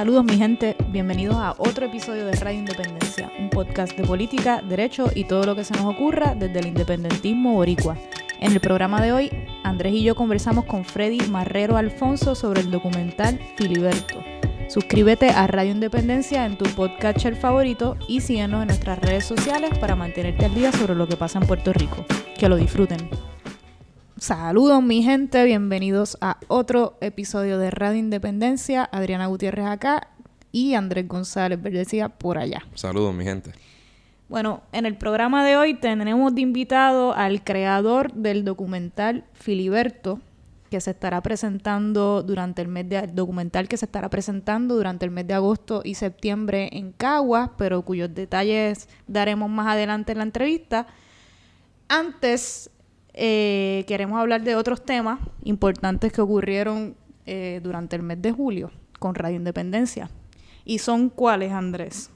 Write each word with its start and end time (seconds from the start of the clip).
Saludos 0.00 0.24
mi 0.24 0.38
gente, 0.38 0.76
bienvenidos 0.88 1.36
a 1.36 1.54
otro 1.58 1.84
episodio 1.84 2.24
de 2.24 2.32
Radio 2.32 2.60
Independencia, 2.60 3.30
un 3.38 3.50
podcast 3.50 3.94
de 3.98 4.02
política, 4.02 4.62
derecho 4.66 5.10
y 5.14 5.24
todo 5.24 5.44
lo 5.44 5.54
que 5.54 5.62
se 5.62 5.74
nos 5.74 5.84
ocurra 5.84 6.34
desde 6.34 6.58
el 6.58 6.68
independentismo 6.68 7.52
boricua. 7.52 7.98
En 8.40 8.52
el 8.52 8.60
programa 8.60 9.02
de 9.02 9.12
hoy, 9.12 9.30
Andrés 9.62 9.92
y 9.92 10.02
yo 10.02 10.14
conversamos 10.14 10.64
con 10.64 10.86
Freddy 10.86 11.20
Marrero 11.28 11.76
Alfonso 11.76 12.34
sobre 12.34 12.62
el 12.62 12.70
documental 12.70 13.38
Filiberto. 13.56 14.14
Suscríbete 14.68 15.28
a 15.32 15.46
Radio 15.46 15.72
Independencia 15.72 16.46
en 16.46 16.56
tu 16.56 16.64
podcatcher 16.64 17.36
favorito 17.36 17.98
y 18.08 18.22
síguenos 18.22 18.62
en 18.62 18.68
nuestras 18.68 19.00
redes 19.00 19.26
sociales 19.26 19.78
para 19.78 19.96
mantenerte 19.96 20.46
al 20.46 20.54
día 20.54 20.72
sobre 20.72 20.94
lo 20.94 21.08
que 21.08 21.18
pasa 21.18 21.40
en 21.40 21.46
Puerto 21.46 21.74
Rico. 21.74 22.06
Que 22.38 22.48
lo 22.48 22.56
disfruten. 22.56 23.10
Saludos 24.20 24.82
mi 24.82 25.02
gente, 25.02 25.42
bienvenidos 25.44 26.18
a 26.20 26.36
otro 26.48 26.98
episodio 27.00 27.56
de 27.58 27.70
Radio 27.70 27.98
Independencia. 27.98 28.86
Adriana 28.92 29.28
Gutiérrez 29.28 29.64
acá 29.64 30.08
y 30.52 30.74
Andrés 30.74 31.08
González 31.08 31.60
Verdecía 31.62 32.10
por 32.10 32.36
allá. 32.36 32.62
Saludos 32.74 33.14
mi 33.14 33.24
gente. 33.24 33.52
Bueno, 34.28 34.60
en 34.72 34.84
el 34.84 34.98
programa 34.98 35.42
de 35.42 35.56
hoy 35.56 35.72
tenemos 35.72 36.34
de 36.34 36.42
invitado 36.42 37.14
al 37.14 37.42
creador 37.42 38.12
del 38.12 38.44
documental 38.44 39.24
Filiberto, 39.32 40.20
que 40.68 40.82
se 40.82 40.90
estará 40.90 41.22
presentando 41.22 42.22
durante 42.22 42.60
el 42.60 42.68
mes 42.68 42.90
de 42.90 43.06
documental 43.06 43.68
que 43.68 43.78
se 43.78 43.86
estará 43.86 44.10
presentando 44.10 44.74
durante 44.74 45.06
el 45.06 45.12
mes 45.12 45.26
de 45.28 45.32
agosto 45.32 45.80
y 45.82 45.94
septiembre 45.94 46.68
en 46.72 46.92
Caguas, 46.92 47.52
pero 47.56 47.80
cuyos 47.86 48.14
detalles 48.14 48.86
daremos 49.06 49.48
más 49.48 49.68
adelante 49.68 50.12
en 50.12 50.18
la 50.18 50.24
entrevista. 50.24 50.86
Antes 51.88 52.70
eh, 53.22 53.84
queremos 53.86 54.18
hablar 54.18 54.42
de 54.42 54.56
otros 54.56 54.82
temas 54.82 55.20
importantes 55.44 56.10
que 56.10 56.22
ocurrieron 56.22 56.96
eh, 57.26 57.60
durante 57.62 57.94
el 57.96 58.02
mes 58.02 58.22
de 58.22 58.32
julio 58.32 58.70
con 58.98 59.14
Radio 59.14 59.36
Independencia. 59.36 60.08
¿Y 60.64 60.78
son 60.78 61.10
cuáles, 61.10 61.52
Andrés? 61.52 62.10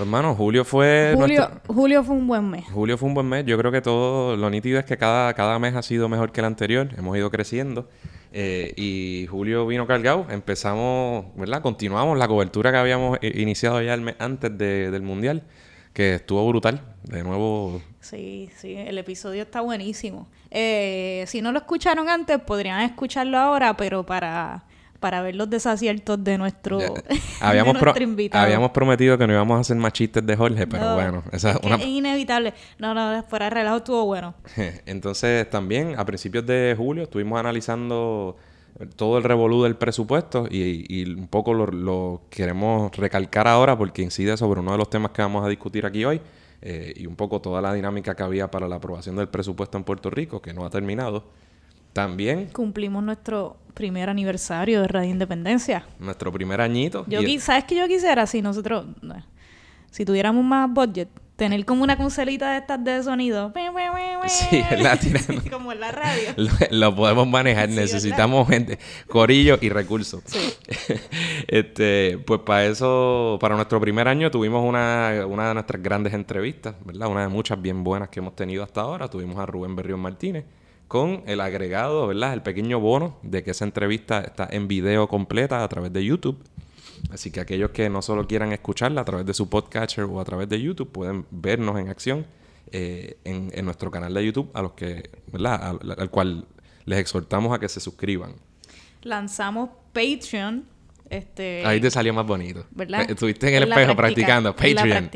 Hermano, 0.00 0.34
julio 0.34 0.64
fue... 0.64 1.14
Julio, 1.14 1.50
julio 1.66 2.02
fue 2.02 2.16
un 2.16 2.26
buen 2.26 2.48
mes. 2.48 2.64
Julio 2.72 2.96
fue 2.96 3.06
un 3.06 3.14
buen 3.14 3.28
mes. 3.28 3.44
Yo 3.44 3.58
creo 3.58 3.70
que 3.70 3.82
todo 3.82 4.34
lo 4.34 4.48
nítido 4.48 4.78
es 4.78 4.86
que 4.86 4.96
cada, 4.96 5.34
cada 5.34 5.58
mes 5.58 5.74
ha 5.74 5.82
sido 5.82 6.08
mejor 6.08 6.32
que 6.32 6.40
el 6.40 6.46
anterior. 6.46 6.88
Hemos 6.96 7.14
ido 7.18 7.30
creciendo. 7.30 7.90
Eh, 8.32 8.72
y 8.78 9.26
julio 9.30 9.66
vino 9.66 9.86
cargado. 9.86 10.26
Empezamos, 10.30 11.26
¿verdad? 11.36 11.60
Continuamos 11.60 12.16
la 12.16 12.28
cobertura 12.28 12.72
que 12.72 12.78
habíamos 12.78 13.18
iniciado 13.20 13.82
ya 13.82 13.92
el 13.92 14.00
mes 14.00 14.14
antes 14.18 14.56
del 14.56 15.02
Mundial 15.02 15.42
que 15.92 16.14
estuvo 16.14 16.48
brutal. 16.48 16.80
De 17.04 17.22
nuevo. 17.22 17.82
Sí, 18.04 18.50
sí, 18.58 18.74
el 18.76 18.98
episodio 18.98 19.42
está 19.42 19.62
buenísimo. 19.62 20.28
Eh, 20.50 21.24
si 21.26 21.40
no 21.40 21.52
lo 21.52 21.58
escucharon 21.58 22.10
antes, 22.10 22.38
podrían 22.38 22.82
escucharlo 22.82 23.38
ahora, 23.38 23.78
pero 23.78 24.04
para, 24.04 24.64
para 25.00 25.22
ver 25.22 25.34
los 25.36 25.48
desaciertos 25.48 26.22
de 26.22 26.36
nuestro, 26.36 26.80
habíamos 27.40 27.76
invitado. 27.98 28.44
Habíamos 28.44 28.72
prometido 28.72 29.16
que 29.16 29.26
no 29.26 29.32
íbamos 29.32 29.56
a 29.56 29.60
hacer 29.62 29.78
más 29.78 29.94
chistes 29.94 30.24
de 30.26 30.36
Jorge, 30.36 30.66
pero 30.66 30.94
bueno, 30.94 31.24
esa 31.32 31.52
es, 31.52 31.56
una... 31.62 31.76
es 31.76 31.86
inevitable. 31.86 32.52
No, 32.78 32.92
no, 32.92 33.22
fuera 33.22 33.46
de 33.46 33.50
relajo 33.50 33.78
estuvo 33.78 34.04
bueno. 34.04 34.34
Entonces, 34.84 35.48
también 35.48 35.98
a 35.98 36.04
principios 36.04 36.44
de 36.44 36.74
julio 36.76 37.04
estuvimos 37.04 37.40
analizando 37.40 38.36
todo 38.96 39.16
el 39.16 39.24
revolú 39.24 39.62
del 39.62 39.76
presupuesto 39.76 40.46
y, 40.50 41.10
un 41.10 41.28
poco 41.28 41.54
lo, 41.54 42.20
queremos 42.28 42.94
recalcar 42.94 43.48
ahora 43.48 43.78
porque 43.78 44.02
incide 44.02 44.36
sobre 44.36 44.60
uno 44.60 44.72
de 44.72 44.78
los 44.78 44.90
temas 44.90 45.12
que 45.12 45.22
vamos 45.22 45.42
a 45.42 45.48
discutir 45.48 45.86
aquí 45.86 46.04
hoy 46.04 46.20
eh, 46.66 46.94
y 46.96 47.06
un 47.06 47.14
poco 47.14 47.42
toda 47.42 47.60
la 47.60 47.74
dinámica 47.74 48.16
que 48.16 48.22
había 48.22 48.50
para 48.50 48.66
la 48.66 48.76
aprobación 48.76 49.16
del 49.16 49.28
presupuesto 49.28 49.76
en 49.76 49.84
Puerto 49.84 50.08
Rico, 50.08 50.40
que 50.40 50.54
no 50.54 50.64
ha 50.64 50.70
terminado. 50.70 51.24
También 51.92 52.46
cumplimos 52.46 53.04
nuestro 53.04 53.58
primer 53.74 54.08
aniversario 54.08 54.80
de 54.80 54.88
Radio 54.88 55.10
Independencia. 55.10 55.86
Nuestro 55.98 56.32
primer 56.32 56.62
añito. 56.62 57.04
Yo 57.06 57.20
¿Sabes 57.38 57.64
qué 57.64 57.76
yo 57.76 57.86
quisiera 57.86 58.26
si 58.26 58.40
nosotros, 58.40 58.86
si 59.90 60.06
tuviéramos 60.06 60.42
más 60.42 60.72
budget, 60.72 61.10
tener 61.36 61.64
como 61.64 61.82
una 61.82 61.96
consolita 61.96 62.52
de 62.52 62.58
estas 62.58 62.82
de 62.84 63.02
sonido. 63.02 63.52
Sí, 64.26 64.64
la 64.78 64.98
como 65.50 65.72
en 65.72 65.80
la 65.80 65.92
radio. 65.92 66.30
Lo, 66.70 66.94
podemos 66.94 67.28
manejar. 67.28 67.68
Necesitamos 67.68 68.48
gente, 68.48 68.78
corillo 69.06 69.58
y 69.60 69.68
recursos. 69.68 70.22
Sí. 70.24 70.54
este, 71.48 72.18
pues 72.26 72.40
para 72.40 72.64
eso, 72.64 73.36
para 73.40 73.54
nuestro 73.54 73.80
primer 73.80 74.08
año 74.08 74.30
tuvimos 74.30 74.64
una, 74.66 75.26
una 75.28 75.48
de 75.48 75.54
nuestras 75.54 75.82
grandes 75.82 76.14
entrevistas, 76.14 76.74
¿verdad? 76.84 77.08
Una 77.08 77.22
de 77.22 77.28
muchas 77.28 77.60
bien 77.60 77.84
buenas 77.84 78.08
que 78.08 78.20
hemos 78.20 78.34
tenido 78.34 78.62
hasta 78.62 78.80
ahora. 78.80 79.08
Tuvimos 79.08 79.38
a 79.38 79.44
Rubén 79.44 79.76
Berrión 79.76 80.00
Martínez 80.00 80.44
con 80.88 81.22
el 81.26 81.40
agregado, 81.40 82.06
¿verdad? 82.06 82.32
El 82.32 82.42
pequeño 82.42 82.80
bono 82.80 83.18
de 83.22 83.42
que 83.42 83.50
esa 83.50 83.64
entrevista 83.64 84.20
está 84.20 84.48
en 84.50 84.68
video 84.68 85.08
completa 85.08 85.62
a 85.62 85.68
través 85.68 85.92
de 85.92 86.04
YouTube. 86.04 86.42
Así 87.10 87.30
que 87.30 87.40
aquellos 87.40 87.70
que 87.70 87.88
no 87.88 88.02
solo 88.02 88.26
quieran 88.26 88.52
escucharla 88.52 89.02
a 89.02 89.04
través 89.04 89.26
de 89.26 89.34
su 89.34 89.48
podcatcher 89.48 90.04
o 90.04 90.20
a 90.20 90.24
través 90.24 90.48
de 90.48 90.60
YouTube, 90.60 90.90
pueden 90.90 91.26
vernos 91.30 91.78
en 91.78 91.88
acción 91.88 92.26
eh, 92.72 93.18
en, 93.24 93.64
nuestro 93.64 93.90
canal 93.90 94.12
de 94.14 94.24
YouTube, 94.24 94.50
a 94.54 94.62
los 94.62 94.72
que, 94.72 95.10
¿verdad? 95.32 95.78
Al, 95.98 96.10
cual 96.10 96.46
les 96.86 96.98
exhortamos 96.98 97.54
a 97.54 97.58
que 97.58 97.68
se 97.68 97.80
suscriban. 97.80 98.34
Lanzamos 99.02 99.70
Patreon. 99.92 100.64
Este, 101.10 101.64
Ahí 101.64 101.80
te 101.80 101.90
salió 101.90 102.12
más 102.14 102.26
bonito. 102.26 102.66
¿Verdad? 102.70 103.08
Estuviste 103.08 103.48
en 103.48 103.62
el 103.62 103.68
espejo 103.68 103.94
practicando. 103.94 104.56
Patreon 104.56 105.10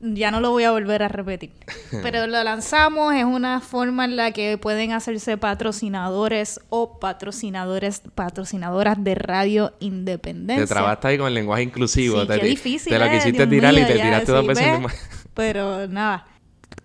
ya 0.00 0.30
no 0.30 0.40
lo 0.40 0.50
voy 0.50 0.64
a 0.64 0.70
volver 0.70 1.02
a 1.02 1.08
repetir. 1.08 1.50
Pero 2.02 2.26
lo 2.26 2.42
lanzamos, 2.42 3.14
es 3.14 3.24
una 3.24 3.60
forma 3.60 4.04
en 4.04 4.16
la 4.16 4.32
que 4.32 4.58
pueden 4.58 4.92
hacerse 4.92 5.36
patrocinadores 5.36 6.60
o 6.68 6.98
patrocinadores, 6.98 8.02
patrocinadoras 8.14 9.02
de 9.02 9.14
radio 9.14 9.72
independencia. 9.80 10.64
Te 10.64 10.74
trabaste 10.74 11.08
ahí 11.08 11.18
con 11.18 11.28
el 11.28 11.34
lenguaje 11.34 11.62
inclusivo. 11.62 12.20
Sí, 12.20 12.26
te, 12.26 12.40
qué 12.40 12.46
difícil. 12.46 12.92
Te 12.92 12.98
lo 12.98 13.10
quisiste 13.10 13.46
tirar 13.46 13.74
y 13.74 13.84
te 13.84 13.94
tiraste 13.94 14.32
dos 14.32 14.46
veces 14.46 14.66
Pero 15.34 15.86
nada. 15.86 16.26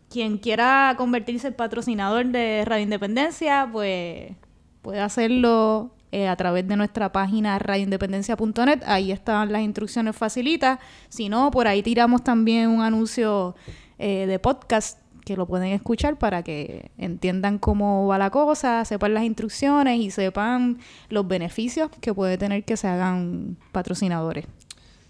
Quien 0.10 0.38
quiera 0.38 0.96
convertirse 0.98 1.48
en 1.48 1.54
patrocinador 1.54 2.26
de 2.26 2.64
Radio 2.66 2.84
Independencia, 2.84 3.70
pues 3.72 4.34
puede 4.82 5.00
hacerlo 5.00 5.92
eh, 6.12 6.28
a 6.28 6.36
través 6.36 6.68
de 6.68 6.76
nuestra 6.76 7.12
página 7.12 7.58
radioindependencia.net. 7.60 8.84
Ahí 8.86 9.12
están 9.12 9.52
las 9.52 9.62
instrucciones 9.62 10.16
facilitas. 10.16 10.80
Si 11.10 11.30
no, 11.30 11.52
por 11.52 11.68
ahí 11.68 11.82
tiramos 11.82 12.24
también 12.24 12.70
un 12.70 12.82
anuncio 12.82 13.56
eh, 13.98 14.26
de 14.26 14.40
podcast 14.40 15.00
que 15.24 15.38
lo 15.38 15.46
pueden 15.46 15.72
escuchar 15.72 16.18
para 16.18 16.44
que 16.44 16.92
entiendan 16.98 17.60
cómo 17.60 18.08
va 18.08 18.18
la 18.18 18.30
cosa, 18.30 18.84
sepan 18.86 19.14
las 19.14 19.24
instrucciones 19.24 20.00
y 20.00 20.12
sepan 20.12 20.80
los 21.10 21.28
beneficios 21.28 21.90
que 22.02 22.14
puede 22.14 22.38
tener 22.38 22.64
que 22.64 22.76
se 22.76 22.88
hagan 22.88 23.58
patrocinadores. 23.72 24.46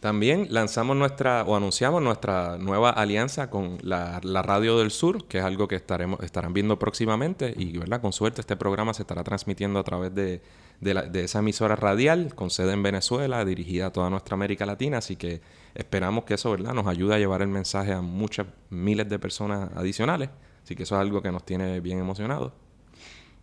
También 0.02 0.48
lanzamos 0.50 0.98
nuestra 0.98 1.44
o 1.44 1.56
anunciamos 1.56 2.02
nuestra 2.02 2.58
nueva 2.58 2.90
alianza 2.90 3.52
con 3.52 3.78
la, 3.84 4.20
Radio 4.20 4.80
del 4.80 4.90
Sur, 4.90 5.28
que 5.28 5.38
es 5.38 5.44
algo 5.44 5.68
que 5.68 5.76
estaremos 5.76 6.20
estarán 6.22 6.54
viendo 6.54 6.80
próximamente 6.80 7.54
y, 7.56 7.78
¿verdad? 7.78 8.02
Con 8.02 8.12
suerte 8.12 8.42
este 8.42 8.56
programa 8.56 8.96
se 8.96 9.04
estará 9.04 9.24
transmitiendo 9.24 9.78
a 9.78 9.84
través 9.84 10.14
de, 10.16 10.42
de, 10.82 11.24
esa 11.24 11.40
emisora 11.40 11.76
radial 11.76 12.34
con 12.36 12.50
sede 12.50 12.74
en 12.74 12.84
Venezuela, 12.84 13.46
dirigida 13.46 13.88
a 13.88 13.92
toda 13.92 14.10
nuestra 14.10 14.34
América 14.34 14.66
Latina, 14.66 14.98
así 14.98 15.16
que 15.16 15.42
esperamos 15.76 16.26
que 16.26 16.34
eso, 16.34 16.52
¿verdad? 16.52 16.74
Nos 16.74 16.88
ayude 16.88 17.16
a 17.16 17.20
llevar 17.20 17.42
el 17.44 17.48
mensaje 17.48 17.94
a 17.94 18.02
muchas 18.02 18.48
miles 18.70 19.08
de 19.08 19.20
personas 19.20 19.70
adicionales, 19.76 20.30
así 20.64 20.76
que 20.76 20.84
eso 20.84 20.96
es 20.96 21.02
algo 21.02 21.22
que 21.22 21.32
nos 21.32 21.46
tiene 21.46 21.80
bien 21.80 22.00
emocionados. 22.00 22.52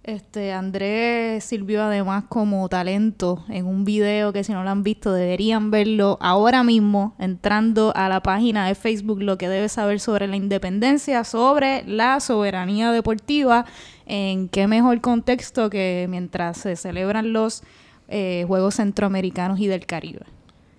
Este, 0.08 0.52
Andrés 0.54 1.44
sirvió 1.44 1.82
además 1.82 2.24
como 2.30 2.66
talento 2.70 3.44
en 3.50 3.66
un 3.66 3.84
video 3.84 4.32
que 4.32 4.42
si 4.42 4.52
no 4.52 4.64
lo 4.64 4.70
han 4.70 4.82
visto 4.82 5.12
deberían 5.12 5.70
verlo 5.70 6.16
ahora 6.22 6.64
mismo 6.64 7.14
entrando 7.18 7.92
a 7.94 8.08
la 8.08 8.22
página 8.22 8.66
de 8.66 8.74
Facebook 8.74 9.20
lo 9.20 9.36
que 9.36 9.50
debe 9.50 9.68
saber 9.68 10.00
sobre 10.00 10.26
la 10.26 10.36
independencia, 10.36 11.24
sobre 11.24 11.84
la 11.86 12.20
soberanía 12.20 12.90
deportiva, 12.90 13.66
en 14.06 14.48
qué 14.48 14.66
mejor 14.66 14.98
contexto 15.02 15.68
que 15.68 16.06
mientras 16.08 16.56
se 16.56 16.76
celebran 16.76 17.34
los 17.34 17.62
eh, 18.08 18.46
Juegos 18.46 18.76
Centroamericanos 18.76 19.60
y 19.60 19.66
del 19.66 19.84
Caribe. 19.84 20.24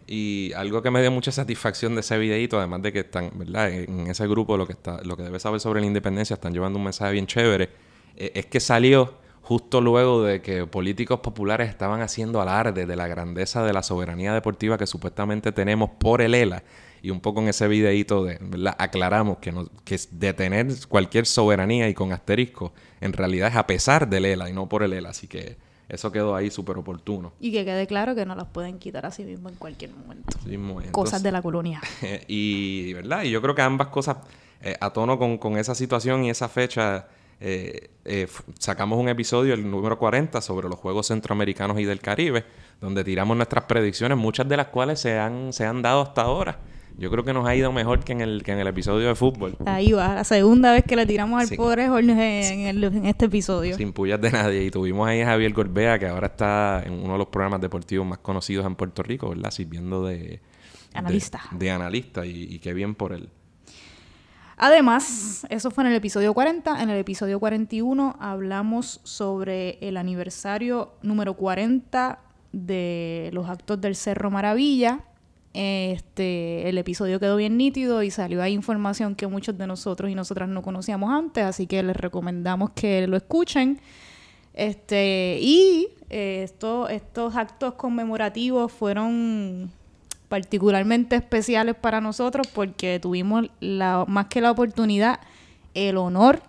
Y 0.08 0.54
algo 0.54 0.82
que 0.82 0.90
me 0.90 1.02
dio 1.02 1.12
mucha 1.12 1.32
satisfacción 1.32 1.94
de 1.94 2.02
ese 2.02 2.18
videito, 2.18 2.58
además 2.58 2.82
de 2.82 2.92
que 2.92 3.02
están, 3.02 3.30
¿verdad? 3.36 3.70
En 3.70 4.08
ese 4.08 4.28
grupo 4.28 4.58
lo 4.58 4.66
que 4.66 4.74
está, 4.74 5.04
lo 5.04 5.16
que 5.16 5.22
debe 5.22 5.40
saber 5.40 5.60
sobre 5.60 5.82
la 5.82 5.86
independencia, 5.86 6.34
están 6.34 6.52
llevando 6.52 6.80
un 6.80 6.86
mensaje 6.86 7.12
bien 7.12 7.28
chévere 7.28 7.89
es 8.16 8.46
que 8.46 8.60
salió 8.60 9.20
justo 9.50 9.82
luego 9.82 10.22
de 10.22 10.44
que 10.44 10.68
políticos 10.68 11.22
populares 11.22 11.70
estaban 11.70 12.02
haciendo 12.02 12.40
alarde 12.40 12.86
de 12.86 12.96
la 12.96 13.08
grandeza 13.08 13.64
de 13.64 13.74
la 13.74 13.82
soberanía 13.82 14.32
deportiva 14.32 14.78
que 14.78 14.86
supuestamente 14.86 15.52
tenemos 15.52 15.90
por 15.98 16.22
el 16.22 16.36
ELA. 16.36 16.62
Y 17.02 17.10
un 17.10 17.20
poco 17.20 17.42
en 17.42 17.48
ese 17.48 17.68
videíto 17.68 18.24
de, 18.24 18.38
¿verdad? 18.40 18.76
aclaramos 18.78 19.40
que, 19.40 19.52
no, 19.52 19.68
que 19.86 20.00
detener 20.12 20.68
cualquier 20.88 21.26
soberanía 21.26 21.90
y 21.90 21.96
con 21.96 22.12
asterisco 22.12 22.74
en 23.02 23.12
realidad 23.12 23.50
es 23.50 23.56
a 23.56 23.66
pesar 23.66 24.08
del 24.08 24.26
ELA 24.26 24.52
y 24.52 24.54
no 24.54 24.70
por 24.70 24.84
el 24.84 24.94
ELA. 24.94 25.10
Así 25.10 25.28
que 25.28 25.58
eso 25.90 26.12
quedó 26.12 26.36
ahí 26.36 26.52
súper 26.52 26.78
oportuno. 26.78 27.34
Y 27.40 27.52
que 27.52 27.66
quede 27.66 27.88
claro 27.88 28.14
que 28.14 28.28
no 28.28 28.36
las 28.36 28.50
pueden 28.50 28.78
quitar 28.78 29.08
así 29.08 29.24
mismo 29.24 29.50
en 29.50 29.56
cualquier 29.56 29.90
momento. 29.90 30.92
cosas 30.92 31.24
de 31.24 31.32
la 31.32 31.42
colonia. 31.42 31.82
y, 32.28 32.94
¿verdad? 32.94 33.24
y 33.24 33.32
yo 33.32 33.42
creo 33.42 33.56
que 33.56 33.64
ambas 33.64 33.88
cosas, 33.88 34.18
eh, 34.62 34.78
a 34.80 34.94
tono 34.94 35.18
con, 35.18 35.40
con 35.40 35.58
esa 35.58 35.74
situación 35.74 36.24
y 36.24 36.30
esa 36.30 36.48
fecha 36.48 37.08
eh, 37.42 37.90
eh, 38.06 38.28
sacamos 38.58 39.00
un 39.00 39.08
episodio, 39.08 39.54
el 39.54 39.70
número 39.70 39.98
40, 39.98 40.42
sobre 40.42 40.68
los 40.68 40.78
Juegos 40.78 41.08
Centroamericanos 41.08 41.80
y 41.80 41.86
del 41.86 42.02
Caribe, 42.02 42.44
donde 42.82 43.04
tiramos 43.04 43.38
nuestras 43.38 43.66
predicciones, 43.66 44.18
muchas 44.18 44.48
de 44.50 44.58
las 44.58 44.68
cuales 44.68 45.00
se 45.00 45.18
han, 45.18 45.54
se 45.54 45.66
han 45.66 45.82
dado 45.82 46.02
hasta 46.02 46.24
ahora. 46.24 46.60
Yo 46.98 47.10
creo 47.10 47.24
que 47.24 47.32
nos 47.32 47.48
ha 47.48 47.56
ido 47.56 47.72
mejor 47.72 48.04
que 48.04 48.12
en 48.12 48.20
el, 48.20 48.44
que 48.44 48.52
en 48.52 48.60
el 48.60 48.68
episodio 48.68 49.08
de 49.08 49.16
fútbol. 49.16 49.56
Ahí 49.66 49.94
va, 49.94 50.16
la 50.16 50.24
segunda 50.26 50.74
vez 50.74 50.84
que 50.84 50.98
le 50.98 51.06
tiramos 51.06 51.42
al 51.42 51.56
pobre 51.56 51.88
Jorge 51.88 52.70
en, 52.70 52.84
en, 52.84 53.06
este 53.06 53.26
episodio. 53.26 53.78
Sin 53.78 53.94
pullas 53.94 54.20
de 54.20 54.32
nadie. 54.32 54.66
Y 54.66 54.72
tuvimos 54.72 55.08
ahí 55.08 55.22
a 55.22 55.28
Javier 55.28 55.54
Gorbea, 55.54 55.98
que 55.98 56.08
ahora 56.08 56.28
está 56.28 56.84
en 56.86 56.94
uno 56.94 57.14
de 57.14 57.20
los 57.20 57.28
programas 57.28 57.62
deportivos 57.62 58.06
más 58.06 58.18
conocidos 58.18 58.66
en 58.66 58.76
Puerto 58.76 59.02
Rico, 59.02 59.30
¿verdad? 59.30 59.52
Sirviendo 59.52 60.06
de... 60.06 60.42
Analista. 60.94 61.42
De, 61.52 61.72
analista 61.72 62.26
y, 62.26 62.56
y 62.56 62.60
qué 62.60 62.74
bien 62.74 62.96
por 62.96 63.14
él. 63.14 63.30
Además, 64.62 65.48
eso 65.50 65.72
fue 65.72 65.86
en 65.86 65.92
el 65.92 65.96
episodio 65.96 66.34
40. 66.34 66.84
En 66.84 66.90
el 66.90 66.98
episodio 66.98 67.40
41 67.40 68.18
hablamos 68.20 69.00
sobre 69.04 69.78
el 69.80 69.96
aniversario 69.96 70.92
número 71.02 71.36
40 71.36 72.20
de 72.52 73.30
los 73.32 73.50
actos 73.50 73.80
del 73.80 73.96
Cerro 73.96 74.30
Maravilla. 74.30 75.00
Este, 75.54 76.68
el 76.68 76.78
episodio 76.78 77.22
quedó 77.22 77.38
bien 77.38 77.56
nítido 77.56 78.04
y 78.04 78.12
salió 78.12 78.42
ahí 78.42 78.52
información 78.52 79.16
que 79.16 79.28
muchos 79.28 79.58
de 79.58 79.66
nosotros 79.66 80.12
y 80.12 80.16
nosotras 80.16 80.50
no 80.50 80.62
conocíamos 80.62 81.10
antes, 81.10 81.46
así 81.46 81.66
que 81.66 81.82
les 81.82 81.96
recomendamos 81.96 82.72
que 82.72 83.08
lo 83.08 83.16
escuchen. 83.16 83.80
Este, 84.54 85.40
y 85.42 85.88
eh, 86.10 86.44
estos 86.44 87.36
actos 87.38 87.76
conmemorativos 87.76 88.74
fueron 88.74 89.72
particularmente 90.30 91.16
especiales 91.16 91.76
para 91.76 92.00
nosotros 92.00 92.48
porque 92.48 93.00
tuvimos 93.00 93.50
la, 93.60 94.06
más 94.08 94.28
que 94.28 94.40
la 94.40 94.52
oportunidad, 94.52 95.20
el 95.74 95.98
honor 95.98 96.42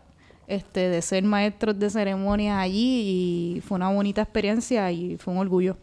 este, 0.46 0.88
de 0.88 1.00
ser 1.02 1.24
maestros 1.24 1.78
de 1.78 1.90
ceremonias 1.90 2.58
allí 2.58 3.56
y 3.56 3.60
fue 3.62 3.76
una 3.76 3.88
bonita 3.88 4.22
experiencia 4.22 4.90
y 4.92 5.16
fue 5.16 5.32
un 5.32 5.40
orgullo. 5.40 5.76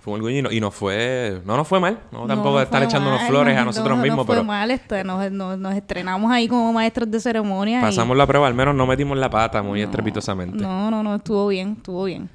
Fue 0.00 0.14
un 0.14 0.20
orgullo 0.20 0.50
y, 0.50 0.60
no, 0.60 0.70
fue, 0.70 1.40
no 1.44 1.56
nos 1.56 1.66
fue 1.66 1.80
mal, 1.80 1.98
no 2.12 2.26
tampoco 2.26 2.60
estar 2.60 2.82
echándonos 2.82 3.22
flores 3.22 3.56
a 3.56 3.64
nosotros 3.64 3.98
mismos, 3.98 4.18
no 4.18 4.26
pero... 4.26 4.40
fue 4.40 4.46
mal, 4.46 4.70
este, 4.70 5.04
nos, 5.04 5.30
nos, 5.32 5.74
estrenamos 5.74 6.30
ahí 6.30 6.48
como 6.48 6.72
maestros 6.72 7.10
de 7.10 7.20
ceremonias. 7.20 7.82
Pasamos 7.82 8.16
la 8.16 8.26
prueba, 8.26 8.46
al 8.46 8.54
menos 8.54 8.74
no 8.74 8.86
metimos 8.86 9.18
la 9.18 9.30
pata 9.30 9.62
muy 9.62 9.82
estrepitosamente. 9.82 10.58
No, 10.58 10.90
no, 10.90 11.02
no, 11.02 11.16
estuvo 11.16 11.48
bien, 11.48 11.74
estuvo 11.76 12.04
bien. 12.04 12.28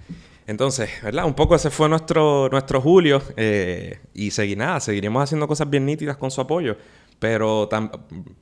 Entonces, 0.52 0.90
¿verdad? 1.02 1.24
Un 1.26 1.34
poco 1.34 1.56
ese 1.56 1.70
fue 1.70 1.88
nuestro, 1.88 2.50
nuestro 2.50 2.82
julio 2.82 3.22
eh, 3.38 4.02
y 4.14 4.32
seguí 4.32 4.58
nada, 4.58 4.82
seguiremos 4.82 5.24
haciendo 5.24 5.48
cosas 5.48 5.70
bien 5.70 5.86
nítidas 5.86 6.18
con 6.18 6.30
su 6.30 6.42
apoyo. 6.42 6.76
Pero 7.20 7.70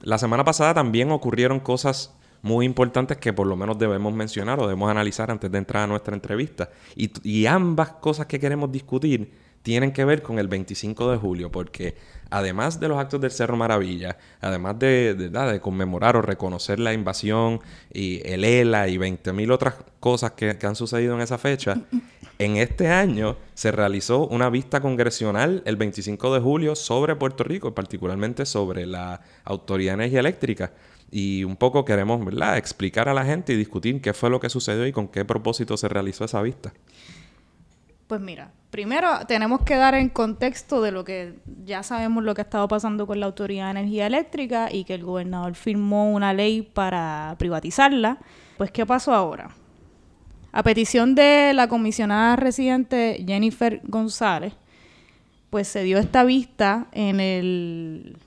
la 0.02 0.18
semana 0.18 0.44
pasada 0.44 0.74
también 0.74 1.12
ocurrieron 1.12 1.60
cosas 1.60 2.16
muy 2.42 2.66
importantes 2.66 3.18
que 3.18 3.32
por 3.32 3.46
lo 3.46 3.56
menos 3.56 3.78
debemos 3.78 4.12
mencionar 4.12 4.60
o 4.60 4.64
debemos 4.64 4.90
analizar 4.90 5.30
antes 5.30 5.52
de 5.52 5.60
entrar 5.60 5.84
a 5.84 5.88
nuestra 5.88 6.16
entrevista. 6.16 6.72
Y, 6.96 7.12
y 7.22 7.46
ambas 7.46 7.92
cosas 7.92 8.26
que 8.26 8.40
queremos 8.40 8.72
discutir 8.72 9.32
tienen 9.64 9.92
que 9.92 10.06
ver 10.06 10.22
con 10.22 10.40
el 10.40 10.48
25 10.48 11.12
de 11.12 11.18
julio, 11.18 11.52
porque 11.52 11.96
además 12.30 12.80
de 12.80 12.88
los 12.88 12.98
actos 12.98 13.20
del 13.22 13.32
Cerro 13.32 13.58
Maravilla, 13.58 14.18
además 14.42 14.80
de, 14.80 15.60
conmemorar 15.62 16.16
o 16.16 16.22
reconocer 16.22 16.80
la 16.80 16.94
invasión 16.94 17.60
y 17.94 18.22
el 18.28 18.44
ELA 18.44 18.88
y 18.88 18.98
20.000 18.98 19.52
otras 19.52 19.76
cosas 20.00 20.32
que, 20.32 20.58
han 20.62 20.76
sucedido 20.76 21.16
en 21.16 21.22
esa 21.22 21.38
fecha, 21.38 21.82
en 22.38 22.58
este 22.58 22.88
año 22.88 23.38
se 23.54 23.72
realizó 23.72 24.28
una 24.28 24.50
vista 24.50 24.80
congresional 24.80 25.62
el 25.66 25.76
25 25.76 26.34
de 26.34 26.40
julio 26.40 26.76
sobre 26.76 27.16
Puerto 27.16 27.44
Rico, 27.44 27.76
particularmente 27.76 28.46
sobre 28.46 28.86
la 28.86 29.22
Autoridad 29.44 29.92
de 29.92 30.04
Energía 30.04 30.20
Eléctrica. 30.22 30.72
Y 31.12 31.44
un 31.44 31.58
poco 31.58 31.86
queremos 31.86 32.24
¿verdad? 32.24 32.58
explicar 32.58 33.10
a 33.10 33.16
la 33.16 33.26
gente 33.26 33.54
y 33.54 33.58
discutir 33.58 34.00
qué 34.00 34.14
fue 34.14 34.30
lo 34.30 34.40
que 34.40 34.50
sucedió 34.50 34.86
y 34.86 34.92
con 34.92 35.08
qué 35.08 35.26
propósito 35.26 35.76
se 35.76 35.90
realizó 35.90 36.24
esa 36.24 36.42
vista. 36.42 36.72
Pues 38.10 38.22
mira, 38.22 38.52
primero 38.72 39.08
tenemos 39.28 39.62
que 39.62 39.76
dar 39.76 39.94
en 39.94 40.10
contexto 40.10 40.82
de 40.82 40.90
lo 40.90 41.06
que 41.06 41.36
ya 41.64 41.84
sabemos 41.84 42.24
lo 42.24 42.34
que 42.34 42.42
ha 42.42 42.46
estado 42.46 42.68
pasando 42.68 43.06
con 43.06 43.20
la 43.20 43.28
Autoridad 43.28 43.66
de 43.66 43.80
Energía 43.82 44.08
Eléctrica 44.08 44.68
y 44.72 44.84
que 44.84 44.96
el 44.96 45.04
gobernador 45.04 45.54
firmó 45.54 46.12
una 46.12 46.34
ley 46.34 46.64
para 46.64 47.36
privatizarla. 47.38 48.18
Pues, 48.58 48.72
¿qué 48.72 48.84
pasó 48.84 49.14
ahora? 49.14 49.52
A 50.52 50.64
petición 50.64 51.14
de 51.14 51.52
la 51.54 51.68
comisionada 51.68 52.36
residente 52.36 53.24
Jennifer 53.28 53.80
González, 53.84 54.54
pues 55.52 55.68
se 55.68 55.84
dio 55.84 56.00
esta 56.00 56.24
vista 56.24 56.88
en 56.92 57.20
el, 57.20 58.18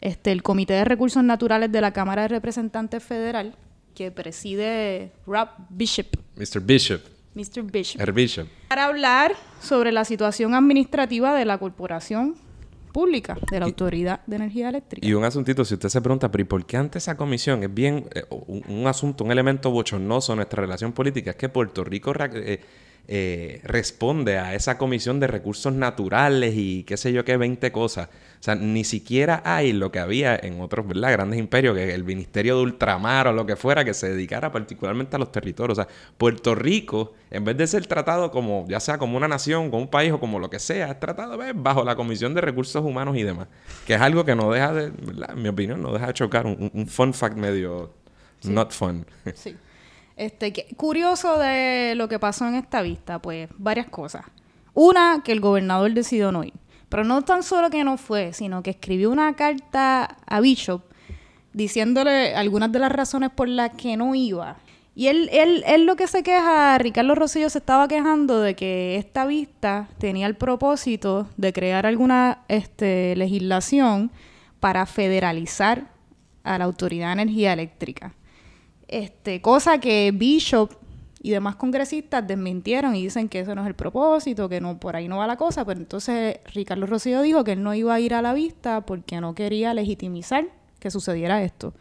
este, 0.00 0.30
el 0.30 0.44
Comité 0.44 0.74
de 0.74 0.84
Recursos 0.84 1.24
Naturales 1.24 1.72
de 1.72 1.80
la 1.80 1.92
Cámara 1.92 2.22
de 2.22 2.28
Representantes 2.28 3.02
Federal, 3.02 3.56
que 3.96 4.12
preside 4.12 5.10
Rob 5.26 5.48
Bishop. 5.70 6.06
Mr. 6.36 6.60
Bishop. 6.60 7.17
Mr. 7.38 7.62
Bishop, 7.62 8.48
para 8.68 8.86
hablar 8.86 9.36
sobre 9.60 9.92
la 9.92 10.04
situación 10.04 10.54
administrativa 10.54 11.34
de 11.34 11.44
la 11.44 11.58
corporación 11.58 12.34
pública, 12.92 13.38
de 13.48 13.60
la 13.60 13.66
Autoridad 13.66 14.26
de 14.26 14.36
Energía 14.36 14.70
Eléctrica. 14.70 15.06
Y 15.06 15.14
un 15.14 15.22
asuntito, 15.22 15.64
si 15.64 15.74
usted 15.74 15.88
se 15.88 16.00
pregunta, 16.00 16.32
pero 16.32 16.48
por 16.48 16.66
qué 16.66 16.76
ante 16.76 16.98
esa 16.98 17.16
comisión? 17.16 17.62
Es 17.62 17.72
bien 17.72 18.08
eh, 18.12 18.24
un, 18.28 18.86
asunto, 18.88 19.22
un 19.22 19.30
elemento 19.30 19.70
bochornoso 19.70 20.32
en 20.32 20.38
nuestra 20.38 20.62
relación 20.62 20.92
política, 20.92 21.30
es 21.30 21.36
que 21.36 21.48
Puerto 21.48 21.84
Rico 21.84 22.12
eh, 22.18 22.60
eh, 23.10 23.62
responde 23.64 24.36
a 24.36 24.54
esa 24.54 24.76
comisión 24.76 25.18
de 25.18 25.28
recursos 25.28 25.72
naturales 25.72 26.52
y 26.54 26.84
qué 26.84 26.98
sé 26.98 27.10
yo 27.10 27.24
qué, 27.24 27.38
20 27.38 27.72
cosas. 27.72 28.10
O 28.38 28.42
sea, 28.42 28.54
ni 28.54 28.84
siquiera 28.84 29.40
hay 29.46 29.72
lo 29.72 29.90
que 29.90 29.98
había 29.98 30.36
en 30.36 30.60
otros 30.60 30.86
¿verdad? 30.86 31.12
grandes 31.12 31.38
imperios, 31.38 31.74
que 31.74 31.94
el 31.94 32.04
Ministerio 32.04 32.56
de 32.56 32.64
Ultramar 32.64 33.26
o 33.28 33.32
lo 33.32 33.46
que 33.46 33.56
fuera, 33.56 33.82
que 33.82 33.94
se 33.94 34.10
dedicara 34.10 34.52
particularmente 34.52 35.16
a 35.16 35.18
los 35.18 35.32
territorios. 35.32 35.78
O 35.78 35.82
sea, 35.82 35.90
Puerto 36.18 36.54
Rico, 36.54 37.14
en 37.30 37.46
vez 37.46 37.56
de 37.56 37.66
ser 37.66 37.86
tratado 37.86 38.30
como, 38.30 38.66
ya 38.68 38.78
sea 38.78 38.98
como 38.98 39.16
una 39.16 39.26
nación, 39.26 39.70
como 39.70 39.84
un 39.84 39.88
país 39.88 40.12
o 40.12 40.20
como 40.20 40.38
lo 40.38 40.50
que 40.50 40.58
sea, 40.58 40.90
es 40.90 41.00
tratado 41.00 41.38
bajo 41.54 41.84
la 41.84 41.96
Comisión 41.96 42.34
de 42.34 42.42
Recursos 42.42 42.84
Humanos 42.84 43.16
y 43.16 43.22
demás. 43.22 43.48
Que 43.86 43.94
es 43.94 44.00
algo 44.02 44.26
que 44.26 44.36
no 44.36 44.52
deja 44.52 44.74
de, 44.74 44.90
¿verdad? 44.90 45.30
en 45.32 45.42
mi 45.42 45.48
opinión, 45.48 45.82
no 45.82 45.94
deja 45.94 46.08
de 46.08 46.12
chocar. 46.12 46.44
Un, 46.44 46.86
fun 46.86 47.14
fact 47.14 47.36
medio 47.36 47.90
not 48.44 48.70
fun. 48.72 49.06
Sí. 49.34 49.56
Este, 50.18 50.52
curioso 50.76 51.38
de 51.38 51.94
lo 51.94 52.08
que 52.08 52.18
pasó 52.18 52.46
en 52.48 52.56
esta 52.56 52.82
vista, 52.82 53.20
pues 53.20 53.48
varias 53.56 53.86
cosas. 53.86 54.24
Una, 54.74 55.22
que 55.24 55.30
el 55.30 55.40
gobernador 55.40 55.92
decidió 55.92 56.32
no 56.32 56.42
ir. 56.42 56.54
Pero 56.88 57.04
no 57.04 57.22
tan 57.22 57.44
solo 57.44 57.70
que 57.70 57.84
no 57.84 57.96
fue, 57.96 58.32
sino 58.32 58.62
que 58.64 58.70
escribió 58.70 59.10
una 59.10 59.36
carta 59.36 60.16
a 60.26 60.40
Bishop 60.40 60.82
diciéndole 61.52 62.34
algunas 62.34 62.72
de 62.72 62.80
las 62.80 62.90
razones 62.90 63.30
por 63.30 63.48
las 63.48 63.70
que 63.74 63.96
no 63.96 64.16
iba. 64.16 64.56
Y 64.96 65.06
él, 65.06 65.28
él, 65.32 65.62
él 65.68 65.86
lo 65.86 65.94
que 65.94 66.08
se 66.08 66.24
queja, 66.24 66.76
Ricardo 66.78 67.14
Rosillo 67.14 67.48
se 67.48 67.58
estaba 67.58 67.86
quejando 67.86 68.40
de 68.40 68.56
que 68.56 68.96
esta 68.96 69.24
vista 69.24 69.88
tenía 69.98 70.26
el 70.26 70.34
propósito 70.34 71.28
de 71.36 71.52
crear 71.52 71.86
alguna 71.86 72.40
este, 72.48 73.14
legislación 73.14 74.10
para 74.58 74.84
federalizar 74.86 75.92
a 76.42 76.58
la 76.58 76.64
Autoridad 76.64 77.14
de 77.14 77.22
Energía 77.22 77.52
Eléctrica. 77.52 78.14
Este, 78.88 79.40
cosa 79.42 79.78
que 79.78 80.10
Bishop 80.14 80.72
y 81.20 81.30
demás 81.30 81.56
congresistas 81.56 82.26
desmintieron 82.26 82.94
y 82.96 83.02
dicen 83.02 83.28
que 83.28 83.40
eso 83.40 83.54
no 83.54 83.62
es 83.62 83.68
el 83.68 83.74
propósito, 83.74 84.48
que 84.48 84.60
no 84.60 84.80
por 84.80 84.96
ahí 84.96 85.08
no 85.08 85.18
va 85.18 85.26
la 85.26 85.36
cosa, 85.36 85.64
pero 85.64 85.78
entonces 85.78 86.38
Ricardo 86.54 86.86
Rocío 86.86 87.22
dijo 87.22 87.44
que 87.44 87.52
él 87.52 87.62
no 87.62 87.74
iba 87.74 87.94
a 87.94 88.00
ir 88.00 88.14
a 88.14 88.22
la 88.22 88.32
vista 88.32 88.86
porque 88.86 89.20
no 89.20 89.34
quería 89.34 89.74
legitimizar 89.74 90.46
que 90.78 90.90
sucediera 90.90 91.42
esto. 91.42 91.74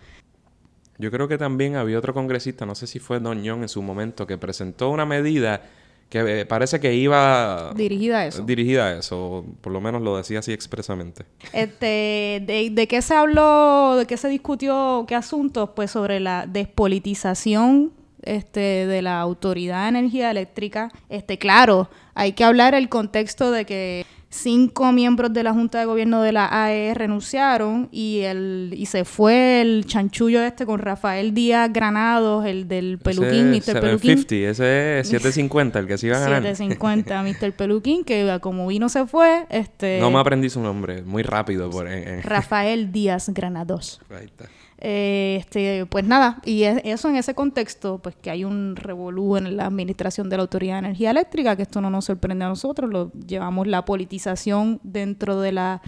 Yo 0.97 1.11
creo 1.11 1.27
que 1.27 1.37
también 1.37 1.75
había 1.75 1.99
otro 1.99 2.13
congresista, 2.13 2.65
no 2.65 2.73
sé 2.73 2.87
si 2.87 2.99
fue 2.99 3.19
Don 3.19 3.45
en 3.45 3.69
su 3.69 3.83
momento, 3.83 4.25
que 4.25 4.37
presentó 4.37 4.89
una 4.89 5.05
medida 5.05 5.61
que 6.09 6.41
eh, 6.41 6.45
parece 6.45 6.79
que 6.79 6.95
iba 6.95 7.73
dirigida 7.75 8.19
a 8.19 8.25
eso. 8.27 8.43
Dirigida 8.43 8.87
a 8.87 8.97
eso, 8.97 9.45
por 9.61 9.73
lo 9.73 9.81
menos 9.81 10.01
lo 10.01 10.17
decía 10.17 10.39
así 10.39 10.53
expresamente. 10.53 11.25
Este, 11.51 12.41
de, 12.45 12.69
de, 12.71 12.87
qué 12.87 13.01
se 13.01 13.13
habló, 13.13 13.95
de 13.97 14.05
qué 14.05 14.15
se 14.15 14.29
discutió, 14.29 15.05
qué 15.07 15.15
asuntos? 15.15 15.71
Pues 15.75 15.91
sobre 15.91 16.19
la 16.19 16.45
despolitización 16.47 17.91
este, 18.23 18.87
de 18.87 19.01
la 19.01 19.19
Autoridad 19.19 19.83
de 19.83 19.99
Energía 19.99 20.31
Eléctrica. 20.31 20.91
Este, 21.09 21.37
claro, 21.37 21.89
hay 22.13 22.33
que 22.33 22.43
hablar 22.43 22.73
el 22.73 22.89
contexto 22.89 23.51
de 23.51 23.65
que 23.65 24.05
cinco 24.29 24.91
miembros 24.91 25.33
de 25.33 25.43
la 25.43 25.53
Junta 25.53 25.79
de 25.79 25.85
Gobierno 25.85 26.21
de 26.21 26.31
la 26.31 26.49
AE 26.51 26.93
renunciaron 26.93 27.87
y 27.91 28.21
el 28.21 28.73
y 28.75 28.85
se 28.87 29.05
fue 29.05 29.61
el 29.61 29.85
chanchullo 29.85 30.41
este 30.41 30.65
con 30.65 30.79
Rafael 30.79 31.33
Díaz 31.33 31.71
Granados, 31.71 32.45
el 32.45 32.67
del 32.67 32.97
Peluquín, 32.97 33.51
Mr. 33.51 33.79
Peluquín. 33.79 34.25
ese 34.29 34.99
es 34.99 35.07
750, 35.09 35.79
el 35.79 35.87
que 35.87 35.97
se 35.97 36.07
iba 36.07 36.17
a 36.17 36.21
ganar. 36.21 36.41
750, 36.43 37.23
Mr. 37.41 37.53
Peluquín, 37.53 38.03
que 38.03 38.37
como 38.41 38.67
vino 38.67 38.89
se 38.89 39.05
fue. 39.05 39.45
este 39.49 39.99
No 39.99 40.11
me 40.11 40.19
aprendí 40.19 40.49
su 40.49 40.61
nombre, 40.61 41.01
muy 41.03 41.23
rápido. 41.23 41.69
Por, 41.69 41.87
Rafael 42.23 42.91
Díaz 42.91 43.29
Granados. 43.29 44.01
Ahí 44.09 44.25
está. 44.25 44.45
Eh, 44.79 45.37
este, 45.39 45.87
pues 45.87 46.05
nada, 46.05 46.39
y 46.45 46.63
eso 46.63 47.09
en 47.09 47.15
ese 47.15 47.33
contexto, 47.33 47.97
pues 47.97 48.15
que 48.15 48.29
hay 48.29 48.43
un 48.43 48.75
revolú 48.75 49.35
en 49.35 49.57
la 49.57 49.65
administración 49.65 50.29
de 50.29 50.37
la 50.37 50.43
Autoridad 50.43 50.75
de 50.75 50.79
Energía 50.79 51.09
Eléctrica, 51.09 51.55
que 51.55 51.63
esto 51.63 51.81
no 51.81 51.89
nos 51.89 52.05
sorprende 52.05 52.45
a 52.45 52.49
nosotros, 52.49 52.89
lo 52.89 53.11
llevamos 53.13 53.65
la 53.65 53.85
politización 53.85 54.79
dentro 54.83 55.41
de 55.41 55.51
la, 55.51 55.81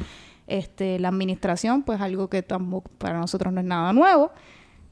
este, 0.48 0.98
la 0.98 1.10
administración, 1.10 1.84
pues 1.84 2.02
algo 2.02 2.30
que 2.30 2.42
tampoco 2.42 2.90
para 2.98 3.20
nosotros 3.20 3.54
no 3.54 3.60
es 3.60 3.68
nada 3.68 3.94
nuevo. 3.94 4.32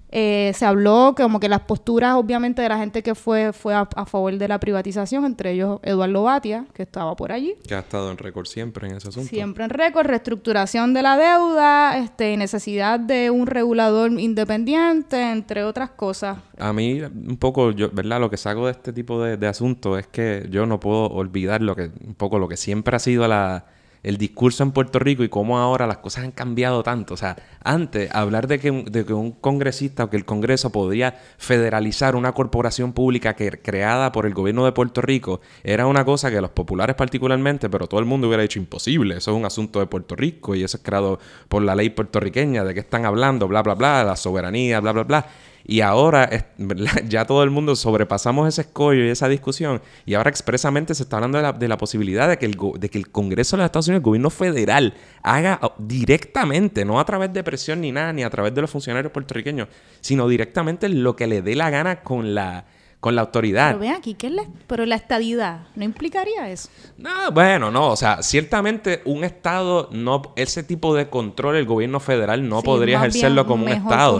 Eh, 0.09 0.51
se 0.55 0.65
habló 0.65 1.13
como 1.17 1.39
que 1.39 1.49
las 1.49 1.61
posturas, 1.61 2.15
obviamente, 2.15 2.61
de 2.61 2.69
la 2.69 2.77
gente 2.77 3.03
que 3.03 3.13
fue, 3.13 3.51
fue 3.51 3.73
a, 3.73 3.85
favor 4.05 4.37
de 4.37 4.47
la 4.47 4.59
privatización, 4.59 5.25
entre 5.25 5.51
ellos 5.51 5.79
Eduardo 5.83 6.23
Batia, 6.23 6.65
que 6.73 6.83
estaba 6.83 7.15
por 7.15 7.31
allí. 7.31 7.55
Que 7.67 7.75
ha 7.75 7.79
estado 7.79 8.09
en 8.11 8.17
récord 8.17 8.45
siempre 8.45 8.87
en 8.87 8.95
ese 8.95 9.09
asunto. 9.09 9.29
Siempre 9.29 9.65
en 9.65 9.69
récord, 9.69 10.07
reestructuración 10.07 10.93
de 10.93 11.01
la 11.01 11.17
deuda, 11.17 11.97
este, 11.97 12.37
necesidad 12.37 12.99
de 12.99 13.29
un 13.29 13.47
regulador 13.47 14.11
independiente, 14.11 15.31
entre 15.31 15.63
otras 15.63 15.89
cosas. 15.89 16.37
A 16.57 16.71
mí, 16.71 17.01
un 17.01 17.37
poco, 17.37 17.71
yo, 17.71 17.89
¿verdad? 17.91 18.21
Lo 18.21 18.29
que 18.29 18.37
saco 18.37 18.65
de 18.65 18.71
este 18.71 18.93
tipo 18.93 19.21
de, 19.21 19.35
de 19.35 19.47
asuntos 19.47 19.99
es 19.99 20.07
que 20.07 20.47
yo 20.49 20.65
no 20.65 20.79
puedo 20.79 21.07
olvidar 21.07 21.61
lo 21.61 21.75
que, 21.75 21.91
un 22.05 22.15
poco 22.15 22.39
lo 22.39 22.47
que 22.47 22.57
siempre 22.57 22.95
ha 22.95 22.99
sido 22.99 23.27
la 23.27 23.65
el 24.03 24.17
discurso 24.17 24.63
en 24.63 24.71
Puerto 24.71 24.99
Rico 24.99 25.23
y 25.23 25.29
cómo 25.29 25.57
ahora 25.57 25.87
las 25.87 25.97
cosas 25.97 26.23
han 26.23 26.31
cambiado 26.31 26.83
tanto. 26.83 27.13
O 27.13 27.17
sea, 27.17 27.35
antes 27.63 28.13
hablar 28.13 28.47
de 28.47 28.59
que, 28.59 28.71
de 28.71 29.05
que 29.05 29.13
un 29.13 29.31
congresista 29.31 30.05
o 30.05 30.09
que 30.09 30.17
el 30.17 30.25
Congreso 30.25 30.71
podía 30.71 31.19
federalizar 31.37 32.15
una 32.15 32.31
corporación 32.31 32.93
pública 32.93 33.35
que, 33.35 33.51
creada 33.51 34.11
por 34.11 34.25
el 34.25 34.33
gobierno 34.33 34.65
de 34.65 34.71
Puerto 34.71 35.01
Rico 35.01 35.41
era 35.63 35.87
una 35.87 36.05
cosa 36.05 36.31
que 36.31 36.41
los 36.41 36.51
populares 36.51 36.95
particularmente, 36.95 37.69
pero 37.69 37.87
todo 37.87 37.99
el 37.99 38.05
mundo 38.05 38.27
hubiera 38.27 38.43
dicho 38.43 38.59
imposible. 38.59 39.17
Eso 39.17 39.31
es 39.31 39.37
un 39.37 39.45
asunto 39.45 39.79
de 39.79 39.87
Puerto 39.87 40.15
Rico 40.15 40.55
y 40.55 40.63
eso 40.63 40.77
es 40.77 40.83
creado 40.83 41.19
por 41.47 41.61
la 41.63 41.75
ley 41.75 41.89
puertorriqueña. 41.89 42.63
¿De 42.63 42.73
qué 42.73 42.79
están 42.79 43.05
hablando? 43.05 43.47
Bla, 43.47 43.61
bla, 43.63 43.75
bla, 43.75 44.03
la 44.03 44.15
soberanía, 44.15 44.79
bla, 44.79 44.91
bla, 44.91 45.03
bla. 45.03 45.27
Y 45.69 45.81
ahora 45.81 46.47
ya 47.09 47.25
todo 47.25 47.43
el 47.43 47.49
mundo 47.49 47.75
sobrepasamos 47.75 48.47
ese 48.47 48.61
escollo 48.61 49.03
y 49.03 49.09
esa 49.09 49.27
discusión. 49.27 49.81
Y 50.05 50.13
ahora 50.13 50.29
expresamente 50.29 50.95
se 50.95 51.03
está 51.03 51.17
hablando 51.17 51.53
de 51.53 51.67
la, 51.67 51.77
posibilidad 51.77 52.29
de 52.29 52.37
que, 52.37 52.45
el, 52.45 52.57
de 52.79 52.89
que 52.89 52.97
el 52.97 53.09
Congreso 53.09 53.57
de 53.57 53.61
los 53.61 53.65
Estados 53.65 53.87
Unidos, 53.89 53.99
el 53.99 54.05
gobierno 54.05 54.29
federal, 54.29 54.93
haga 55.21 55.59
directamente, 55.77 56.85
no 56.85 57.01
a 57.01 57.05
través 57.05 57.33
de 57.33 57.43
presión 57.43 57.81
ni 57.81 57.91
nada, 57.91 58.13
ni 58.13 58.23
a 58.23 58.29
través 58.29 58.55
de 58.55 58.61
los 58.61 58.71
funcionarios 58.71 59.11
puertorriqueños, 59.11 59.67
sino 59.99 60.27
directamente 60.29 60.87
lo 60.87 61.17
que 61.17 61.27
le 61.27 61.41
dé 61.41 61.55
la 61.55 61.69
gana 61.69 62.01
con 62.01 62.33
la 62.33 62.65
con 63.07 63.15
la 63.15 63.21
autoridad. 63.21 63.69
Pero 63.69 63.79
ven 63.79 63.91
aquí, 63.91 64.15
¿qué 64.15 64.27
es 64.27 64.33
la, 64.33 64.43
pero 64.67 64.85
la 64.85 64.97
estadidad 64.97 65.61
no 65.77 65.85
implicaría 65.85 66.49
eso? 66.49 66.67
No, 66.97 67.31
bueno, 67.31 67.71
no, 67.71 67.91
o 67.91 67.95
sea, 67.95 68.21
ciertamente 68.21 69.01
un 69.05 69.23
estado 69.23 69.87
no 69.93 70.33
ese 70.35 70.61
tipo 70.61 70.93
de 70.93 71.07
control 71.07 71.55
el 71.55 71.65
gobierno 71.65 72.01
federal 72.01 72.49
no 72.49 72.61
podría 72.61 72.97
ejercerlo 72.97 73.47
como 73.47 73.63
un 73.63 73.71
estado. 73.71 74.17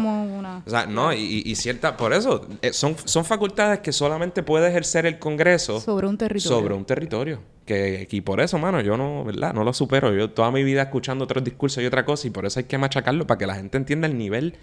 O 0.65 0.70
sea, 0.70 0.86
no, 0.86 1.12
y, 1.12 1.53
cierta, 1.56 1.98
por 1.98 2.13
eso, 2.13 2.48
eh, 2.62 2.72
son, 2.72 2.96
son 3.03 3.25
facultades 3.25 3.79
que 3.79 3.91
solamente 3.91 4.41
puede 4.41 4.70
ejercer 4.70 5.06
el 5.06 5.20
Congreso 5.20 5.82
sobre 5.82 6.08
un 6.08 6.17
territorio. 6.17 6.58
Sobre 6.58 6.74
un 6.74 6.86
territorio. 6.86 7.41
Que, 7.65 8.08
y 8.10 8.22
por 8.22 8.39
eso, 8.39 8.58
mano, 8.58 8.79
yo 8.79 8.96
no, 8.96 9.25
¿verdad? 9.25 9.53
No 9.53 9.65
lo 9.65 9.74
supero. 9.74 10.13
Yo 10.13 10.29
toda 10.29 10.50
mi 10.51 10.63
vida 10.63 10.84
escuchando 10.84 11.25
otros 11.25 11.44
discursos 11.44 11.84
y 11.84 11.86
otra 11.86 12.06
cosa, 12.06 12.25
y 12.25 12.29
por 12.29 12.46
eso 12.46 12.62
hay 12.62 12.67
que 12.67 12.77
machacarlo 12.77 13.27
para 13.27 13.38
que 13.38 13.48
la 13.48 13.56
gente 13.56 13.77
entienda 13.77 14.08
el 14.08 14.17
nivel 14.17 14.56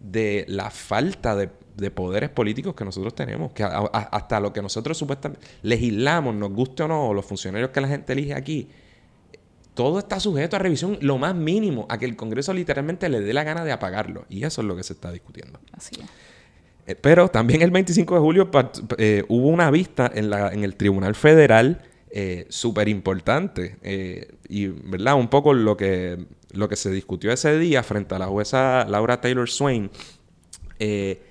de 0.00 0.44
la 0.48 0.70
falta 0.70 1.36
de, 1.36 1.48
poderes 1.90 2.28
políticos 2.28 2.74
que 2.74 2.84
nosotros 2.84 3.14
tenemos, 3.14 3.52
que 3.52 3.64
hasta 3.64 4.38
lo 4.38 4.52
que 4.52 4.60
nosotros 4.60 4.98
supuestamente 4.98 5.46
legislamos, 5.62 6.34
nos 6.34 6.52
guste 6.52 6.82
o 6.82 6.88
no, 6.88 7.14
los 7.14 7.24
funcionarios 7.24 7.70
que 7.70 7.80
la 7.80 7.88
gente 7.88 8.12
elige 8.12 8.34
aquí, 8.34 8.68
todo 9.72 9.98
está 9.98 10.20
sujeto 10.20 10.56
a 10.56 10.58
revisión 10.58 10.98
lo 11.00 11.16
más 11.16 11.34
mínimo, 11.34 11.86
a 11.88 11.96
que 11.96 12.04
el 12.04 12.16
Congreso 12.16 12.52
literalmente 12.52 13.08
le 13.08 13.20
dé 13.20 13.32
la 13.32 13.44
gana 13.44 13.64
de 13.64 13.72
apagarlo. 13.72 14.26
Y 14.28 14.44
eso 14.44 14.60
es 14.60 14.66
lo 14.66 14.76
que 14.76 14.82
se 14.82 14.92
está 14.92 15.10
discutiendo. 15.10 15.58
Así 15.72 15.96
es. 15.98 16.06
Eh, 16.86 16.94
pero 16.96 17.28
también 17.28 17.62
el 17.62 17.70
25 17.70 18.14
de 18.14 18.20
julio 18.20 18.50
eh, 18.98 19.24
hubo 19.28 19.48
una 19.48 19.70
vista 19.70 20.10
en, 20.12 20.28
la, 20.28 20.52
en 20.52 20.64
el 20.64 20.76
Tribunal 20.76 21.14
Federal 21.14 21.82
eh, 22.10 22.46
súper 22.48 22.88
importante. 22.88 23.78
y, 24.48 24.66
¿verdad? 24.66 25.14
Un 25.14 25.28
poco 25.28 25.54
lo 25.54 25.76
que 25.76 26.26
lo 26.54 26.68
que 26.68 26.76
se 26.76 26.90
discutió 26.90 27.32
ese 27.32 27.58
día 27.58 27.82
frente 27.82 28.14
a 28.14 28.18
la 28.18 28.26
jueza 28.26 28.84
Laura 28.88 29.20
Taylor 29.20 29.48
Swain 29.48 29.90
eh, 30.78 31.22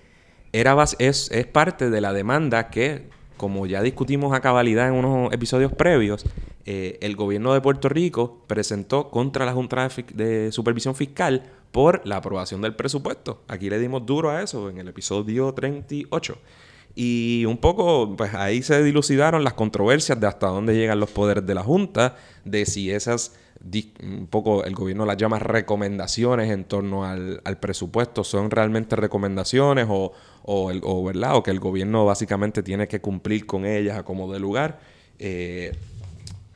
era 0.51 0.75
es, 0.99 1.29
es 1.31 1.45
parte 1.47 1.89
de 1.89 2.01
la 2.01 2.13
demanda 2.13 2.69
que, 2.69 3.09
como 3.37 3.65
ya 3.65 3.81
discutimos 3.81 4.33
a 4.33 4.41
cabalidad 4.41 4.87
en 4.87 4.95
unos 4.95 5.31
episodios 5.31 5.71
previos, 5.73 6.25
eh, 6.65 6.97
el 7.01 7.15
gobierno 7.15 7.53
de 7.53 7.61
Puerto 7.61 7.89
Rico 7.89 8.43
presentó 8.47 9.09
contra 9.09 9.45
la 9.45 9.53
Junta 9.53 9.89
de 10.13 10.51
Supervisión 10.51 10.95
Fiscal 10.95 11.43
por 11.71 12.05
la 12.05 12.17
aprobación 12.17 12.61
del 12.61 12.75
presupuesto. 12.75 13.43
Aquí 13.47 13.69
le 13.69 13.79
dimos 13.79 14.05
duro 14.05 14.31
a 14.31 14.41
eso 14.41 14.69
en 14.69 14.79
el 14.79 14.87
episodio 14.87 15.53
38. 15.53 16.37
Y 17.01 17.45
un 17.45 17.55
poco, 17.55 18.13
pues 18.17 18.33
ahí 18.33 18.61
se 18.61 18.83
dilucidaron 18.83 19.45
las 19.45 19.53
controversias 19.53 20.19
de 20.19 20.27
hasta 20.27 20.47
dónde 20.47 20.75
llegan 20.75 20.99
los 20.99 21.09
poderes 21.09 21.45
de 21.45 21.55
la 21.55 21.63
Junta, 21.63 22.17
de 22.43 22.65
si 22.65 22.91
esas 22.91 23.37
un 24.03 24.27
poco 24.27 24.65
el 24.65 24.75
gobierno 24.75 25.05
las 25.05 25.15
llama 25.15 25.39
recomendaciones 25.39 26.51
en 26.51 26.65
torno 26.65 27.05
al, 27.05 27.41
presupuesto, 27.61 28.25
son 28.25 28.51
realmente 28.51 28.97
recomendaciones 28.97 29.87
o, 29.89 30.11
o, 30.43 31.03
¿verdad? 31.05 31.37
o 31.37 31.43
que 31.43 31.51
el 31.51 31.61
gobierno 31.61 32.03
básicamente 32.03 32.63
tiene 32.63 32.89
que 32.89 32.99
cumplir 32.99 33.45
con 33.45 33.65
ellas 33.65 33.97
a 33.97 34.03
como 34.03 34.29
de 34.33 34.41
lugar. 34.41 34.81
Eh, 35.19 35.71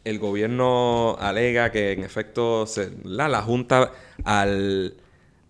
el 0.03 0.19
gobierno 0.19 1.15
alega 1.21 1.71
que 1.71 1.93
en 1.93 2.03
efecto 2.03 2.65
la, 3.05 3.29
la 3.29 3.41
Junta 3.43 3.93
al, 4.25 4.97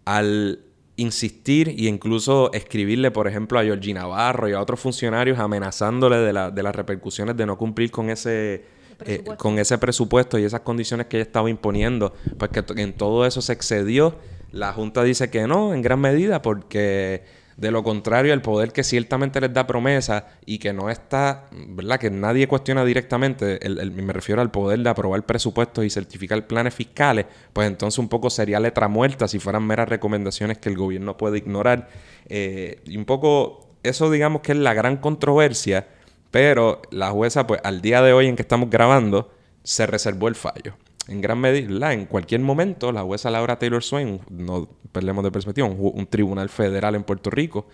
al 0.06 0.60
insistir 0.96 1.70
e 1.70 1.86
incluso 1.88 2.52
escribirle, 2.54 3.12
por 3.12 3.28
ejemplo, 3.28 3.60
a 3.60 3.64
Georgina 3.64 4.02
Navarro 4.02 4.48
y 4.48 4.54
a 4.54 4.62
otros 4.62 4.80
funcionarios 4.80 5.40
amenazándole 5.40 6.18
de, 6.18 6.34
la, 6.34 6.52
de 6.52 6.64
las 6.64 6.76
repercusiones 6.76 7.36
de 7.36 7.46
no 7.46 7.58
cumplir 7.58 7.92
con 7.92 8.10
ese 8.10 8.66
eh, 9.06 9.24
con 9.38 9.60
ese 9.60 9.78
presupuesto 9.78 10.38
y 10.38 10.44
esas 10.44 10.62
condiciones 10.62 11.08
que 11.08 11.18
ella 11.18 11.26
estaba 11.26 11.50
imponiendo, 11.50 12.14
pues 12.38 12.52
que 12.52 12.64
en 12.82 12.94
todo 12.94 13.26
eso 13.26 13.42
se 13.42 13.52
excedió. 13.52 14.18
La 14.52 14.72
Junta 14.72 15.04
dice 15.04 15.30
que 15.30 15.48
no, 15.48 15.74
en 15.74 15.82
gran 15.82 16.00
medida, 16.00 16.42
porque 16.42 17.24
de 17.58 17.72
lo 17.72 17.84
contrario, 17.84 18.34
el 18.34 18.42
poder 18.42 18.72
que 18.72 18.84
ciertamente 18.84 19.40
les 19.42 19.54
da 19.54 19.68
promesa 19.68 20.28
y 20.46 20.58
que 20.58 20.74
no 20.74 20.90
está, 20.90 21.46
¿verdad? 21.52 22.00
Que 22.00 22.10
nadie 22.10 22.48
cuestiona 22.48 22.86
directamente, 22.86 23.60
me 23.92 24.14
refiero 24.14 24.42
al 24.42 24.52
poder 24.52 24.80
de 24.80 24.90
aprobar 24.90 25.26
presupuestos 25.26 25.86
y 25.86 25.90
certificar 25.90 26.46
planes 26.48 26.74
fiscales, 26.74 27.26
pues 27.54 27.68
entonces 27.68 28.00
un 28.00 28.10
poco 28.10 28.30
sería 28.30 28.60
letra 28.60 28.88
muerta 28.88 29.28
si 29.28 29.40
fueran 29.40 29.64
meras 29.66 29.90
recomendaciones 29.90 30.58
que 30.58 30.70
el 30.70 30.78
gobierno 30.78 31.18
puede 31.18 31.38
ignorar. 31.38 31.90
Eh, 32.28 32.82
y 32.86 32.98
un 32.98 33.06
poco, 33.06 33.70
eso 33.84 34.10
digamos 34.10 34.42
que 34.42 34.54
es 34.54 34.58
la 34.58 34.74
gran 34.74 34.98
controversia 34.98 35.88
pero 36.34 36.82
la 36.90 37.12
jueza, 37.12 37.46
pues 37.46 37.62
al 37.64 37.82
día 37.82 38.02
de 38.02 38.12
hoy 38.12 38.26
en 38.26 38.36
que 38.36 38.42
estamos 38.42 38.72
grabando, 38.72 39.32
se 39.62 39.86
reservó 39.86 40.28
el 40.28 40.34
fallo. 40.34 40.74
En 41.08 41.22
gran 41.22 41.40
medida, 41.40 41.94
en 41.94 42.06
cualquier 42.06 42.42
momento, 42.42 42.92
la 42.92 43.02
jueza 43.04 43.30
Laura 43.30 43.60
Taylor 43.60 43.84
Swain, 43.84 44.22
no 44.30 44.70
perdemos 44.92 45.24
de 45.24 45.32
perspectiva, 45.32 45.68
un, 45.68 46.08
tribunal 46.08 46.50
federal 46.50 46.96
en 46.96 47.04
Puerto 47.04 47.30
Rico, 47.30 47.68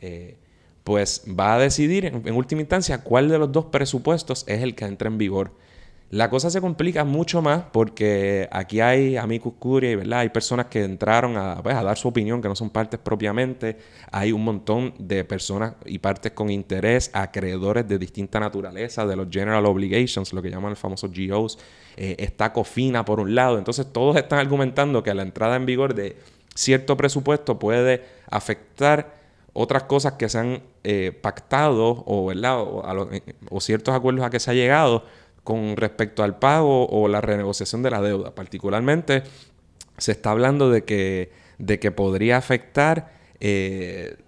eh, 0.00 0.36
pues 0.84 1.24
va 1.28 1.54
a 1.54 1.58
decidir 1.58 2.04
en, 2.04 2.34
última 2.34 2.60
instancia 2.60 3.02
cuál 3.02 3.28
de 3.28 3.38
los 3.38 3.50
dos 3.50 3.66
presupuestos 3.66 4.44
es 4.46 4.62
el 4.62 4.74
que 4.74 4.84
entra 4.84 5.08
en 5.08 5.18
vigor 5.18 5.52
la 6.10 6.30
cosa 6.30 6.50
se 6.50 6.60
complica 6.60 7.04
mucho 7.04 7.42
más 7.42 7.64
porque 7.72 8.48
aquí 8.52 8.80
hay 8.80 9.16
amigos 9.16 9.54
curia, 9.58 9.96
¿verdad? 9.96 10.20
Hay 10.20 10.28
personas 10.28 10.66
que 10.66 10.84
entraron 10.84 11.34
pues, 11.62 11.74
a, 11.74 11.82
dar 11.82 11.98
su 11.98 12.06
opinión, 12.06 12.40
que 12.40 12.46
no 12.46 12.54
son 12.54 12.70
partes 12.70 13.00
propiamente. 13.00 13.76
Hay 14.12 14.30
un 14.30 14.44
montón 14.44 14.94
de 14.98 15.24
personas 15.24 15.74
y 15.84 15.98
partes 15.98 16.30
con 16.30 16.48
interés, 16.50 17.10
acreedores 17.12 17.88
de 17.88 17.98
distinta 17.98 18.38
naturaleza, 18.38 19.04
de 19.04 19.16
los 19.16 19.26
General 19.30 19.66
Obligations, 19.66 20.32
lo 20.32 20.40
que 20.40 20.50
llaman 20.50 20.70
los 20.70 20.78
famosos 20.78 21.10
GOs. 21.12 21.58
Eh, 21.96 22.16
está 22.18 22.52
COFINA 22.52 23.04
por 23.04 23.20
un 23.20 23.34
lado. 23.34 23.58
Entonces 23.58 23.90
todos 23.90 24.16
están 24.16 24.38
argumentando 24.38 25.02
que 25.02 25.14
la 25.14 25.22
entrada 25.22 25.56
en 25.56 25.64
vigor 25.64 25.94
de 25.94 26.16
cierto 26.54 26.96
presupuesto 26.96 27.58
puede 27.58 28.04
afectar 28.30 29.14
otras 29.54 29.84
cosas 29.84 30.14
que 30.14 30.28
se 30.28 30.38
han 30.38 30.62
eh, 30.84 31.12
pactado 31.18 32.04
o. 32.06 32.30
Eh, 32.32 33.22
o 33.50 33.60
ciertos 33.60 33.94
acuerdos 33.94 34.24
a 34.24 34.30
que 34.30 34.40
se 34.40 34.50
ha 34.50 34.54
llegado 34.54 35.04
con 35.42 35.76
respecto 35.76 36.22
al 36.22 36.38
pago 36.38 36.86
o 36.88 37.08
la 37.08 37.20
renegociación 37.20 37.82
de 37.82 37.90
la 37.90 38.02
deuda. 38.02 38.34
Particularmente 38.34 39.22
se 39.96 40.12
está 40.12 40.32
hablando 40.32 40.70
de 40.70 40.84
que, 40.84 41.30
de 41.58 41.78
que 41.78 41.90
podría 41.92 42.36
afectar 42.36 43.16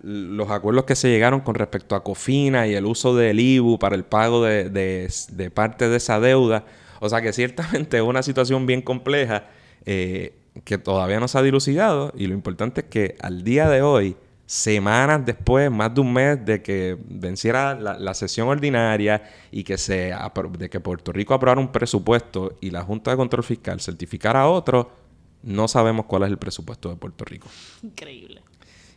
los 0.03 0.51
acuerdos 0.51 0.85
que 0.85 0.95
se 0.95 1.09
llegaron 1.09 1.41
con 1.41 1.55
respecto 1.55 1.97
a 1.97 2.05
Cofina 2.05 2.67
y 2.67 2.75
el 2.75 2.85
uso 2.85 3.17
del 3.17 3.41
IBU 3.41 3.79
para 3.79 3.97
el 3.97 4.05
pago 4.05 4.45
de, 4.45 5.11
parte 5.53 5.89
de 5.89 5.97
esa 5.97 6.21
deuda. 6.21 6.65
O 7.01 7.09
sea 7.09 7.21
que 7.23 7.33
ciertamente 7.33 7.97
es 7.97 8.03
una 8.03 8.23
situación 8.23 8.67
bien 8.67 8.83
compleja 8.83 9.47
eh, 9.85 10.35
que 10.65 10.79
todavía 10.79 11.21
no 11.21 11.29
se 11.29 11.39
ha 11.39 11.43
dilucidado 11.43 12.13
y 12.17 12.27
lo 12.27 12.35
importante 12.35 12.83
es 12.83 12.87
que 12.89 13.17
al 13.21 13.45
día 13.45 13.69
de 13.69 13.83
hoy 13.83 14.17
semanas 14.49 15.27
después, 15.27 15.71
más 15.71 15.95
de 15.95 16.01
un 16.01 16.13
mes 16.13 16.45
de 16.45 16.63
que 16.63 16.97
venciera 17.07 17.75
la, 17.75 18.15
sesión 18.15 18.49
ordinaria 18.49 19.23
y 19.51 19.63
que 19.63 19.77
se 19.77 20.15
de 20.59 20.71
que 20.71 20.81
Puerto 20.81 21.13
Rico 21.13 21.35
aprobara 21.35 21.61
un 21.61 21.71
presupuesto 21.71 22.57
y 22.61 22.71
la 22.71 22.83
Junta 22.83 23.11
de 23.11 23.19
Control 23.19 23.45
Fiscal 23.45 23.79
certificara 23.81 24.49
otro, 24.49 24.91
no 25.43 25.69
sabemos 25.69 26.07
cuál 26.07 26.23
es 26.23 26.31
el 26.31 26.39
presupuesto 26.39 26.89
de 26.89 26.97
Puerto 26.97 27.27
Rico. 27.27 27.47
Increíble. 27.83 28.41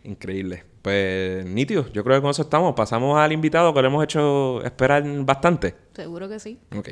Increíble. 0.05 0.63
Pues 0.81 1.45
nítido, 1.45 1.85
yo 1.91 2.03
creo 2.03 2.17
que 2.17 2.21
con 2.21 2.31
eso 2.31 2.43
estamos. 2.43 2.73
Pasamos 2.73 3.19
al 3.19 3.33
invitado 3.33 3.73
que 3.73 3.81
le 3.81 3.87
hemos 3.89 4.03
hecho 4.03 4.63
esperar 4.63 5.03
bastante. 5.25 5.75
Seguro 5.93 6.29
que 6.29 6.39
sí. 6.39 6.57
Ok. 6.75 6.89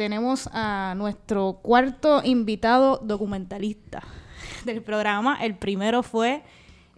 Tenemos 0.00 0.48
a 0.54 0.94
nuestro 0.96 1.60
cuarto 1.62 2.22
invitado 2.24 3.02
documentalista 3.04 4.02
del 4.64 4.80
programa. 4.80 5.36
El 5.44 5.56
primero 5.56 6.02
fue 6.02 6.42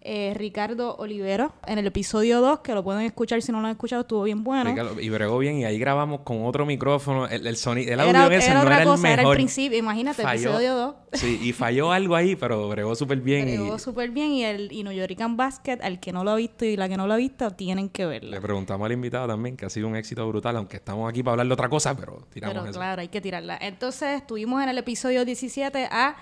eh, 0.05 0.35
Ricardo 0.35 0.97
Olivero 0.97 1.53
en 1.67 1.79
el 1.79 1.87
episodio 1.87 2.41
2, 2.41 2.61
que 2.61 2.75
lo 2.75 2.83
pueden 2.83 3.03
escuchar 3.03 3.41
si 3.41 3.53
no 3.53 3.61
lo 3.61 3.67
han 3.67 3.73
escuchado, 3.73 4.03
estuvo 4.03 4.25
bien 4.25 4.43
bueno. 4.43 4.75
y 5.01 5.09
bregó 5.09 5.39
bien 5.39 5.59
y 5.59 5.65
ahí 5.65 5.79
grabamos 5.79 6.21
con 6.23 6.45
otro 6.45 6.67
micrófono. 6.67 7.29
El, 7.29 7.57
sonido, 7.57 7.93
el 7.93 8.01
audio 8.01 8.31
ese 8.31 8.53
no 8.53 8.63
era 8.63 8.83
el 8.83 8.89
mejor. 8.89 9.07
Era 9.07 9.23
el 9.23 9.35
principio, 9.35 9.79
imagínate, 9.79 10.23
episodio 10.23 10.75
2. 10.75 10.95
Sí, 11.13 11.39
y 11.43 11.53
falló 11.53 11.93
algo 11.93 12.17
ahí, 12.17 12.35
pero 12.35 12.69
bregó 12.69 12.95
súper 12.95 13.21
bien. 13.21 13.45
Bregó 13.45 13.79
súper 13.79 14.11
bien 14.11 14.33
y 14.33 14.45
el 14.45 14.73
y 14.73 14.83
New 14.83 14.93
York 14.93 15.17
Basket, 15.31 15.79
al 15.83 16.01
que 16.01 16.13
no 16.13 16.25
lo 16.25 16.33
ha 16.33 16.37
visto 16.37 16.65
y 16.65 16.77
la 16.77 16.89
que 16.89 16.97
no 16.97 17.07
lo 17.07 17.15
ha 17.15 17.17
visto, 17.17 17.51
tienen 17.53 17.89
que 17.89 18.07
verlo. 18.07 18.31
Le 18.31 18.41
preguntamos 18.41 18.85
al 18.87 18.93
invitado 18.93 19.29
también, 19.29 19.57
que 19.57 19.67
ha 19.67 19.71
sido 19.71 19.87
un 19.87 19.97
éxito 19.97 20.27
brutal, 20.27 20.57
aunque 20.57 20.77
estamos 20.79 21.09
aquí 21.09 21.23
para 21.23 21.35
hablar 21.35 21.47
de 21.47 21.53
otra 21.53 21.69
cosa, 21.69 21.97
pero 21.97 22.27
tiramos 22.33 22.63
pero, 22.63 22.73
claro, 22.73 23.01
hay 23.03 23.09
que 23.09 23.21
tirarla. 23.21 23.59
Entonces, 23.61 24.21
estuvimos 24.21 24.63
en 24.63 24.69
el 24.69 24.79
episodio 24.79 25.25
17 25.25 25.89
a 25.91 26.17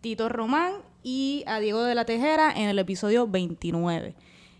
Tito 0.00 0.28
Román 0.28 0.72
y 1.08 1.44
a 1.46 1.60
Diego 1.60 1.84
de 1.84 1.94
la 1.94 2.04
Tejera 2.04 2.50
en 2.50 2.68
el 2.68 2.80
episodio 2.80 3.28
29. 3.28 4.16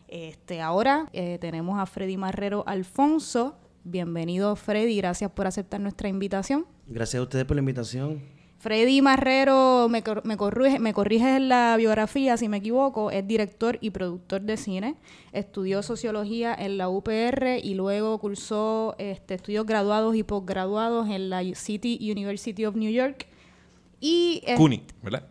Este, 0.07 0.61
ahora 0.61 1.09
eh, 1.13 1.39
tenemos 1.41 1.81
a 1.81 1.87
Freddy 1.87 2.17
Marrero 2.17 2.63
Alfonso. 2.69 3.57
Bienvenido 3.83 4.55
Freddy, 4.55 4.97
gracias 4.97 5.29
por 5.33 5.49
aceptar 5.49 5.81
nuestra 5.81 6.09
invitación. 6.09 6.65
Gracias 6.87 7.19
a 7.19 7.25
ustedes 7.25 7.47
por 7.47 7.57
la 7.57 7.63
invitación. 7.63 8.23
Freddy 8.59 9.03
Marrero, 9.03 9.89
me, 9.91 10.05
me, 10.23 10.37
corrige, 10.37 10.79
me 10.79 10.95
corriges 10.95 11.37
en 11.37 11.49
la 11.49 11.75
biografía 11.77 12.37
si 12.37 12.49
me 12.49 12.59
equivoco, 12.59 13.11
es 13.11 13.27
director 13.27 13.79
y 13.81 13.91
productor 13.91 14.43
de 14.43 14.57
cine. 14.57 14.95
Estudió 15.33 15.83
sociología 15.83 16.55
en 16.55 16.79
la 16.79 16.89
UPR 16.89 17.59
y 17.61 17.75
luego 17.75 18.19
cursó 18.21 18.95
este, 18.99 19.35
estudios 19.35 19.67
graduados 19.67 20.15
y 20.15 20.23
posgraduados 20.23 21.11
en 21.11 21.29
la 21.29 21.43
City 21.57 21.99
University 22.01 22.65
of 22.67 22.77
New 22.77 22.93
York. 22.93 23.27
Y, 23.99 24.45
CUNY, 24.57 24.85
¿verdad? 25.03 25.27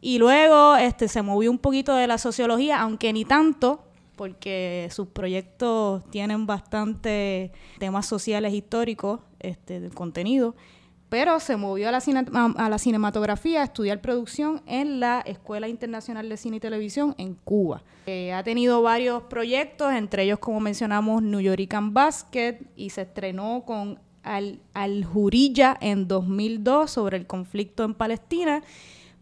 Y 0.00 0.18
luego 0.18 0.76
este, 0.76 1.08
se 1.08 1.22
movió 1.22 1.50
un 1.50 1.58
poquito 1.58 1.94
de 1.94 2.06
la 2.06 2.18
sociología, 2.18 2.80
aunque 2.80 3.12
ni 3.12 3.24
tanto, 3.24 3.84
porque 4.16 4.88
sus 4.90 5.08
proyectos 5.08 6.08
tienen 6.10 6.46
bastante 6.46 7.52
temas 7.78 8.06
sociales 8.06 8.52
históricos 8.52 9.20
este, 9.38 9.90
contenido, 9.90 10.54
pero 11.08 11.40
se 11.40 11.56
movió 11.56 11.88
a 11.88 11.92
la, 11.92 12.02
a 12.56 12.68
la 12.68 12.78
cinematografía 12.78 13.62
a 13.62 13.64
estudiar 13.64 14.00
producción 14.00 14.60
en 14.66 15.00
la 15.00 15.20
Escuela 15.20 15.68
Internacional 15.68 16.28
de 16.28 16.36
Cine 16.36 16.58
y 16.58 16.60
Televisión 16.60 17.14
en 17.16 17.34
Cuba. 17.34 17.82
Eh, 18.06 18.32
ha 18.32 18.42
tenido 18.42 18.82
varios 18.82 19.22
proyectos, 19.22 19.92
entre 19.92 20.24
ellos, 20.24 20.38
como 20.38 20.60
mencionamos, 20.60 21.22
New 21.22 21.40
Yorican 21.40 21.94
Basket, 21.94 22.58
y 22.76 22.90
se 22.90 23.02
estrenó 23.02 23.62
con 23.64 23.98
Al, 24.22 24.60
Al 24.74 25.04
Jurilla 25.04 25.78
en 25.80 26.08
2002 26.08 26.90
sobre 26.90 27.16
el 27.16 27.26
conflicto 27.26 27.84
en 27.84 27.94
Palestina 27.94 28.62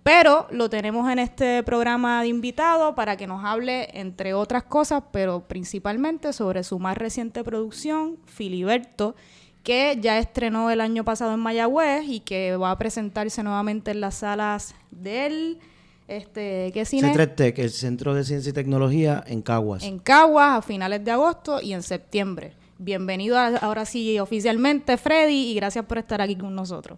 pero 0.06 0.46
lo 0.52 0.70
tenemos 0.70 1.10
en 1.10 1.18
este 1.18 1.64
programa 1.64 2.22
de 2.22 2.28
invitado 2.28 2.94
para 2.94 3.16
que 3.16 3.26
nos 3.26 3.44
hable, 3.44 3.88
entre 3.92 4.34
otras 4.34 4.62
cosas, 4.62 5.02
pero 5.10 5.48
principalmente 5.48 6.32
sobre 6.32 6.62
su 6.62 6.78
más 6.78 6.96
reciente 6.96 7.42
producción, 7.42 8.16
Filiberto, 8.25 9.16
que 9.64 9.98
ya 10.00 10.20
estrenó 10.20 10.70
el 10.70 10.80
año 10.80 11.04
pasado 11.04 11.34
en 11.34 11.40
Mayagüez 11.40 12.04
y 12.06 12.20
que 12.20 12.56
va 12.56 12.70
a 12.70 12.78
presentarse 12.78 13.42
nuevamente 13.42 13.90
en 13.90 14.00
las 14.00 14.18
salas 14.18 14.76
del... 14.92 15.58
Este, 16.06 16.70
¿qué 16.72 16.84
cine? 16.84 17.12
C3TEC, 17.12 17.58
el 17.58 17.70
Centro 17.70 18.14
de 18.14 18.22
Ciencia 18.22 18.50
y 18.50 18.52
Tecnología 18.52 19.25
en 19.26 19.42
Caguas. 19.42 19.82
En 19.82 19.98
Caguas 19.98 20.58
a 20.58 20.62
finales 20.62 21.04
de 21.04 21.10
agosto 21.10 21.60
y 21.60 21.72
en 21.72 21.82
septiembre. 21.82 22.52
Bienvenido 22.78 23.36
ahora 23.36 23.84
sí 23.84 24.20
oficialmente, 24.20 24.98
Freddy, 24.98 25.50
y 25.50 25.54
gracias 25.56 25.84
por 25.84 25.98
estar 25.98 26.20
aquí 26.20 26.36
con 26.36 26.54
nosotros 26.54 26.96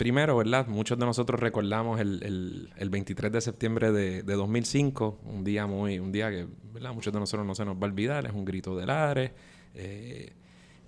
primero, 0.00 0.34
¿verdad? 0.34 0.66
Muchos 0.66 0.98
de 0.98 1.04
nosotros 1.04 1.38
recordamos 1.38 2.00
el, 2.00 2.70
23 2.90 3.30
de 3.30 3.40
septiembre 3.42 3.92
de, 3.92 4.22
2005, 4.22 5.20
un 5.26 5.44
día 5.44 5.66
muy, 5.66 5.98
un 5.98 6.10
día 6.10 6.30
que, 6.30 6.46
¿verdad? 6.72 6.94
Muchos 6.94 7.12
de 7.12 7.20
nosotros 7.20 7.46
no 7.46 7.54
se 7.54 7.66
nos 7.66 7.76
va 7.76 7.82
a 7.82 7.90
olvidar, 7.90 8.24
es 8.24 8.32
un 8.32 8.46
grito 8.46 8.74
de 8.78 8.86
Lares, 8.86 9.32
eh, 9.74 10.32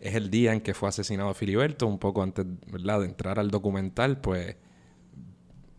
es 0.00 0.14
el 0.14 0.30
día 0.30 0.54
en 0.54 0.62
que 0.62 0.72
fue 0.72 0.88
asesinado 0.88 1.34
Filiberto, 1.34 1.86
un 1.86 1.98
poco 1.98 2.22
antes, 2.22 2.46
¿verdad? 2.68 3.00
De 3.00 3.04
entrar 3.04 3.38
al 3.38 3.50
documental, 3.50 4.18
pues 4.18 4.56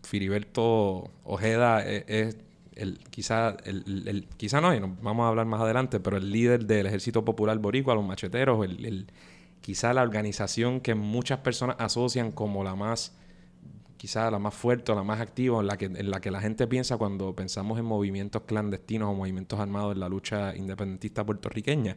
Filiberto 0.04 1.10
Ojeda 1.24 1.84
e, 1.84 2.06
es, 2.08 2.38
el, 2.76 3.00
quizá, 3.10 3.58
el, 3.66 4.28
quizá 4.38 4.62
no, 4.62 4.76
y 4.76 4.80
vamos 4.80 5.26
a 5.26 5.30
hablar 5.30 5.48
más 5.48 5.60
adelante, 5.60 6.00
pero 6.00 6.18
el 6.18 6.32
líder 6.32 6.68
del 6.68 6.86
Ejército 6.86 7.26
Popular 7.26 7.58
Boricua, 7.58 7.96
los 7.96 8.06
macheteros, 8.06 8.64
el, 8.64 9.08
quizá 9.62 9.92
la 9.92 10.04
organización 10.04 10.82
que 10.82 10.94
muchas 10.94 11.40
personas 11.40 11.78
asocian 11.80 12.32
como 12.32 12.64
la 12.64 12.76
más 12.76 13.18
quizá 14.04 14.30
la 14.30 14.38
más 14.38 14.54
fuerte 14.54 14.92
o 14.92 14.96
la 14.96 15.04
más 15.04 15.22
activa, 15.22 15.62
en 15.62 15.68
la, 15.68 15.78
que, 15.78 15.86
en 15.86 16.12
la 16.12 16.20
que 16.20 16.30
la 16.30 16.42
gente 16.42 16.68
piensa 16.68 16.98
cuando 16.98 17.34
pensamos 17.34 17.80
en 17.80 17.86
movimientos 17.86 18.42
clandestinos 18.42 19.08
o 19.08 19.14
movimientos 19.14 19.58
armados 19.62 19.94
en 19.94 20.02
la 20.02 20.10
lucha 20.10 20.54
independentista 20.58 21.26
puertorriqueña. 21.26 21.96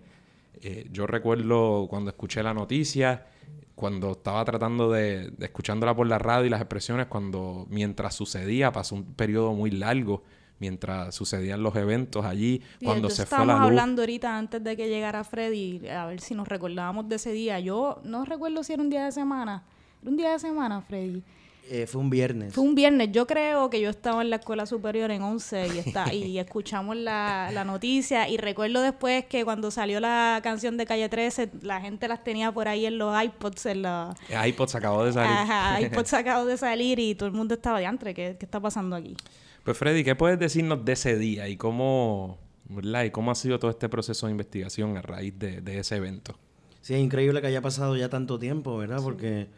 Eh, 0.63 0.87
yo 0.93 1.09
recuerdo 1.09 1.89
cuando 1.91 2.11
escuché 2.11 2.45
la 2.45 2.55
noticia, 2.55 3.27
cuando 3.75 4.13
estaba 4.13 4.45
tratando 4.45 4.93
de, 4.93 5.33
escuchándola 5.41 5.97
por 5.97 6.07
la 6.07 6.21
radio 6.21 6.47
y 6.47 6.49
las 6.49 6.61
expresiones, 6.61 7.09
cuando 7.09 7.67
mientras 7.71 8.15
sucedía, 8.15 8.71
pasó 8.71 8.95
un 8.95 9.15
periodo 9.15 9.53
muy 9.55 9.73
largo 9.73 10.23
mientras 10.61 11.13
sucedían 11.13 11.65
los 11.65 11.75
eventos 11.75 12.25
allí, 12.25 12.63
cuando 12.85 13.11
se 13.11 13.27
fue 13.27 13.45
la 13.45 13.55
luz. 13.55 13.63
hablando 13.63 14.03
ahorita 14.03 14.39
antes 14.39 14.63
de 14.63 14.77
que 14.77 14.89
llegara 14.89 15.25
Freddy, 15.25 15.89
a 15.89 16.07
ver 16.07 16.21
si 16.21 16.37
nos 16.37 16.47
recordábamos 16.47 17.09
de 17.09 17.17
ese 17.17 17.33
día. 17.33 17.59
Yo 17.59 18.01
no 18.05 18.25
recuerdo 18.25 18.63
si 18.63 18.75
era 18.75 18.83
un 18.83 18.91
día 18.91 19.07
de 19.07 19.11
semana. 19.11 19.65
¿Era 20.03 20.11
un 20.13 20.17
día 20.17 20.31
de 20.31 20.39
semana, 20.39 20.81
Freddy? 20.83 21.25
Eh, 21.69 21.87
fue 21.87 22.01
un 22.01 22.11
viernes. 22.11 22.55
Fue 22.55 22.63
un 22.63 22.75
viernes. 22.75 23.11
Yo 23.13 23.27
creo 23.27 23.71
que 23.71 23.81
yo 23.81 23.91
estaba 23.91 24.23
en 24.23 24.31
la 24.31 24.37
escuela 24.37 24.67
superior 24.67 25.11
en 25.11 25.23
11 25.23 25.69
y, 25.75 25.79
está, 25.79 26.13
y 26.13 26.39
escuchamos 26.39 26.97
la, 26.97 27.65
noticia. 27.67 28.29
Y 28.29 28.37
recuerdo 28.37 28.83
después 28.83 29.25
que 29.27 29.45
cuando 29.45 29.71
salió 29.71 29.99
la 29.99 30.41
canción 30.43 30.77
de 30.77 30.87
Calle 30.87 31.09
13, 31.09 31.51
la 31.63 31.81
gente 31.81 32.07
las 32.07 32.23
tenía 32.23 32.53
por 32.53 32.69
ahí 32.69 32.87
en 32.87 32.99
los 32.99 33.21
iPods. 33.21 33.67
En 33.67 33.83
la... 33.83 34.15
iPods 34.47 34.75
acabó 34.77 35.05
de 35.05 35.13
salir. 35.13 35.33
Ajá, 35.33 35.81
iPods 35.81 36.15
acabó 36.15 36.45
de 36.47 36.57
salir 36.57 36.99
y 36.99 37.15
todo 37.15 37.29
el 37.29 37.35
mundo 37.35 37.55
estaba 37.55 37.79
de 37.81 37.87
antre. 37.87 38.15
¿Qué, 38.15 38.37
¿Qué 38.39 38.45
está 38.45 38.61
pasando 38.61 38.95
aquí? 38.95 39.17
Pues 39.65 39.77
Freddy, 39.77 40.05
¿qué 40.05 40.15
puedes 40.15 40.39
decirnos 40.39 40.85
de 40.85 40.93
ese 40.93 41.19
día 41.19 41.49
y 41.49 41.57
cómo, 41.57 42.39
¿verdad? 42.69 43.05
y 43.05 43.11
cómo 43.11 43.33
ha 43.33 43.35
sido 43.35 43.59
todo 43.59 43.73
este 43.73 43.89
proceso 43.89 44.27
de 44.27 44.33
investigación 44.33 44.97
a 44.97 45.03
raíz 45.03 45.37
de, 45.37 45.61
de 45.61 45.81
ese 45.81 45.97
evento? 45.97 46.39
Sí, 46.81 46.95
es 46.95 47.01
increíble 47.01 47.41
que 47.41 47.49
haya 47.49 47.61
pasado 47.61 47.97
ya 47.97 48.09
tanto 48.09 48.39
tiempo, 48.39 48.77
¿verdad? 48.79 49.01
Porque 49.03 49.49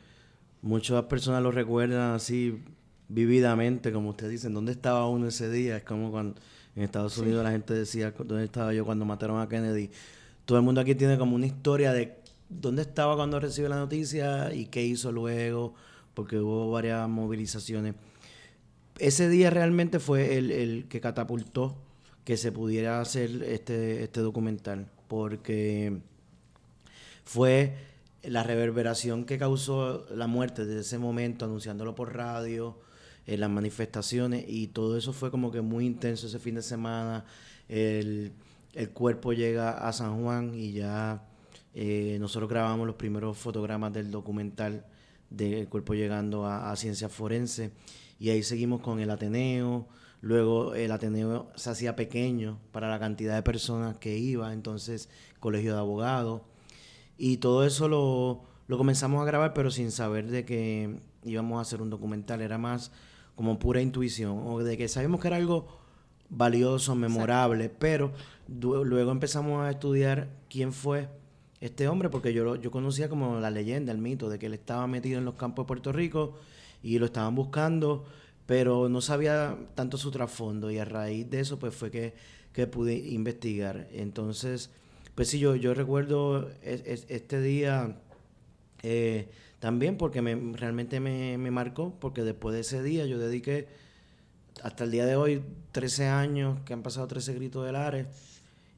Muchas 0.62 1.04
personas 1.04 1.42
lo 1.42 1.50
recuerdan 1.50 2.14
así 2.14 2.62
vividamente, 3.08 3.92
como 3.92 4.10
ustedes 4.10 4.32
dicen, 4.32 4.54
¿dónde 4.54 4.72
estaba 4.72 5.08
uno 5.08 5.28
ese 5.28 5.50
día? 5.50 5.76
Es 5.76 5.84
como 5.84 6.10
cuando 6.10 6.40
en 6.76 6.82
Estados 6.82 7.16
Unidos 7.18 7.44
la 7.44 7.50
gente 7.50 7.74
decía, 7.74 8.12
¿dónde 8.16 8.44
estaba 8.44 8.72
yo 8.74 8.84
cuando 8.84 9.04
mataron 9.04 9.40
a 9.40 9.48
Kennedy? 9.48 9.90
Todo 10.44 10.58
el 10.58 10.64
mundo 10.64 10.80
aquí 10.80 10.94
tiene 10.94 11.18
como 11.18 11.36
una 11.36 11.46
historia 11.46 11.92
de 11.92 12.16
dónde 12.48 12.82
estaba 12.82 13.16
cuando 13.16 13.40
recibió 13.40 13.68
la 13.68 13.76
noticia 13.76 14.52
y 14.54 14.66
qué 14.66 14.84
hizo 14.84 15.12
luego, 15.12 15.74
porque 16.14 16.38
hubo 16.38 16.70
varias 16.70 17.08
movilizaciones. 17.08 17.94
Ese 18.98 19.28
día 19.28 19.50
realmente 19.50 20.00
fue 20.00 20.38
el, 20.38 20.50
el 20.50 20.86
que 20.88 21.00
catapultó 21.00 21.76
que 22.24 22.36
se 22.36 22.52
pudiera 22.52 23.00
hacer 23.00 23.42
este, 23.44 24.02
este 24.02 24.20
documental, 24.20 24.90
porque 25.06 25.98
fue 27.24 27.74
la 28.22 28.42
reverberación 28.42 29.24
que 29.24 29.38
causó 29.38 30.06
la 30.14 30.26
muerte 30.26 30.66
desde 30.66 30.80
ese 30.80 30.98
momento, 30.98 31.44
anunciándolo 31.44 31.94
por 31.94 32.14
radio, 32.14 32.78
en 33.26 33.34
eh, 33.34 33.38
las 33.38 33.50
manifestaciones, 33.50 34.44
y 34.48 34.68
todo 34.68 34.96
eso 34.96 35.12
fue 35.12 35.30
como 35.30 35.52
que 35.52 35.60
muy 35.60 35.86
intenso 35.86 36.26
ese 36.26 36.38
fin 36.38 36.56
de 36.56 36.62
semana. 36.62 37.24
El, 37.68 38.32
cuerpo 38.92 39.32
llega 39.32 39.72
a 39.72 39.92
San 39.92 40.22
Juan 40.22 40.54
y 40.54 40.72
ya 40.72 41.26
eh, 41.74 42.16
nosotros 42.20 42.48
grabamos 42.48 42.86
los 42.86 42.94
primeros 42.94 43.36
fotogramas 43.36 43.92
del 43.92 44.10
documental 44.12 44.84
del 45.30 45.68
cuerpo 45.68 45.94
llegando 45.94 46.46
a, 46.46 46.70
a 46.70 46.76
Ciencia 46.76 47.08
Forense, 47.08 47.72
y 48.20 48.30
ahí 48.30 48.42
seguimos 48.42 48.80
con 48.80 49.00
el 49.00 49.10
Ateneo. 49.10 49.86
Luego 50.20 50.74
el 50.74 50.90
Ateneo 50.90 51.50
se 51.54 51.70
hacía 51.70 51.94
pequeño 51.94 52.58
para 52.72 52.88
la 52.88 52.98
cantidad 52.98 53.36
de 53.36 53.42
personas 53.42 53.96
que 53.98 54.16
iba, 54.16 54.52
entonces 54.52 55.08
colegio 55.38 55.74
de 55.74 55.78
abogados 55.78 56.42
y 57.18 57.38
todo 57.38 57.64
eso 57.66 57.88
lo, 57.88 58.76
comenzamos 58.76 59.20
a 59.20 59.24
grabar, 59.26 59.52
pero 59.52 59.70
sin 59.72 59.90
saber 59.90 60.28
de 60.28 60.44
que 60.44 61.00
íbamos 61.24 61.58
a 61.58 61.62
hacer 61.62 61.82
un 61.82 61.90
documental. 61.90 62.40
Era 62.40 62.56
más 62.58 62.92
como 63.34 63.58
pura 63.58 63.82
intuición, 63.82 64.40
o 64.44 64.60
de 64.60 64.78
que 64.78 64.88
sabíamos 64.88 65.20
que 65.20 65.28
era 65.28 65.36
algo 65.36 65.66
valioso, 66.30 66.94
memorable, 66.94 67.68
pero 67.68 68.12
luego 68.48 69.10
empezamos 69.10 69.64
a 69.64 69.70
estudiar 69.70 70.28
quién 70.48 70.72
fue 70.72 71.08
este 71.60 71.88
hombre, 71.88 72.08
porque 72.08 72.32
yo, 72.32 72.56
yo 72.56 72.70
conocía 72.70 73.08
como 73.08 73.40
la 73.40 73.50
leyenda, 73.50 73.92
el 73.92 73.98
mito, 73.98 74.28
de 74.28 74.38
que 74.38 74.46
él 74.46 74.54
estaba 74.54 74.86
metido 74.86 75.18
en 75.18 75.24
los 75.24 75.34
campos 75.34 75.64
de 75.64 75.68
Puerto 75.68 75.92
Rico 75.92 76.34
y 76.82 76.98
lo 76.98 77.06
estaban 77.06 77.34
buscando, 77.34 78.04
pero 78.46 78.88
no 78.88 79.00
sabía 79.00 79.56
tanto 79.74 79.98
su 79.98 80.10
trasfondo 80.10 80.70
y 80.70 80.78
a 80.78 80.84
raíz 80.84 81.28
de 81.28 81.40
eso 81.40 81.58
pues 81.58 81.74
fue 81.74 81.90
que, 81.90 82.14
que 82.52 82.66
pude 82.66 82.96
investigar. 82.96 83.88
Entonces 83.92 84.70
pues 85.18 85.30
sí, 85.30 85.40
yo, 85.40 85.56
yo 85.56 85.74
recuerdo 85.74 86.48
este 86.62 87.40
día 87.40 87.96
eh, 88.84 89.28
también 89.58 89.96
porque 89.96 90.22
me, 90.22 90.36
realmente 90.56 91.00
me, 91.00 91.50
marcó, 91.50 91.92
porque 91.98 92.22
después 92.22 92.54
de 92.54 92.60
ese 92.60 92.84
día 92.84 93.04
yo 93.04 93.18
dediqué 93.18 93.66
hasta 94.62 94.84
el 94.84 94.92
día 94.92 95.06
de 95.06 95.16
hoy, 95.16 95.42
13 95.72 96.06
años 96.06 96.60
que 96.64 96.72
han 96.72 96.84
pasado 96.84 97.08
13 97.08 97.34
gritos 97.34 97.66
de 97.66 97.72
Lares 97.72 98.06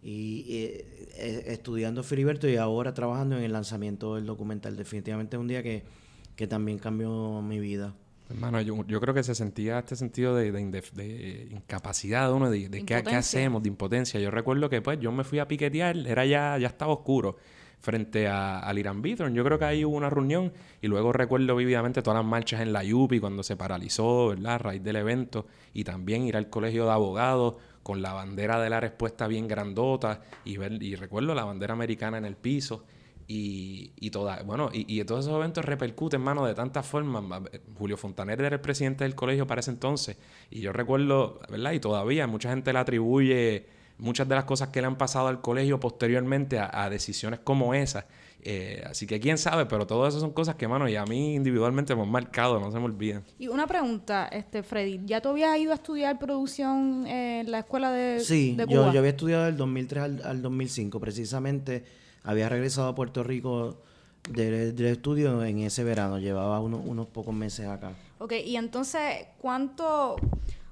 y 0.02 0.46
eh, 0.48 1.44
estudiando 1.48 2.02
Filiberto 2.02 2.48
y 2.48 2.56
ahora 2.56 2.94
trabajando 2.94 3.36
en 3.36 3.44
el 3.44 3.52
lanzamiento 3.52 4.14
del 4.14 4.24
documental. 4.24 4.78
Definitivamente 4.78 5.36
es 5.36 5.40
un 5.40 5.48
día 5.48 5.62
que, 5.62 5.82
que 6.36 6.46
también 6.46 6.78
cambió 6.78 7.42
mi 7.42 7.60
vida. 7.60 7.94
Hermano, 8.30 8.60
yo, 8.60 8.86
yo, 8.86 9.00
creo 9.00 9.12
que 9.12 9.22
se 9.22 9.34
sentía 9.34 9.80
este 9.80 9.96
sentido 9.96 10.36
de, 10.36 10.52
de, 10.52 11.48
incapacidad 11.50 12.28
de 12.28 12.32
uno, 12.32 12.48
de, 12.48 12.68
de 12.68 12.84
qué, 12.84 13.02
qué, 13.02 13.16
hacemos, 13.16 13.62
de 13.62 13.68
impotencia. 13.68 14.20
Yo 14.20 14.30
recuerdo 14.30 14.70
que 14.70 14.80
pues 14.80 15.00
yo 15.00 15.10
me 15.10 15.24
fui 15.24 15.40
a 15.40 15.48
piquetear, 15.48 15.96
era 16.06 16.24
ya, 16.24 16.56
ya 16.58 16.68
estaba 16.68 16.92
oscuro 16.92 17.36
frente 17.80 18.28
a, 18.28 18.60
al 18.60 18.78
Irán 18.78 19.02
Bitron. 19.02 19.34
Yo 19.34 19.42
creo 19.42 19.58
que 19.58 19.64
ahí 19.64 19.84
hubo 19.84 19.96
una 19.96 20.10
reunión 20.10 20.52
y 20.80 20.86
luego 20.86 21.12
recuerdo 21.12 21.56
vividamente 21.56 22.02
todas 22.02 22.18
las 22.18 22.26
marchas 22.26 22.60
en 22.60 22.72
la 22.72 22.84
YUPI 22.84 23.20
cuando 23.20 23.42
se 23.42 23.56
paralizó, 23.56 24.28
¿verdad? 24.28 24.54
A 24.54 24.58
raíz 24.58 24.82
del 24.82 24.96
evento 24.96 25.46
y 25.72 25.84
también 25.84 26.24
ir 26.24 26.36
al 26.36 26.48
colegio 26.48 26.84
de 26.84 26.92
abogados 26.92 27.56
con 27.82 28.02
la 28.02 28.12
bandera 28.12 28.60
de 28.60 28.70
la 28.70 28.80
respuesta 28.80 29.26
bien 29.26 29.48
grandota 29.48 30.20
y 30.44 30.56
ver, 30.58 30.82
y 30.82 30.94
recuerdo 30.94 31.34
la 31.34 31.44
bandera 31.44 31.72
americana 31.74 32.18
en 32.18 32.26
el 32.26 32.36
piso. 32.36 32.84
Y, 33.32 33.92
y 34.00 34.10
toda, 34.10 34.42
bueno, 34.42 34.70
y, 34.72 34.84
y, 34.88 35.04
todos 35.04 35.24
esos 35.24 35.36
eventos 35.36 35.64
repercuten, 35.64 36.20
hermano, 36.20 36.44
de 36.46 36.52
tantas 36.52 36.84
formas. 36.84 37.42
Julio 37.78 37.96
Fontaner 37.96 38.40
era 38.40 38.56
el 38.56 38.60
presidente 38.60 39.04
del 39.04 39.14
colegio 39.14 39.46
para 39.46 39.60
ese 39.60 39.70
entonces. 39.70 40.16
Y 40.50 40.62
yo 40.62 40.72
recuerdo, 40.72 41.38
¿verdad? 41.48 41.70
Y 41.70 41.78
todavía 41.78 42.26
mucha 42.26 42.50
gente 42.50 42.72
le 42.72 42.80
atribuye 42.80 43.66
muchas 43.98 44.28
de 44.28 44.34
las 44.34 44.42
cosas 44.46 44.70
que 44.70 44.80
le 44.80 44.88
han 44.88 44.98
pasado 44.98 45.28
al 45.28 45.40
colegio 45.40 45.78
posteriormente 45.78 46.58
a, 46.58 46.90
decisiones 46.90 47.38
como 47.38 47.72
esas. 47.72 48.04
Eh, 48.42 48.82
así 48.84 49.06
que 49.06 49.20
quién 49.20 49.38
sabe, 49.38 49.64
pero 49.66 49.86
todo 49.86 50.08
eso 50.08 50.18
son 50.18 50.32
cosas 50.32 50.56
que, 50.56 50.66
mano, 50.66 50.88
y 50.88 50.96
a 50.96 51.04
mí 51.04 51.36
individualmente 51.36 51.94
me 51.94 52.02
han 52.02 52.10
marcado, 52.10 52.58
no 52.58 52.72
se 52.72 52.80
me 52.80 52.86
olviden. 52.86 53.22
Y 53.38 53.46
una 53.46 53.68
pregunta, 53.68 54.26
este 54.26 54.64
Freddy, 54.64 55.02
¿ya 55.04 55.20
tú 55.20 55.28
habías 55.28 55.56
ido 55.56 55.70
a 55.70 55.76
estudiar 55.76 56.18
producción 56.18 57.06
en 57.06 57.48
la 57.48 57.60
escuela 57.60 57.92
de, 57.92 58.18
sí, 58.18 58.56
Yo, 58.58 58.90
yo 58.90 58.98
había 58.98 59.10
estudiado 59.10 59.44
del 59.44 59.56
2003 59.56 60.02
al, 60.02 60.22
al 60.24 60.42
2005, 60.42 60.98
precisamente 60.98 61.99
había 62.24 62.48
regresado 62.48 62.88
a 62.88 62.94
Puerto 62.94 63.22
Rico 63.22 63.78
del, 64.28 64.80
estudio 64.84 65.42
en 65.44 65.58
ese 65.60 65.84
verano, 65.84 66.18
llevaba 66.18 66.60
unos 66.60 67.06
pocos 67.08 67.34
meses 67.34 67.66
acá. 67.66 67.92
Ok, 68.18 68.34
y 68.44 68.56
entonces, 68.56 69.26
¿cuánto... 69.38 70.16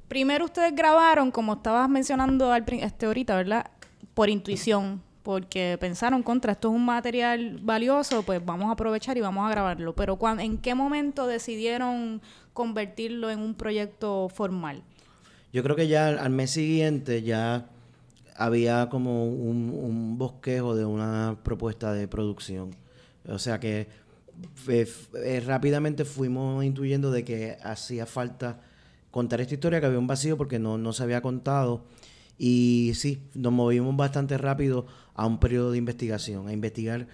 Primero 0.06 0.46
ustedes 0.46 0.74
grabaron, 0.74 1.30
como 1.30 1.54
estabas 1.54 1.88
mencionando 1.88 2.50
al, 2.50 2.64
este 2.66 3.04
ahorita, 3.04 3.36
¿verdad? 3.36 3.70
Por 4.14 4.30
intuición, 4.30 5.02
porque 5.22 5.76
pensaron 5.78 6.22
contra, 6.22 6.52
esto 6.52 6.68
es 6.68 6.74
un 6.74 6.86
material 6.86 7.58
valioso, 7.62 8.22
pues 8.22 8.42
vamos 8.42 8.70
a 8.70 8.72
aprovechar 8.72 9.18
y 9.18 9.20
vamos 9.20 9.46
a 9.46 9.50
grabarlo. 9.50 9.94
Pero 9.94 10.18
¿en 10.38 10.56
qué 10.56 10.74
momento 10.74 11.26
decidieron 11.26 12.22
convertirlo 12.54 13.28
en 13.28 13.40
un 13.40 13.54
proyecto 13.54 14.30
formal? 14.30 14.82
Yo 15.52 15.62
creo 15.62 15.76
que 15.76 15.88
ya 15.88 16.08
al 16.08 16.30
mes 16.30 16.52
siguiente 16.52 17.22
ya 17.22 17.66
había 18.38 18.88
como 18.88 19.26
un, 19.26 20.16
bosquejo 20.16 20.76
de 20.76 20.84
una 20.84 21.36
propuesta 21.42 21.92
de 21.92 22.06
producción. 22.06 22.70
O 23.26 23.38
sea 23.38 23.58
que 23.58 23.88
rápidamente 25.44 26.04
fuimos 26.04 26.64
intuyendo 26.64 27.10
de 27.10 27.24
que 27.24 27.58
hacía 27.62 28.06
falta 28.06 28.60
contar 29.10 29.40
esta 29.40 29.54
historia, 29.54 29.80
que 29.80 29.86
había 29.86 29.98
un 29.98 30.06
vacío 30.06 30.36
porque 30.36 30.60
no, 30.60 30.78
no 30.78 30.92
se 30.92 31.02
había 31.02 31.20
contado. 31.20 31.84
Y 32.38 32.92
sí, 32.94 33.24
nos 33.34 33.52
movimos 33.52 33.96
bastante 33.96 34.38
rápido 34.38 34.86
a 35.14 35.26
un 35.26 35.40
periodo 35.40 35.72
de 35.72 35.78
investigación, 35.78 36.46
a 36.46 36.52
investigar 36.52 37.08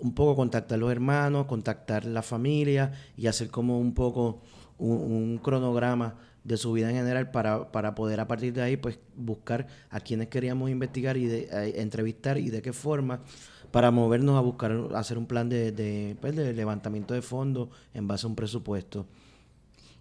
un 0.00 0.12
poco, 0.12 0.34
contactar 0.34 0.76
a 0.76 0.80
los 0.80 0.90
hermanos, 0.90 1.46
contactar 1.46 2.04
la 2.04 2.22
familia 2.22 2.92
y 3.16 3.28
hacer 3.28 3.48
como 3.48 3.78
un 3.78 3.94
poco 3.94 4.42
un 4.78 5.38
cronograma 5.40 6.16
de 6.44 6.56
su 6.58 6.72
vida 6.72 6.90
en 6.90 6.96
general 6.96 7.30
para, 7.30 7.72
para 7.72 7.94
poder 7.94 8.20
a 8.20 8.28
partir 8.28 8.52
de 8.52 8.62
ahí 8.62 8.76
pues 8.76 8.98
buscar 9.16 9.66
a 9.90 9.98
quienes 10.00 10.28
queríamos 10.28 10.70
investigar 10.70 11.16
y 11.16 11.26
de, 11.26 11.80
entrevistar 11.80 12.38
y 12.38 12.50
de 12.50 12.60
qué 12.60 12.72
forma 12.72 13.20
para 13.70 13.90
movernos 13.90 14.36
a 14.36 14.40
buscar 14.40 14.88
hacer 14.94 15.18
un 15.18 15.26
plan 15.26 15.48
de, 15.48 15.72
de, 15.72 16.16
pues, 16.20 16.36
de 16.36 16.52
levantamiento 16.52 17.14
de 17.14 17.22
fondos 17.22 17.70
en 17.92 18.06
base 18.06 18.26
a 18.26 18.28
un 18.28 18.36
presupuesto. 18.36 19.06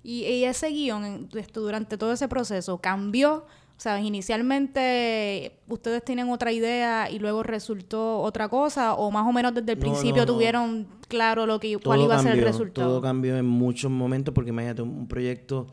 Y, 0.04 0.44
ese 0.44 0.70
guion 0.70 1.30
durante 1.54 1.98
todo 1.98 2.12
ese 2.12 2.28
proceso 2.28 2.78
cambió. 2.80 3.46
O 3.76 3.82
sea, 3.84 4.00
inicialmente 4.00 5.60
ustedes 5.68 6.06
tienen 6.06 6.30
otra 6.30 6.52
idea 6.52 7.10
y 7.10 7.18
luego 7.20 7.42
resultó 7.42 8.20
otra 8.20 8.48
cosa, 8.48 8.94
o 8.94 9.10
más 9.10 9.26
o 9.28 9.32
menos 9.32 9.54
desde 9.56 9.72
el 9.72 9.80
principio 9.80 10.26
tuvieron 10.26 10.88
claro 11.08 11.48
lo 11.48 11.60
que 11.60 11.78
cuál 11.80 12.02
iba 12.02 12.16
a 12.16 12.22
ser 12.22 12.38
el 12.38 12.44
resultado. 12.44 12.88
Todo 12.88 13.02
cambió 13.02 13.36
en 13.36 13.46
muchos 13.46 13.90
momentos, 13.90 14.34
porque 14.34 14.52
imagínate 14.52 14.84
un 14.84 15.08
proyecto 15.08 15.68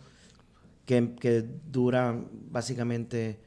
que, 0.91 1.45
dura 1.71 2.21
básicamente, 2.51 3.39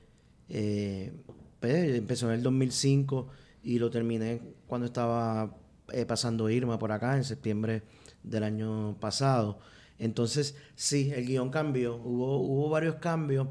eh, 0.48 1.12
pues, 1.60 1.96
empezó 1.96 2.28
en 2.28 2.36
el 2.36 2.44
2005 2.44 3.28
y 3.64 3.80
lo 3.80 3.90
terminé 3.90 4.42
cuando 4.66 4.86
estaba 4.86 5.56
eh, 5.92 6.06
pasando 6.06 6.50
Irma 6.50 6.80
por 6.80 6.92
acá 6.92 7.18
en 7.18 7.26
septiembre 7.26 7.84
del 8.24 8.44
año 8.44 8.98
pasado. 9.00 9.60
Entonces, 10.00 10.56
sí, 10.76 11.12
el 11.14 11.26
guion 11.26 11.50
cambió, 11.50 11.96
hubo, 11.98 12.38
hubo 12.38 12.70
varios 12.70 12.96
cambios. 12.96 13.48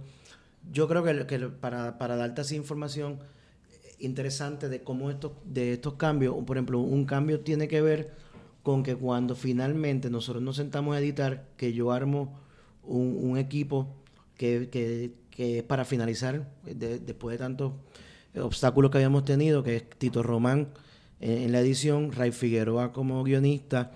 Yo 0.72 0.88
creo 0.88 1.05
que, 1.05 1.38
para, 1.48 1.98
para, 1.98 2.16
darte 2.16 2.40
así 2.40 2.57
información 2.57 3.18
interesante 3.98 4.68
de 4.68 4.83
cómo 4.83 5.11
estos, 5.11 5.33
de 5.44 5.74
estos 5.74 5.94
cambios, 5.94 6.35
por 6.44 6.57
ejemplo, 6.57 6.81
un 6.81 7.05
cambio 7.05 7.40
tiene 7.40 7.68
que 7.68 7.83
ver 7.83 8.12
con 8.62 8.83
que 8.83 8.96
cuando 8.96 9.35
finalmente 9.35 10.09
nosotros 10.09 10.42
nos 10.42 10.57
sentamos 10.57 10.96
a 10.96 11.00
editar, 11.00 11.46
que 11.57 11.72
yo 11.72 11.92
armo 11.92 12.41
un, 12.85 13.37
equipo 13.38 13.88
que, 14.37 14.68
que, 14.71 15.12
que, 15.31 15.62
para 15.62 15.85
finalizar, 15.85 16.49
después 16.64 17.35
de 17.35 17.38
tantos 17.38 17.73
obstáculos 18.40 18.90
que 18.90 18.99
habíamos 18.99 19.25
tenido, 19.25 19.62
que 19.62 19.77
es 19.77 19.90
Tito 19.99 20.23
Román 20.23 20.68
en, 21.21 21.53
la 21.53 21.61
edición, 21.61 22.12
Ray 22.12 22.33
Figueroa 22.33 22.92
como 22.92 23.23
guionista 23.25 23.92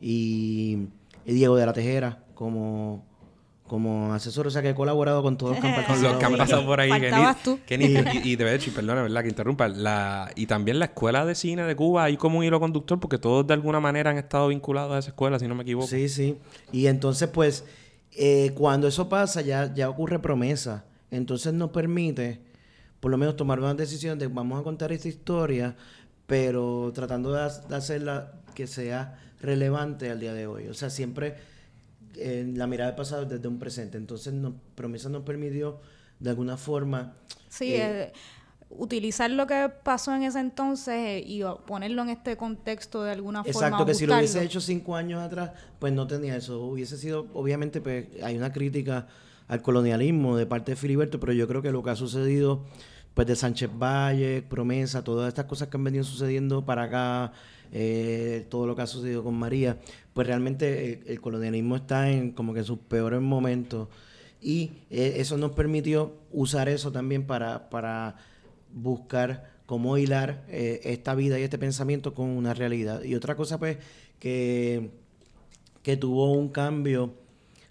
y, 0.00 0.88
Diego 1.24 1.54
de 1.56 1.66
la 1.66 1.72
Tejera 1.72 2.24
como 2.34 3.08
como 3.70 4.12
asesor, 4.12 4.48
o 4.48 4.50
sea 4.50 4.62
que 4.62 4.70
he 4.70 4.74
colaborado 4.74 5.22
con 5.22 5.38
todos 5.38 5.52
los 5.52 5.60
que 5.60 5.68
han 6.24 6.36
pasado 6.36 6.66
por 6.66 6.80
ahí. 6.80 6.90
Que 7.66 7.78
ni, 7.78 7.84
y, 7.84 8.32
y, 8.32 8.34
de 8.34 8.52
hecho, 8.52 8.72
perdona, 8.74 9.02
¿verdad? 9.02 9.22
Que 9.22 9.28
interrumpa. 9.28 9.68
La, 9.68 10.28
y 10.34 10.46
también 10.46 10.80
la 10.80 10.86
escuela 10.86 11.24
de 11.24 11.36
cine 11.36 11.62
de 11.62 11.76
Cuba, 11.76 12.02
hay 12.02 12.16
como 12.16 12.38
un 12.40 12.44
hilo 12.44 12.58
conductor, 12.58 12.98
porque 12.98 13.16
todos 13.16 13.46
de 13.46 13.54
alguna 13.54 13.78
manera 13.78 14.10
han 14.10 14.18
estado 14.18 14.48
vinculados 14.48 14.92
a 14.92 14.98
esa 14.98 15.10
escuela, 15.10 15.38
si 15.38 15.46
no 15.46 15.54
me 15.54 15.62
equivoco. 15.62 15.86
Sí, 15.86 16.08
sí. 16.08 16.36
Y 16.72 16.88
entonces, 16.88 17.28
pues, 17.28 17.64
eh, 18.12 18.52
cuando 18.54 18.88
eso 18.88 19.08
pasa, 19.08 19.40
ya, 19.40 19.72
ya 19.72 19.88
ocurre 19.88 20.18
promesa. 20.18 20.84
Entonces 21.10 21.52
nos 21.52 21.70
permite, 21.70 22.40
por 23.00 23.10
lo 23.10 23.18
menos, 23.18 23.36
tomar 23.36 23.58
una 23.58 23.74
decisión 23.74 24.18
de 24.18 24.28
vamos 24.28 24.60
a 24.60 24.62
contar 24.62 24.92
esta 24.92 25.08
historia, 25.08 25.76
pero 26.26 26.92
tratando 26.94 27.32
de, 27.32 27.40
hacerla 27.74 28.32
que 28.54 28.66
sea 28.66 29.18
relevante 29.40 30.10
al 30.10 30.20
día 30.20 30.34
de 30.34 30.46
hoy. 30.46 30.68
O 30.68 30.74
sea, 30.74 30.90
siempre 30.90 31.36
en 32.16 32.58
la 32.58 32.66
mirada 32.66 32.90
del 32.90 32.96
pasado 32.96 33.24
desde 33.24 33.48
un 33.48 33.58
presente. 33.58 33.98
Entonces, 33.98 34.32
nos, 34.32 34.54
promesa 34.74 35.08
nos 35.08 35.22
permitió, 35.22 35.80
de 36.18 36.30
alguna 36.30 36.56
forma... 36.56 37.14
Sí, 37.48 37.74
eh, 37.74 38.02
eh 38.02 38.12
utilizar 38.70 39.30
lo 39.30 39.46
que 39.46 39.70
pasó 39.82 40.14
en 40.14 40.22
ese 40.22 40.40
entonces 40.40 41.22
y 41.26 41.42
ponerlo 41.66 42.02
en 42.02 42.10
este 42.10 42.36
contexto 42.36 43.02
de 43.02 43.12
alguna 43.12 43.42
forma. 43.42 43.66
Exacto, 43.66 43.86
que 43.86 43.94
si 43.94 44.06
lo 44.06 44.16
hubiese 44.16 44.42
hecho 44.42 44.60
cinco 44.60 44.96
años 44.96 45.20
atrás, 45.20 45.50
pues 45.78 45.92
no 45.92 46.06
tenía 46.06 46.36
eso. 46.36 46.64
Hubiese 46.64 46.96
sido, 46.96 47.26
obviamente, 47.34 47.80
pues 47.80 48.06
hay 48.22 48.36
una 48.36 48.52
crítica 48.52 49.08
al 49.48 49.62
colonialismo 49.62 50.36
de 50.36 50.46
parte 50.46 50.72
de 50.72 50.76
Filiberto, 50.76 51.18
pero 51.18 51.32
yo 51.32 51.48
creo 51.48 51.60
que 51.60 51.72
lo 51.72 51.82
que 51.82 51.90
ha 51.90 51.96
sucedido, 51.96 52.64
pues 53.14 53.26
de 53.26 53.34
Sánchez 53.34 53.70
Valle, 53.76 54.42
Promesa, 54.42 55.02
todas 55.02 55.28
estas 55.28 55.46
cosas 55.46 55.68
que 55.68 55.76
han 55.76 55.84
venido 55.84 56.04
sucediendo 56.04 56.64
para 56.64 56.84
acá, 56.84 57.32
eh, 57.72 58.46
todo 58.48 58.66
lo 58.66 58.76
que 58.76 58.82
ha 58.82 58.86
sucedido 58.86 59.24
con 59.24 59.34
María, 59.34 59.78
pues 60.14 60.26
realmente 60.26 61.02
el, 61.06 61.20
colonialismo 61.20 61.76
está 61.76 62.10
en 62.10 62.30
como 62.30 62.54
que 62.54 62.62
sus 62.62 62.78
peores 62.78 63.20
momentos 63.20 63.88
y 64.40 64.70
eh, 64.90 65.14
eso 65.16 65.36
nos 65.36 65.52
permitió 65.52 66.14
usar 66.32 66.68
eso 66.68 66.92
también 66.92 67.26
para, 67.26 67.68
para 67.70 68.16
buscar 68.72 69.50
cómo 69.66 69.98
hilar 69.98 70.44
eh, 70.48 70.80
esta 70.84 71.14
vida 71.14 71.38
y 71.38 71.42
este 71.42 71.58
pensamiento 71.58 72.14
con 72.14 72.28
una 72.28 72.54
realidad. 72.54 73.02
Y 73.04 73.14
otra 73.14 73.36
cosa, 73.36 73.58
pues, 73.58 73.78
que, 74.18 74.90
que 75.82 75.96
tuvo 75.96 76.32
un 76.32 76.48
cambio 76.48 77.14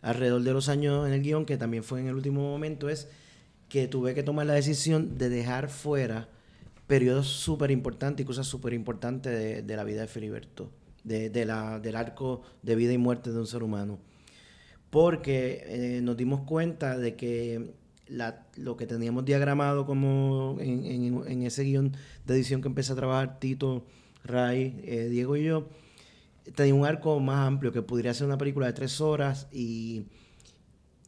alrededor 0.01 0.43
de 0.43 0.53
los 0.53 0.69
años 0.69 1.07
en 1.07 1.13
el 1.13 1.21
guion, 1.21 1.45
que 1.45 1.57
también 1.57 1.83
fue 1.83 1.99
en 1.99 2.07
el 2.07 2.15
último 2.15 2.41
momento, 2.41 2.89
es 2.89 3.09
que 3.67 3.87
tuve 3.87 4.15
que 4.15 4.23
tomar 4.23 4.45
la 4.45 4.53
decisión 4.53 5.17
de 5.17 5.29
dejar 5.29 5.69
fuera 5.69 6.29
periodos 6.87 7.27
súper 7.27 7.69
importantes 7.69 8.23
y 8.23 8.27
cosas 8.27 8.47
súper 8.47 8.73
importantes 8.73 9.65
de, 9.65 9.75
la 9.75 9.83
vida 9.83 10.01
de 10.01 10.07
Filiberto, 10.07 10.71
de, 11.03 11.45
la, 11.45 11.79
del 11.79 11.95
arco 11.95 12.41
de 12.63 12.75
vida 12.75 12.93
y 12.93 12.97
muerte 12.97 13.31
de 13.31 13.39
un 13.39 13.45
ser 13.45 13.61
humano. 13.61 13.99
Porque 14.89 15.63
eh, 15.67 16.01
nos 16.01 16.17
dimos 16.17 16.41
cuenta 16.41 16.97
de 16.97 17.15
que 17.15 17.73
lo 18.09 18.77
que 18.77 18.87
teníamos 18.87 19.25
diagramado 19.25 19.85
como 19.85 20.57
en, 20.59 21.43
ese 21.43 21.63
guion 21.63 21.95
de 22.25 22.33
edición 22.33 22.61
que 22.61 22.67
empecé 22.67 22.93
a 22.93 22.95
trabajar 22.95 23.39
Tito, 23.39 23.85
Ray, 24.23 24.81
eh, 24.83 25.07
Diego 25.09 25.37
y 25.37 25.43
yo, 25.43 25.69
tenía 26.55 26.73
un 26.73 26.85
arco 26.85 27.19
más 27.19 27.47
amplio 27.47 27.71
que 27.71 27.81
podría 27.81 28.13
ser 28.13 28.27
una 28.27 28.37
película 28.37 28.67
de 28.67 28.73
tres 28.73 28.99
horas 29.01 29.47
y, 29.51 30.05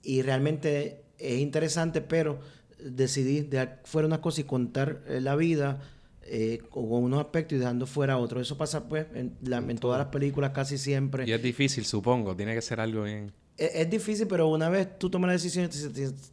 y 0.04 0.22
realmente 0.22 1.04
es 1.18 1.40
interesante, 1.40 2.02
pero 2.02 2.40
decidí 2.80 3.42
dejar 3.42 3.82
fuera 3.84 4.08
unas 4.08 4.20
cosas 4.20 4.40
y 4.40 4.44
contar 4.44 5.04
eh, 5.08 5.22
la 5.22 5.36
vida 5.36 5.80
eh, 6.24 6.62
con 6.70 6.86
unos 6.86 7.20
aspectos 7.20 7.56
y 7.56 7.60
dejando 7.60 7.86
fuera 7.86 8.18
otros. 8.18 8.44
Eso 8.44 8.58
pasa 8.58 8.88
pues 8.88 9.08
en, 9.14 9.38
en 9.42 9.78
todas 9.78 10.00
las 10.00 10.08
películas 10.08 10.52
casi 10.52 10.78
siempre. 10.78 11.28
Y 11.28 11.32
es 11.32 11.42
difícil, 11.42 11.86
supongo, 11.86 12.36
tiene 12.36 12.54
que 12.54 12.62
ser 12.62 12.80
algo 12.80 13.04
bien... 13.04 13.32
Es, 13.62 13.90
difícil, 13.90 14.28
pero 14.28 14.48
una 14.48 14.70
vez 14.70 14.98
tú 14.98 15.10
tomas 15.10 15.28
la 15.28 15.34
decisión 15.34 15.66
y 15.66 15.68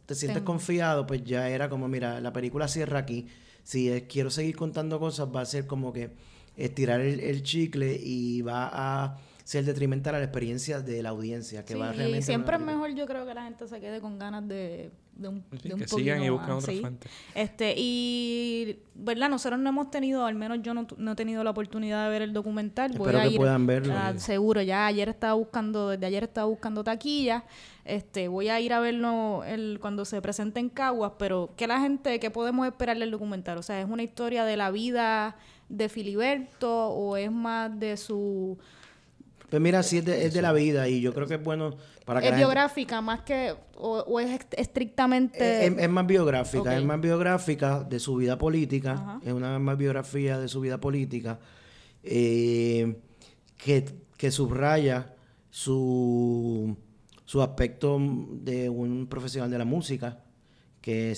te, 0.05 0.15
sientes 0.15 0.41
confiado, 0.43 1.05
pues 1.05 1.23
ya 1.23 1.49
era 1.49 1.69
como, 1.69 1.87
mira, 1.87 2.19
la 2.19 2.33
película 2.33 2.67
cierra 2.67 2.99
aquí. 2.99 3.27
Si 3.63 4.05
quiero 4.09 4.31
seguir 4.31 4.55
contando 4.55 4.99
cosas, 4.99 5.27
va 5.33 5.41
a 5.41 5.45
ser 5.45 5.67
como 5.67 5.93
que 5.93 6.11
estirar 6.57 7.01
el 7.01 7.43
chicle 7.43 7.99
y 8.01 8.41
va 8.41 8.69
a 8.71 9.17
ser 9.49 9.65
detrimental 9.65 10.13
a 10.13 10.19
la 10.19 10.25
experiencia 10.25 10.79
de 10.79 11.01
la 11.01 11.09
audiencia 11.09 11.65
que 11.65 11.73
va 11.73 11.91
realmente 11.91 12.21
siempre 12.21 12.55
es 12.55 12.61
mejor 12.61 12.93
yo 12.93 13.07
creo 13.07 13.25
que 13.25 13.33
la 13.33 13.45
gente 13.45 13.67
se 13.67 13.79
quede 13.79 13.99
con 13.99 14.19
ganas 14.19 14.47
de, 14.47 14.91
de 15.15 15.27
un, 15.27 15.43
de 15.63 15.73
un 15.73 15.79
que 15.79 15.87
sigan 15.87 16.21
y 16.21 16.29
busquen 16.29 16.51
otra 16.51 16.71
fuente. 16.71 17.09
Este 17.33 17.73
y 17.75 18.77
verdad 18.93 19.27
nosotros 19.27 19.59
no 19.59 19.69
hemos 19.69 19.89
tenido 19.89 20.27
al 20.27 20.35
menos 20.35 20.59
yo 20.61 20.75
no, 20.75 20.85
no 20.97 21.13
he 21.13 21.15
tenido 21.15 21.43
la 21.43 21.49
oportunidad 21.49 22.03
de 22.03 22.11
ver 22.11 22.21
el 22.21 22.31
documental. 22.31 22.91
Voy 22.91 23.07
Espero 23.07 23.27
que 23.27 23.37
puedan 23.37 23.65
verlo. 23.65 23.95
seguro 24.17 24.61
ya 24.61 24.85
ayer 24.85 25.09
estaba 25.09 25.33
buscando 25.33 25.89
desde 25.89 26.05
ayer 26.05 26.25
estaba 26.25 26.45
buscando 26.45 26.83
taquilla. 26.83 27.43
Este 27.85 28.27
voy 28.27 28.49
a 28.49 28.59
ir 28.59 28.71
a 28.71 28.79
verlo 28.79 29.43
el, 29.45 29.79
cuando 29.81 30.05
se 30.05 30.21
presente 30.21 30.59
en 30.59 30.69
Caguas 30.69 31.13
pero 31.17 31.55
que 31.57 31.65
la 31.65 31.79
gente 31.79 32.19
que 32.19 32.29
podemos 32.29 32.67
esperarle 32.67 33.03
el 33.03 33.09
documental 33.09 33.57
o 33.57 33.63
sea 33.63 33.81
es 33.81 33.89
una 33.89 34.03
historia 34.03 34.45
de 34.45 34.57
la 34.57 34.69
vida 34.69 35.37
de 35.69 35.89
Filiberto 35.89 36.89
o 36.89 37.17
es 37.17 37.31
más 37.31 37.79
de 37.79 37.97
su 37.97 38.59
pues 39.49 39.61
mira, 39.61 39.83
sí 39.83 39.97
es 39.97 40.05
de, 40.05 40.25
es 40.25 40.33
de 40.33 40.41
la 40.41 40.53
vida 40.53 40.87
y 40.87 41.01
yo 41.01 41.13
creo 41.13 41.27
que 41.27 41.35
es 41.35 41.43
bueno 41.43 41.75
para 42.05 42.21
que... 42.21 42.29
¿Es 42.29 42.35
biográfica 42.35 43.01
más 43.01 43.21
que... 43.21 43.55
o, 43.75 44.19
es 44.19 44.39
estrictamente...? 44.57 45.65
Es, 45.65 45.89
más 45.89 46.05
biográfica, 46.05 46.77
es 46.77 46.83
más 46.83 47.01
biográfica 47.01 47.83
de 47.83 47.99
su 47.99 48.15
vida 48.15 48.37
política, 48.37 49.19
es 49.23 49.33
una 49.33 49.57
más 49.59 49.77
biografía 49.77 50.39
de 50.39 50.47
su 50.47 50.61
vida 50.61 50.79
política 50.79 51.39
eh, 52.03 52.99
que, 53.57 53.85
que 54.17 54.31
subraya 54.31 55.15
su, 55.49 56.77
su 57.25 57.41
aspecto 57.41 57.99
de 57.99 58.69
un 58.69 59.07
profesional 59.07 59.49
de 59.49 59.57
la 59.57 59.65
música, 59.65 60.23
que 60.81 61.15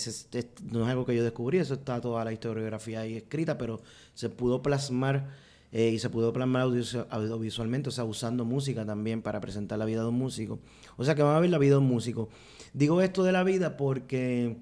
no 0.63 0.83
es 0.83 0.89
algo 0.89 1.05
que 1.05 1.15
yo 1.15 1.23
descubrí, 1.23 1.59
eso 1.59 1.75
está 1.75 2.01
toda 2.01 2.25
la 2.25 2.33
historiografía 2.33 3.01
ahí 3.01 3.15
escrita, 3.15 3.57
pero 3.57 3.81
se 4.13 4.29
pudo 4.29 4.61
plasmar 4.61 5.29
eh, 5.71 5.89
y 5.89 5.99
se 5.99 6.09
pudo 6.09 6.33
plasmar 6.33 6.63
audiovisualmente, 6.63 7.89
o 7.89 7.91
sea, 7.91 8.03
usando 8.03 8.43
música 8.43 8.85
también 8.85 9.21
para 9.21 9.39
presentar 9.39 9.79
la 9.79 9.85
vida 9.85 10.01
de 10.01 10.09
un 10.09 10.17
músico. 10.17 10.59
O 10.97 11.05
sea, 11.05 11.15
que 11.15 11.23
van 11.23 11.35
a 11.35 11.39
ver 11.39 11.49
la 11.49 11.57
vida 11.57 11.71
de 11.71 11.77
un 11.77 11.87
músico. 11.87 12.29
Digo 12.73 13.01
esto 13.01 13.23
de 13.23 13.31
la 13.31 13.43
vida 13.43 13.77
porque 13.77 14.57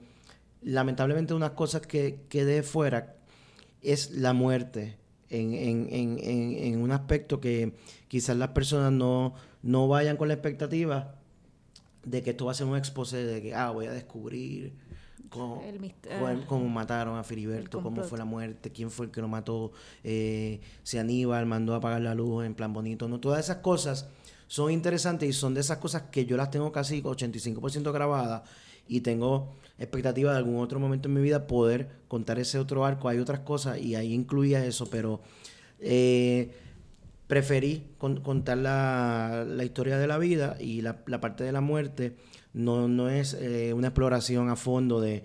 lamentablemente 0.62 1.34
unas 1.34 1.52
cosas 1.52 1.82
que 1.82 2.22
quedé 2.30 2.64
fuera 2.64 3.16
es 3.82 4.12
la 4.12 4.34
muerte. 4.34 4.98
En, 5.32 6.82
un 6.82 6.92
aspecto 6.92 7.40
que 7.40 7.74
quizás 8.08 8.36
las 8.36 8.50
personas 8.50 8.92
no, 8.92 9.36
no 9.62 9.88
vayan 9.88 10.18
con 10.18 10.28
la 10.28 10.34
expectativa 10.34 11.16
de 12.04 12.24
que 12.24 12.32
esto 12.32 12.46
va 12.46 12.52
a 12.52 12.56
ser 12.56 12.66
un 12.66 12.78
expose 12.78 13.18
de 13.18 13.42
que, 13.42 13.54
ah, 13.54 13.70
voy 13.70 13.86
a 13.86 13.92
descubrir 13.92 14.74
cómo, 15.30 15.62
cómo, 16.48 16.70
mataron 16.70 17.18
a 17.18 17.24
Filiberto, 17.24 17.82
cómo 17.82 18.04
fue 18.04 18.18
la 18.18 18.26
muerte, 18.26 18.72
quién 18.72 18.92
fue 18.92 19.08
el 19.08 19.12
que 19.12 19.22
lo 19.22 19.28
mató, 19.28 19.72
eh, 20.04 20.62
si 20.84 20.98
Aníbal 20.98 21.46
mandó 21.46 21.74
a 21.74 21.78
apagar 21.78 22.02
la 22.02 22.16
luz 22.16 22.46
en 22.46 22.56
plan 22.56 22.74
bonito, 22.74 23.08
no 23.08 23.20
todas 23.20 23.46
esas 23.46 23.58
cosas 23.58 24.10
son 24.48 24.72
interesantes 24.72 25.30
y 25.30 25.34
son 25.34 25.54
de 25.54 25.62
esas 25.62 25.78
cosas 25.78 26.04
que 26.12 26.26
yo 26.26 26.36
las 26.36 26.50
tengo 26.50 26.72
casi 26.72 27.04
85% 27.04 27.92
grabadas 27.92 28.42
y 28.88 29.02
tengo 29.02 29.52
expectativa 29.78 30.32
de 30.32 30.38
algún 30.40 30.58
otro 30.58 30.80
momento 30.80 31.08
en 31.08 31.14
mi 31.14 31.22
vida 31.22 31.46
poder 31.46 31.90
contar 32.08 32.40
ese 32.40 32.58
otro 32.58 32.84
arco. 32.84 33.08
Hay 33.08 33.20
otras 33.20 33.42
cosas 33.42 33.78
y 33.78 33.96
ahí 33.96 34.12
incluía 34.12 34.66
eso, 34.66 34.90
pero 34.90 35.22
eh, 35.80 36.52
preferí 37.30 37.84
contar 38.00 38.58
la, 38.58 39.46
la, 39.48 39.64
historia 39.64 40.00
de 40.00 40.08
la 40.08 40.18
vida 40.18 40.58
y 40.60 40.82
la, 40.82 41.04
la 41.06 41.22
parte 41.22 41.44
de 41.44 41.52
la 41.52 41.62
muerte 41.62 42.16
no, 42.54 42.88
no 42.88 43.08
es 43.08 43.36
eh, 43.36 43.72
una 43.76 43.90
exploración 43.90 44.50
a 44.50 44.56
fondo 44.56 45.00
de, 45.00 45.24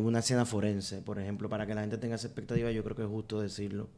una 0.00 0.18
escena 0.18 0.44
forense, 0.44 1.00
por 1.00 1.18
ejemplo, 1.18 1.48
para 1.48 1.66
que 1.66 1.74
la 1.74 1.80
gente 1.80 1.96
tenga 1.96 2.16
esa 2.16 2.26
expectativa, 2.26 2.70
yo 2.70 2.84
creo 2.84 2.94
que 2.94 3.04
es 3.04 3.08
justo 3.08 3.40
decirlo. 3.40 3.88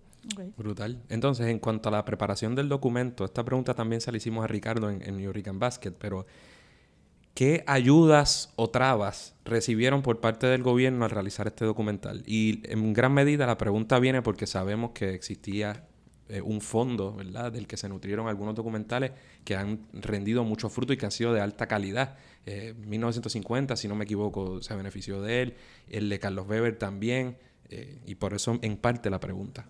Brutal. 0.57 1.03
Entonces, 1.09 1.49
en 1.49 1.59
cuanto 1.59 1.89
a 1.89 1.93
la 1.93 2.05
preparación 2.05 2.55
del 2.55 2.69
documento, 2.69 3.25
esta 3.25 3.45
pregunta 3.45 3.75
también 3.75 4.01
se 4.01 4.12
la 4.12 4.19
hicimos 4.19 4.45
a 4.45 4.47
Ricardo 4.47 4.89
en, 4.89 5.03
en 5.03 5.17
New 5.17 5.33
Basket, 5.55 5.95
pero 5.99 6.27
¿qué 7.35 7.65
ayudas 7.67 8.53
o 8.55 8.71
trabas 8.71 9.35
recibieron 9.45 10.03
por 10.03 10.21
parte 10.21 10.47
del 10.47 10.62
gobierno 10.62 11.05
al 11.05 11.11
realizar 11.11 11.49
este 11.49 11.65
documental? 11.65 12.23
Y 12.25 12.62
en 12.71 12.93
gran 12.93 13.12
medida 13.12 13.49
la 13.49 13.59
pregunta 13.59 13.99
viene 13.99 14.23
porque 14.23 14.47
sabemos 14.47 14.93
que 14.93 15.12
existía 15.12 15.83
eh, 16.29 16.41
un 16.41 16.61
fondo, 16.61 17.12
¿verdad?, 17.12 17.53
del 17.53 17.69
que 17.69 17.77
se 17.77 17.89
nutrieron 17.89 18.27
algunos 18.27 18.55
documentales 18.57 19.12
que 19.45 19.55
han 19.55 19.87
rendido 19.93 20.43
mucho 20.43 20.69
fruto 20.69 20.93
y 20.93 20.97
que 20.97 21.07
han 21.07 21.12
sido 21.12 21.33
de 21.33 21.41
alta 21.41 21.67
calidad. 21.69 22.17
1950, 22.45 23.75
eh, 23.75 23.77
si 23.77 23.87
no 23.87 23.95
me 23.95 24.05
equivoco, 24.05 24.61
se 24.61 24.75
benefició 24.75 25.23
de 25.23 25.43
él. 25.43 25.55
El 25.89 26.09
de 26.09 26.19
Carlos 26.19 26.49
Weber 26.49 26.77
también. 26.77 27.37
Eh, 27.69 27.99
y 28.07 28.17
por 28.17 28.35
eso, 28.35 28.59
en 28.61 28.77
parte, 28.77 29.09
la 29.09 29.21
pregunta. 29.21 29.67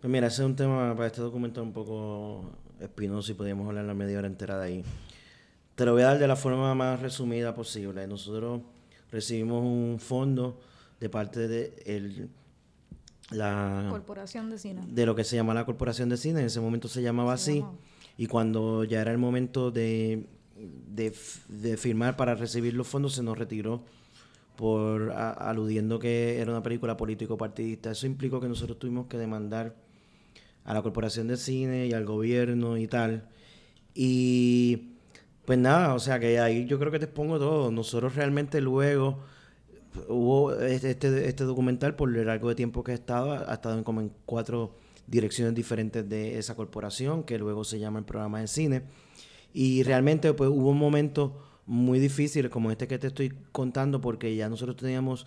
Pues 0.00 0.10
mira, 0.10 0.26
ese 0.26 0.42
es 0.42 0.46
un 0.46 0.56
tema 0.56 0.94
para 0.94 1.06
este 1.06 1.20
documento 1.20 1.62
un 1.62 1.72
poco 1.72 2.56
espinoso 2.80 3.30
y 3.30 3.34
podríamos 3.34 3.68
hablar 3.68 3.84
la 3.84 3.94
media 3.94 4.18
hora 4.18 4.26
entera 4.26 4.58
de 4.58 4.66
ahí. 4.66 4.84
Te 5.76 5.84
lo 5.84 5.92
voy 5.92 6.02
a 6.02 6.06
dar 6.06 6.18
de 6.18 6.26
la 6.26 6.36
forma 6.36 6.74
más 6.74 7.00
resumida 7.00 7.54
posible. 7.54 8.06
Nosotros 8.08 8.62
recibimos 9.12 9.62
un 9.62 9.98
fondo 10.00 10.60
de 10.98 11.08
parte 11.08 11.46
de 11.46 11.74
el 11.86 12.28
la 13.30 13.86
Corporación 13.90 14.50
de 14.50 14.58
Cine. 14.58 14.82
De 14.88 15.06
lo 15.06 15.14
que 15.14 15.24
se 15.24 15.36
llama 15.36 15.54
la 15.54 15.64
Corporación 15.64 16.08
de 16.08 16.16
Cine, 16.16 16.40
en 16.40 16.46
ese 16.46 16.60
momento 16.60 16.88
se 16.88 17.02
llamaba 17.02 17.32
así. 17.32 17.64
Y 18.16 18.26
cuando 18.26 18.84
ya 18.84 19.00
era 19.00 19.10
el 19.10 19.18
momento 19.18 19.70
de, 19.70 20.26
de, 20.88 21.76
firmar 21.76 22.16
para 22.16 22.34
recibir 22.34 22.74
los 22.74 22.86
fondos, 22.86 23.14
se 23.14 23.22
nos 23.22 23.38
retiró 23.38 23.82
por 24.56 25.12
aludiendo 25.12 25.98
que 25.98 26.38
era 26.38 26.50
una 26.50 26.62
película 26.62 26.96
político-partidista. 26.96 27.90
Eso 27.90 28.06
implicó 28.06 28.40
que 28.40 28.48
nosotros 28.48 28.78
tuvimos 28.78 29.06
que 29.06 29.16
demandar 29.16 29.74
a 30.64 30.74
la 30.74 30.82
Corporación 30.82 31.28
de 31.28 31.36
Cine 31.36 31.86
y 31.86 31.92
al 31.92 32.04
gobierno 32.04 32.76
y 32.76 32.86
tal. 32.86 33.28
Y 33.94 34.92
pues 35.44 35.58
nada, 35.58 35.94
o 35.94 35.98
sea 35.98 36.20
que 36.20 36.38
ahí 36.38 36.66
yo 36.66 36.78
creo 36.78 36.92
que 36.92 36.98
te 36.98 37.06
pongo 37.06 37.38
todo. 37.38 37.70
Nosotros 37.70 38.14
realmente 38.14 38.60
luego 38.60 39.20
hubo 40.08 40.52
este, 40.54 40.90
este, 40.90 41.28
este, 41.28 41.44
documental 41.44 41.94
por 41.96 42.14
el 42.16 42.26
largo 42.26 42.48
de 42.48 42.54
tiempo 42.54 42.82
que 42.82 42.92
ha 42.92 42.94
estado, 42.94 43.32
ha 43.32 43.54
estado 43.54 43.78
en 43.78 43.84
como 43.84 44.00
en 44.00 44.12
cuatro 44.26 44.74
direcciones 45.06 45.54
diferentes 45.54 46.08
de 46.08 46.38
esa 46.38 46.54
corporación, 46.54 47.24
que 47.24 47.38
luego 47.38 47.64
se 47.64 47.78
llama 47.78 47.98
el 47.98 48.04
programa 48.04 48.40
de 48.40 48.48
cine. 48.48 48.82
Y 49.52 49.82
realmente 49.82 50.32
pues 50.34 50.50
hubo 50.50 50.70
un 50.70 50.78
momento 50.78 51.38
muy 51.66 51.98
difícil 51.98 52.50
como 52.50 52.70
este 52.70 52.88
que 52.88 52.98
te 52.98 53.08
estoy 53.08 53.32
contando, 53.52 54.00
porque 54.00 54.34
ya 54.34 54.48
nosotros 54.48 54.76
teníamos 54.76 55.26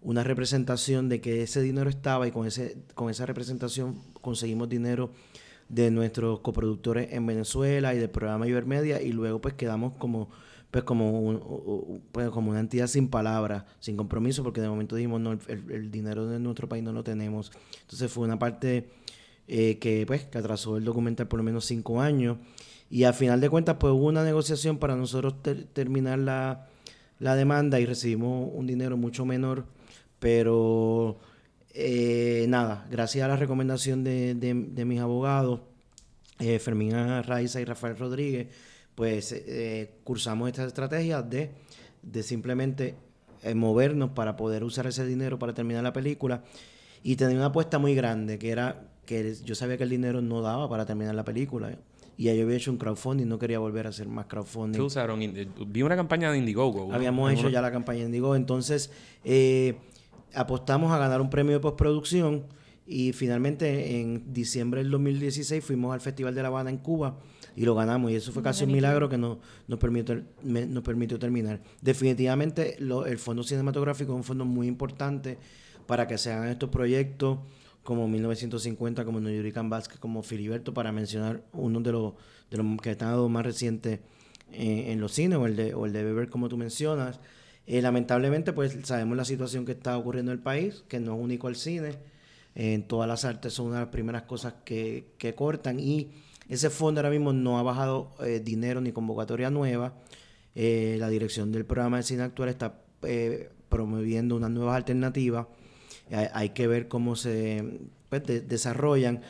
una 0.00 0.24
representación 0.24 1.08
de 1.08 1.20
que 1.20 1.42
ese 1.42 1.62
dinero 1.62 1.88
estaba 1.88 2.26
y 2.26 2.32
con, 2.32 2.46
ese, 2.46 2.76
con 2.94 3.08
esa 3.08 3.24
representación 3.24 4.02
conseguimos 4.20 4.68
dinero 4.68 5.12
de 5.68 5.90
nuestros 5.90 6.40
coproductores 6.40 7.12
en 7.12 7.24
Venezuela 7.24 7.94
y 7.94 7.98
del 7.98 8.10
programa 8.10 8.46
Ibermedia 8.46 9.00
y 9.00 9.12
luego 9.12 9.40
pues 9.40 9.54
quedamos 9.54 9.94
como 9.98 10.28
pues 10.72 10.84
como, 10.84 12.00
pues 12.12 12.30
como 12.30 12.50
una 12.50 12.60
entidad 12.60 12.86
sin 12.86 13.08
palabras, 13.08 13.64
sin 13.78 13.94
compromiso, 13.94 14.42
porque 14.42 14.62
de 14.62 14.70
momento 14.70 14.96
dijimos, 14.96 15.20
no, 15.20 15.38
el, 15.46 15.90
dinero 15.90 16.26
de 16.26 16.38
nuestro 16.38 16.66
país 16.66 16.82
no 16.82 16.92
lo 16.94 17.04
tenemos. 17.04 17.52
Entonces 17.82 18.10
fue 18.10 18.24
una 18.24 18.38
parte 18.38 18.88
eh, 19.48 19.78
que, 19.78 20.06
pues, 20.06 20.24
que 20.24 20.38
atrasó 20.38 20.78
el 20.78 20.84
documental 20.84 21.28
por 21.28 21.36
lo 21.36 21.44
menos 21.44 21.66
cinco 21.66 22.00
años. 22.00 22.38
Y 22.88 23.04
al 23.04 23.12
final 23.12 23.38
de 23.42 23.50
cuentas, 23.50 23.76
pues 23.78 23.92
hubo 23.92 24.06
una 24.06 24.24
negociación 24.24 24.78
para 24.78 24.96
nosotros 24.96 25.34
terminar 25.74 26.18
la, 26.18 26.66
demanda 27.18 27.78
y 27.78 27.84
recibimos 27.84 28.48
un 28.54 28.66
dinero 28.66 28.96
mucho 28.96 29.26
menor, 29.26 29.66
pero 30.20 31.18
eh, 31.74 32.46
nada, 32.48 32.86
gracias 32.90 33.26
a 33.26 33.28
la 33.28 33.36
recomendación 33.36 34.04
de, 34.04 34.34
de, 34.34 34.84
mis 34.86 35.00
abogados, 35.00 35.60
eh, 36.38 36.58
Fermín 36.58 36.92
Raiza 37.24 37.60
y 37.60 37.66
Rafael 37.66 37.98
Rodríguez, 37.98 38.48
pues 38.94 39.32
eh, 39.32 39.94
cursamos 40.04 40.48
esta 40.48 40.64
estrategia 40.64 41.22
de, 41.22 41.50
de 42.02 42.22
simplemente 42.22 42.94
eh, 43.42 43.54
movernos 43.54 44.10
para 44.10 44.36
poder 44.36 44.64
usar 44.64 44.86
ese 44.86 45.04
dinero 45.04 45.38
para 45.38 45.54
terminar 45.54 45.82
la 45.82 45.92
película. 45.92 46.44
Y 47.02 47.16
tenía 47.16 47.36
una 47.36 47.46
apuesta 47.46 47.78
muy 47.78 47.94
grande 47.94 48.38
que 48.38 48.50
era 48.50 48.88
que 49.06 49.34
yo 49.44 49.54
sabía 49.54 49.76
que 49.76 49.82
el 49.82 49.90
dinero 49.90 50.22
no 50.22 50.42
daba 50.42 50.68
para 50.68 50.86
terminar 50.86 51.14
la 51.14 51.24
película 51.24 51.76
y 52.16 52.24
ya 52.24 52.34
yo 52.34 52.44
había 52.44 52.56
hecho 52.56 52.70
un 52.70 52.76
crowdfunding 52.76 53.26
no 53.26 53.38
quería 53.38 53.58
volver 53.58 53.86
a 53.86 53.90
hacer 53.90 54.06
más 54.06 54.26
crowdfunding. 54.26 54.78
¿Qué 54.78 54.82
usaron? 54.82 55.20
vi 55.66 55.82
una 55.82 55.96
campaña 55.96 56.30
de 56.30 56.38
Indiegogo 56.38 56.92
habíamos 56.92 57.32
hecho 57.32 57.48
ya 57.48 57.60
la 57.60 57.72
campaña 57.72 58.00
de 58.00 58.06
Indiegogo. 58.06 58.36
Entonces 58.36 58.92
eh, 59.24 59.76
apostamos 60.34 60.92
a 60.92 60.98
ganar 60.98 61.20
un 61.20 61.30
premio 61.30 61.54
de 61.54 61.60
postproducción 61.60 62.44
y 62.86 63.12
finalmente 63.12 64.00
en 64.00 64.32
diciembre 64.32 64.82
del 64.82 64.90
2016 64.92 65.64
fuimos 65.64 65.92
al 65.94 66.00
Festival 66.00 66.34
de 66.34 66.42
La 66.42 66.48
Habana 66.48 66.70
en 66.70 66.78
Cuba 66.78 67.18
y 67.56 67.64
lo 67.64 67.74
ganamos. 67.74 68.10
Y 68.10 68.16
eso 68.16 68.32
fue 68.32 68.42
casi 68.42 68.64
un 68.64 68.72
milagro 68.72 69.08
que 69.08 69.18
nos, 69.18 69.38
nos, 69.66 69.78
permitió, 69.78 70.22
nos 70.42 70.82
permitió 70.82 71.18
terminar. 71.18 71.60
Definitivamente 71.80 72.76
el 72.78 73.18
Fondo 73.18 73.42
Cinematográfico 73.42 74.12
es 74.12 74.16
un 74.16 74.24
fondo 74.24 74.44
muy 74.44 74.66
importante 74.66 75.38
para 75.86 76.06
que 76.06 76.18
se 76.18 76.32
hagan 76.32 76.48
estos 76.48 76.70
proyectos 76.70 77.38
como 77.82 78.06
1950, 78.06 79.04
como 79.04 79.20
Yurican 79.20 79.68
Vázquez, 79.68 79.98
como 79.98 80.22
Filiberto, 80.22 80.72
para 80.72 80.92
mencionar 80.92 81.42
uno 81.52 81.80
de 81.80 81.92
los, 81.92 82.14
de 82.50 82.58
los 82.58 82.80
que 82.80 82.92
están 82.92 83.32
más 83.32 83.44
recientes 83.44 84.00
en 84.52 85.00
los 85.00 85.12
cines, 85.12 85.38
o 85.38 85.46
el 85.46 85.56
de, 85.56 85.74
o 85.74 85.86
el 85.86 85.92
de 85.92 86.04
Beber, 86.04 86.28
como 86.28 86.48
tú 86.48 86.56
mencionas. 86.56 87.18
Eh, 87.66 87.80
lamentablemente, 87.80 88.52
pues 88.52 88.76
sabemos 88.84 89.16
la 89.16 89.24
situación 89.24 89.64
que 89.64 89.72
está 89.72 89.96
ocurriendo 89.96 90.32
en 90.32 90.38
el 90.38 90.42
país, 90.42 90.84
que 90.88 91.00
no 91.00 91.14
es 91.14 91.20
único 91.20 91.48
al 91.48 91.56
cine. 91.56 91.96
en 92.54 92.86
todas 92.86 93.08
las 93.08 93.24
artes 93.24 93.54
son 93.54 93.68
una 93.68 93.76
de 93.76 93.82
las 93.82 93.92
primeras 93.92 94.22
cosas 94.22 94.54
que, 94.64 95.14
que 95.18 95.34
cortan 95.34 95.80
y 95.80 96.10
ese 96.52 96.70
fondo 96.70 97.00
ahora 97.00 97.10
mismo 97.10 97.32
no 97.32 97.58
ha 97.58 97.62
bajado 97.62 98.10
eh, 98.20 98.40
dinero 98.40 98.80
ni 98.80 98.92
convocatoria 98.92 99.50
nueva. 99.50 99.94
Eh, 100.54 100.96
la 100.98 101.08
dirección 101.08 101.50
del 101.52 101.64
programa 101.64 101.98
de 101.98 102.02
cine 102.02 102.22
actual 102.22 102.48
está 102.48 102.78
promoviendo 103.68 104.36
unas 104.36 104.50
nuevas 104.50 104.76
alternativas. 104.76 105.46
hay 106.10 106.50
que 106.50 106.66
ver 106.68 106.86
cómo 106.88 107.16
se 107.16 107.80
pues, 108.08 108.22
desarrollan, 108.46 109.22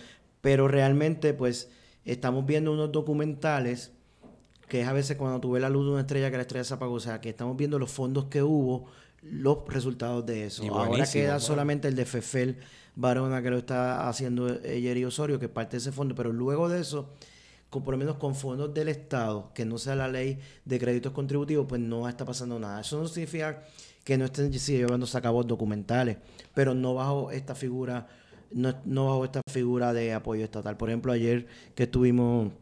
pero 0.42 0.68
realmente 0.68 1.32
pues 1.32 1.70
estamos 2.04 2.44
viendo 2.44 2.72
unos 2.72 2.92
documentales 2.92 3.92
que 4.72 4.80
es 4.80 4.88
a 4.88 4.94
veces 4.94 5.18
cuando 5.18 5.38
tú 5.38 5.50
ves 5.50 5.60
la 5.60 5.68
luz 5.68 5.84
de 5.84 5.90
una 5.90 6.00
estrella 6.00 6.30
que 6.30 6.36
la 6.36 6.42
estrella 6.44 6.64
se 6.64 6.72
apagó, 6.72 6.94
o 6.94 7.00
sea, 7.00 7.20
que 7.20 7.28
estamos 7.28 7.58
viendo 7.58 7.78
los 7.78 7.90
fondos 7.90 8.24
que 8.26 8.42
hubo, 8.42 8.86
los 9.22 9.58
resultados 9.68 10.26
de 10.26 10.46
eso. 10.46 10.64
Ahora 10.74 11.06
queda 11.06 11.40
solamente 11.40 11.88
el 11.88 11.94
de 11.94 12.04
Fefel 12.04 12.58
Barona 12.94 13.42
que 13.42 13.50
lo 13.50 13.58
está 13.58 14.08
haciendo 14.08 14.48
Jerry 14.60 15.04
Osorio, 15.04 15.38
que 15.38 15.46
es 15.46 15.50
parte 15.50 15.72
de 15.72 15.78
ese 15.78 15.92
fondo, 15.92 16.14
pero 16.14 16.32
luego 16.32 16.68
de 16.68 16.80
eso, 16.80 17.10
con, 17.70 17.84
por 17.84 17.94
lo 17.94 17.98
menos 17.98 18.16
con 18.16 18.34
fondos 18.34 18.74
del 18.74 18.88
Estado, 18.88 19.50
que 19.54 19.64
no 19.64 19.78
sea 19.78 19.94
la 19.94 20.08
ley 20.08 20.38
de 20.64 20.78
créditos 20.78 21.12
contributivos, 21.12 21.66
pues 21.68 21.80
no 21.80 22.08
está 22.08 22.24
pasando 22.24 22.58
nada. 22.58 22.80
Eso 22.80 22.98
no 22.98 23.08
significa 23.08 23.62
que 24.04 24.18
no 24.18 24.24
estén 24.26 24.52
llevando 24.52 25.06
sacabos 25.06 25.46
documentales, 25.46 26.18
pero 26.54 26.74
no 26.74 26.94
bajo 26.94 27.30
esta 27.30 27.54
figura, 27.54 28.08
no, 28.50 28.74
no 28.84 29.06
bajo 29.06 29.24
esta 29.24 29.40
figura 29.50 29.92
de 29.92 30.12
apoyo 30.12 30.44
estatal. 30.44 30.76
Por 30.76 30.90
ejemplo, 30.90 31.12
ayer 31.12 31.46
que 31.74 31.84
estuvimos 31.84 32.52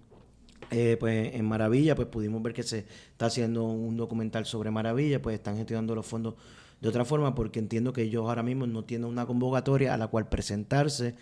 eh, 0.71 0.97
pues 0.99 1.35
en 1.35 1.45
Maravilla, 1.47 1.97
pues 1.97 2.09
pudimos 2.09 2.43
ver 2.43 2.53
que 2.53 2.63
se 2.63 2.87
está 3.11 3.27
haciendo 3.27 3.65
un 3.65 3.97
documental 3.97 4.47
sobre 4.47 4.71
Maravilla, 4.71 5.21
pues 5.21 5.35
están 5.35 5.57
gestionando 5.57 5.95
los 5.95 6.07
fondos 6.07 6.35
de 6.81 6.89
otra 6.89 7.05
forma, 7.05 7.35
porque 7.35 7.59
entiendo 7.59 7.93
que 7.93 8.03
ellos 8.03 8.23
ahora 8.23 8.43
mismo 8.43 8.67
no 8.67 8.85
tienen 8.85 9.07
una 9.07 9.27
convocatoria 9.27 9.93
a 9.93 9.97
la 9.97 10.07
cual 10.07 10.29
presentarse, 10.29 11.15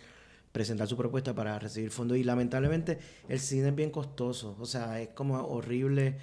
presentar 0.53 0.87
su 0.87 0.97
propuesta 0.97 1.35
para 1.35 1.59
recibir 1.59 1.91
fondos. 1.91 2.19
Y 2.19 2.25
lamentablemente 2.25 2.99
el 3.29 3.41
cine 3.41 3.69
es 3.69 3.75
bien 3.75 3.91
costoso, 3.91 4.57
o 4.61 4.67
sea, 4.67 5.01
es 5.01 5.09
como 5.09 5.35
horrible, 5.39 6.17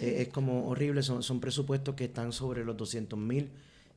eh, 0.00 0.16
es 0.22 0.28
como 0.28 0.68
horrible, 0.68 1.02
son, 1.02 1.22
son 1.22 1.40
presupuestos 1.40 1.94
que 1.94 2.04
están 2.04 2.32
sobre 2.32 2.64
los 2.64 2.76
200 2.76 3.18
mil, 3.18 3.48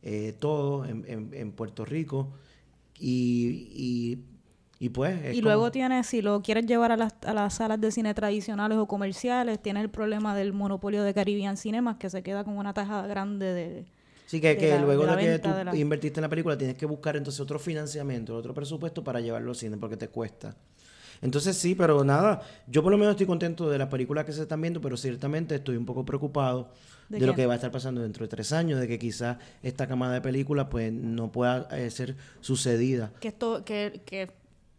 eh, 0.04 0.36
todos 0.38 0.88
en, 0.88 1.32
en, 1.34 1.52
Puerto 1.52 1.86
Rico. 1.86 2.30
Y, 3.00 3.68
y 3.74 4.20
y 4.78 4.90
pues. 4.90 5.34
y 5.34 5.42
luego 5.42 5.72
tienes, 5.72 6.08
si 6.08 6.22
lo 6.22 6.42
quieres 6.42 6.66
llevar 6.66 6.92
a 6.92 6.98
las, 6.98 7.14
a 7.26 7.34
las 7.34 7.54
salas 7.56 7.80
de 7.80 7.92
cine 7.92 8.14
tradicionales 8.14 8.78
o 8.78 8.88
comerciales, 8.88 9.62
tienes 9.62 9.84
el 9.84 9.90
problema 9.90 10.36
del 10.36 10.52
monopolio 10.52 11.04
de 11.04 11.14
Caribbean 11.14 11.56
Cinemas, 11.56 11.96
que 11.98 12.10
se 12.10 12.24
queda 12.24 12.44
con 12.44 12.58
una 12.58 12.74
taja 12.74 13.08
grande 13.08 13.54
de. 13.54 13.86
Sí, 14.26 14.42
que, 14.42 14.58
que 14.58 14.78
luego 14.80 15.06
de, 15.06 15.40
que 15.40 15.40
tú 15.40 15.76
invertiste 15.76 16.20
en 16.20 16.24
la 16.24 16.30
película, 16.30 16.58
tienes 16.58 16.76
que 16.76 16.86
buscar 16.86 17.16
entonces 17.16 17.40
otro 17.40 17.60
financiamiento, 17.60 18.36
otro 18.36 18.54
presupuesto 18.54 19.04
para 19.04 19.22
llevarlo 19.22 19.52
al 19.52 19.56
cine, 19.56 19.78
porque 19.78 19.98
te 19.98 20.10
cuesta. 20.10 20.56
Entonces 21.22 21.56
sí, 21.56 21.76
pero 21.76 22.04
nada, 22.04 22.42
yo 22.68 22.84
por 22.84 22.92
lo 22.92 22.98
menos 22.98 23.14
estoy 23.14 23.28
contento 23.28 23.70
de 23.70 23.78
las 23.78 23.88
películas 23.88 24.26
que 24.26 24.34
se 24.34 24.42
están 24.42 24.62
viendo, 24.62 24.82
pero 24.82 24.98
ciertamente 24.98 25.56
estoy 25.56 25.78
un 25.78 25.86
poco 25.86 26.04
preocupado 26.04 26.70
de, 27.08 27.26
lo 27.26 27.36
que 27.36 27.46
va 27.46 27.54
a 27.54 27.56
estar 27.56 27.72
pasando 27.72 28.02
dentro 28.02 28.26
de 28.26 28.30
tres 28.30 28.52
años, 28.52 28.80
de 28.80 28.88
que 28.88 29.00
quizás 29.00 29.38
esta 29.64 29.88
camada 29.88 30.16
de 30.16 30.22
películas 30.22 30.68
pues 30.70 30.92
no 30.92 31.32
pueda 31.32 31.68
eh, 31.72 31.90
ser 31.92 32.16
sucedida. 32.42 33.12
Que 33.22 33.30
esto, 33.30 33.64
que, 33.64 34.02
que 34.06 34.32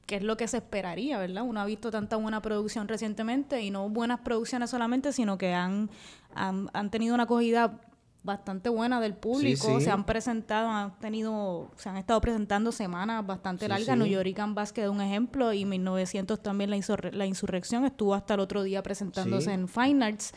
que 0.06 0.16
es 0.16 0.22
lo 0.22 0.36
que 0.36 0.46
se 0.48 0.58
esperaría, 0.58 1.18
¿verdad? 1.18 1.42
Uno 1.42 1.60
ha 1.60 1.66
visto 1.66 1.90
tanta 1.90 2.16
buena 2.16 2.40
producción 2.40 2.88
recientemente 2.88 3.60
y 3.60 3.70
no 3.70 3.88
buenas 3.88 4.20
producciones 4.20 4.70
solamente, 4.70 5.12
sino 5.12 5.36
que 5.36 5.52
han, 5.52 5.90
han, 6.34 6.90
tenido 6.90 7.14
una 7.14 7.24
acogida 7.24 7.80
bastante 8.22 8.68
buena 8.68 9.00
del 9.00 9.14
público, 9.14 9.80
se 9.80 9.90
han 9.90 10.04
presentado, 10.04 10.68
han 10.68 10.98
tenido, 10.98 11.70
se 11.76 11.88
han 11.88 11.96
estado 11.96 12.20
presentando 12.20 12.72
semanas 12.72 13.26
bastante 13.26 13.68
largas, 13.68 13.96
New 13.96 14.06
York 14.06 14.36
Basket 14.48 14.84
es 14.84 14.88
un 14.88 15.00
ejemplo 15.00 15.52
y 15.52 15.64
1900 15.64 16.40
también 16.40 16.70
la, 16.70 16.78
la 17.12 17.26
insurrección 17.26 17.84
estuvo 17.84 18.14
hasta 18.14 18.34
el 18.34 18.40
otro 18.40 18.62
día 18.62 18.82
presentándose 18.82 19.52
en 19.52 19.68
Fine 19.68 20.04
Arts. 20.04 20.32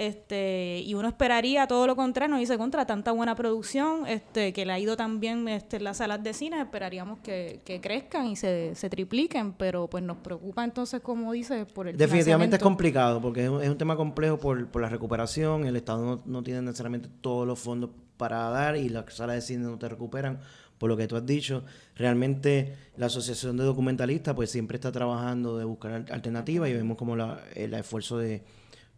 Este, 0.00 0.82
y 0.82 0.94
uno 0.94 1.08
esperaría 1.08 1.66
todo 1.66 1.86
lo 1.86 1.94
contrario, 1.94 2.34
no 2.34 2.40
dice 2.40 2.56
contra 2.56 2.86
tanta 2.86 3.12
buena 3.12 3.34
producción, 3.34 4.06
este, 4.06 4.54
que 4.54 4.64
le 4.64 4.72
ha 4.72 4.78
ido 4.78 4.96
también 4.96 5.46
este, 5.46 5.76
en 5.76 5.84
las 5.84 5.98
salas 5.98 6.22
de 6.22 6.32
cine, 6.32 6.58
esperaríamos 6.58 7.18
que, 7.18 7.60
crezcan 7.82 8.28
y 8.28 8.34
se, 8.34 8.74
se, 8.74 8.88
tripliquen, 8.88 9.52
pero 9.52 9.88
pues 9.88 10.02
nos 10.02 10.16
preocupa 10.16 10.64
entonces, 10.64 11.02
como 11.02 11.32
dice, 11.32 11.66
por 11.66 11.86
el 11.86 11.98
Definitivamente 11.98 12.56
es 12.56 12.62
complicado, 12.62 13.20
porque 13.20 13.44
es 13.44 13.50
un, 13.50 13.76
tema 13.76 13.94
complejo 13.94 14.38
por, 14.38 14.68
por, 14.68 14.80
la 14.80 14.88
recuperación, 14.88 15.66
el 15.66 15.76
Estado 15.76 16.02
no, 16.02 16.22
no 16.24 16.42
tiene 16.42 16.62
necesariamente 16.62 17.10
todos 17.20 17.46
los 17.46 17.58
fondos 17.58 17.90
para 18.16 18.48
dar 18.48 18.78
y 18.78 18.88
las 18.88 19.04
salas 19.12 19.36
de 19.36 19.42
cine 19.42 19.64
no 19.64 19.76
te 19.76 19.86
recuperan 19.86 20.40
por 20.78 20.88
lo 20.88 20.96
que 20.96 21.08
tú 21.08 21.16
has 21.16 21.26
dicho. 21.26 21.62
Realmente 21.94 22.74
la 22.96 23.06
Asociación 23.06 23.58
de 23.58 23.64
Documentalistas 23.64 24.34
pues 24.34 24.50
siempre 24.50 24.76
está 24.76 24.90
trabajando 24.90 25.58
de 25.58 25.66
buscar 25.66 26.06
alternativas 26.10 26.70
y 26.70 26.72
vemos 26.72 26.96
como 26.96 27.16
la, 27.16 27.42
el 27.54 27.74
esfuerzo 27.74 28.16
de, 28.16 28.42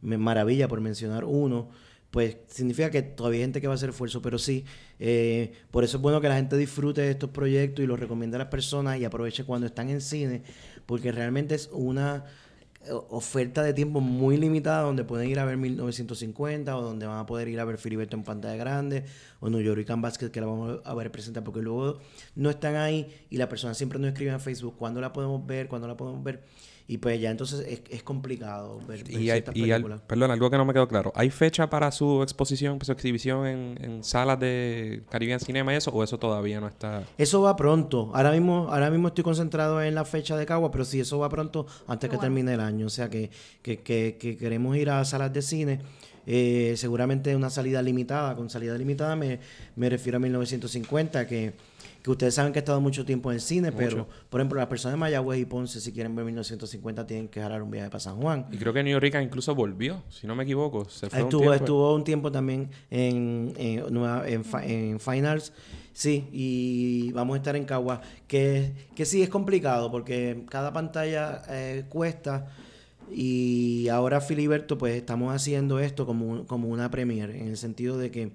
maravilla 0.03 0.69
por 0.69 0.81
mencionar 0.81 1.25
uno, 1.25 1.71
pues 2.13 2.37
significa 2.47 2.91
que 2.91 3.01
todavía 3.01 3.39
hay 3.39 3.45
gente 3.45 3.61
que 3.63 3.67
va 3.67 3.73
a 3.73 3.77
hacer 3.77 3.89
esfuerzo, 3.89 4.21
pero 4.21 4.39
sí, 4.39 4.67
eh, 5.01 5.53
por 5.71 5.83
eso 5.83 5.97
es 5.97 6.03
bueno 6.03 6.21
que 6.21 6.29
la 6.29 6.37
gente 6.37 6.59
disfrute 6.59 7.01
de 7.01 7.11
estos 7.11 7.31
proyectos 7.31 7.83
y 7.83 7.87
los 7.87 7.99
recomiende 7.99 8.37
a 8.37 8.39
las 8.39 8.49
personas 8.49 9.01
y 9.01 9.07
aproveche 9.07 9.45
cuando 9.45 9.67
están 9.67 9.89
en 9.89 10.03
cine, 10.03 10.43
porque 10.85 11.11
realmente 11.11 11.55
es 11.55 11.71
una 11.73 12.27
eh, 12.85 12.91
oferta 13.09 13.63
de 13.63 13.73
tiempo 13.73 14.03
muy 14.03 14.37
limitada 14.37 14.83
donde 14.83 15.05
pueden 15.05 15.31
ir 15.31 15.39
a 15.39 15.47
ver 15.47 15.57
1950 15.57 16.77
o 16.77 16.83
donde 16.83 17.07
van 17.07 17.19
a 17.19 17.25
poder 17.25 17.49
ir 17.49 17.59
a 17.61 17.65
ver 17.65 17.79
Filiberto 17.79 18.15
en 18.15 18.25
pantalla 18.25 18.57
grande 18.57 19.05
o 19.41 19.49
New 19.49 19.63
York 19.63 19.87
Basket 19.97 20.31
que 20.31 20.41
la 20.43 20.49
vamos 20.49 20.81
a 20.85 20.95
ver 20.95 21.11
presentar 21.11 21.43
porque 21.45 21.63
luego 21.63 22.01
no 22.35 22.51
están 22.51 22.77
ahí 22.77 23.09
y 23.31 23.39
la 23.39 23.49
persona 23.49 23.73
siempre 23.73 23.99
nos 23.99 24.09
escribe 24.09 24.33
en 24.33 24.41
Facebook 24.41 24.75
cuándo 24.77 25.01
la 25.01 25.15
podemos 25.15 25.47
ver, 25.47 25.67
cuándo 25.67 25.89
la 25.89 25.97
podemos 25.97 26.23
ver 26.23 26.43
y 26.93 26.99
pues 26.99 27.19
ya 27.19 27.31
entonces 27.31 27.65
es, 27.67 27.81
es 27.89 28.03
complicado 28.03 28.79
ver, 28.87 29.11
y, 29.11 29.31
hay, 29.31 29.43
y 29.55 29.73
perdón, 30.07 30.31
algo 30.31 30.51
que 30.51 30.59
no 30.59 30.67
me 30.67 30.75
quedó 30.75 30.87
claro. 30.87 31.11
¿Hay 31.17 31.31
fecha 31.31 31.71
para 31.71 31.91
su 31.91 32.23
exposición, 32.23 32.79
su 32.83 32.93
exhibición 32.93 33.47
en, 33.47 33.79
en, 33.81 34.05
salas 34.05 34.39
de 34.39 35.03
Caribbean 35.09 35.41
Cinema 35.41 35.73
y 35.73 35.77
eso? 35.77 35.91
¿O 35.91 36.05
eso 36.05 36.19
todavía 36.19 36.61
no 36.61 36.69
está...? 36.69 37.05
Eso 37.17 37.41
va 37.41 37.57
pronto. 37.57 38.11
Ahora 38.13 38.31
mismo 38.31 38.69
ahora 38.69 38.91
mismo 38.91 39.09
estoy 39.09 39.25
concentrado 39.25 39.83
en 39.83 39.95
la 39.95 40.05
fecha 40.05 40.37
de 40.37 40.45
Cagua, 40.45 40.71
pero 40.71 40.85
sí, 40.85 41.01
eso 41.01 41.19
va 41.19 41.31
pronto 41.31 41.67
antes 41.87 42.11
que 42.11 42.19
termine 42.19 42.53
el 42.53 42.61
año. 42.61 42.89
O 42.89 42.91
sea 42.91 43.09
que, 43.09 43.31
que, 43.63 43.81
que, 43.81 44.19
que 44.21 44.37
queremos 44.37 44.77
ir 44.77 44.91
a 44.91 45.03
salas 45.07 45.33
de 45.33 45.41
cine. 45.41 45.81
Eh, 46.27 46.75
seguramente 46.77 47.35
una 47.35 47.49
salida 47.49 47.81
limitada. 47.81 48.37
Con 48.37 48.51
salida 48.51 48.77
limitada 48.77 49.17
me, 49.17 49.41
me 49.77 49.89
refiero 49.89 50.19
a 50.19 50.21
1950, 50.21 51.27
que 51.27 51.55
que 52.03 52.11
ustedes 52.11 52.35
saben 52.35 52.53
que 52.53 52.59
he 52.59 52.63
estado 52.63 52.81
mucho 52.81 53.05
tiempo 53.05 53.31
en 53.31 53.37
el 53.37 53.41
cine, 53.41 53.71
pero 53.71 54.09
por 54.29 54.41
ejemplo, 54.41 54.59
las 54.59 54.67
personas 54.67 54.95
de 54.95 54.99
Mayagüez 54.99 55.41
y 55.41 55.45
Ponce, 55.45 55.81
si 55.81 55.93
quieren 55.93 56.17
ver 56.17 56.25
1950, 56.25 57.07
tienen 57.07 57.29
que 57.29 57.41
jalar 57.41 57.63
un 57.63 57.71
viaje 57.71 57.89
para 57.89 58.01
San 58.01 58.17
Juan. 58.17 58.47
Y 58.51 58.57
creo 58.57 58.73
que 58.73 58.83
New 58.83 58.93
York 58.93 59.15
incluso 59.23 59.55
volvió, 59.55 60.03
si 60.11 60.27
no 60.27 60.35
me 60.35 60.43
equivoco. 60.43 60.89
Se 60.89 61.09
fue 61.09 61.21
estuvo, 61.21 61.43
un 61.43 61.49
tiempo. 61.49 61.55
estuvo 61.55 61.95
un 61.95 62.05
tiempo 62.05 62.33
también 62.33 62.71
en, 62.91 63.55
en, 63.57 65.01
Finals. 65.01 65.53
Sí, 65.93 66.27
y 66.33 67.13
vamos 67.13 67.35
a 67.35 67.37
estar 67.37 67.55
en 67.55 67.65
Cagua. 67.65 68.01
Que, 68.27 68.73
que 68.97 69.05
sí, 69.05 69.23
es 69.23 69.29
complicado 69.29 69.91
porque 69.91 70.45
cada 70.49 70.73
pantalla 70.73 71.43
eh, 71.49 71.85
cuesta. 71.89 72.49
Y 73.15 73.89
ahora, 73.89 74.21
Filiberto, 74.21 74.77
pues 74.77 74.97
estamos 74.97 75.33
haciendo 75.33 75.79
esto 75.79 76.05
como, 76.05 76.47
como 76.47 76.69
una 76.69 76.91
premiere, 76.91 77.39
en 77.39 77.49
el 77.49 77.57
sentido 77.57 77.97
de 77.97 78.11
que 78.11 78.33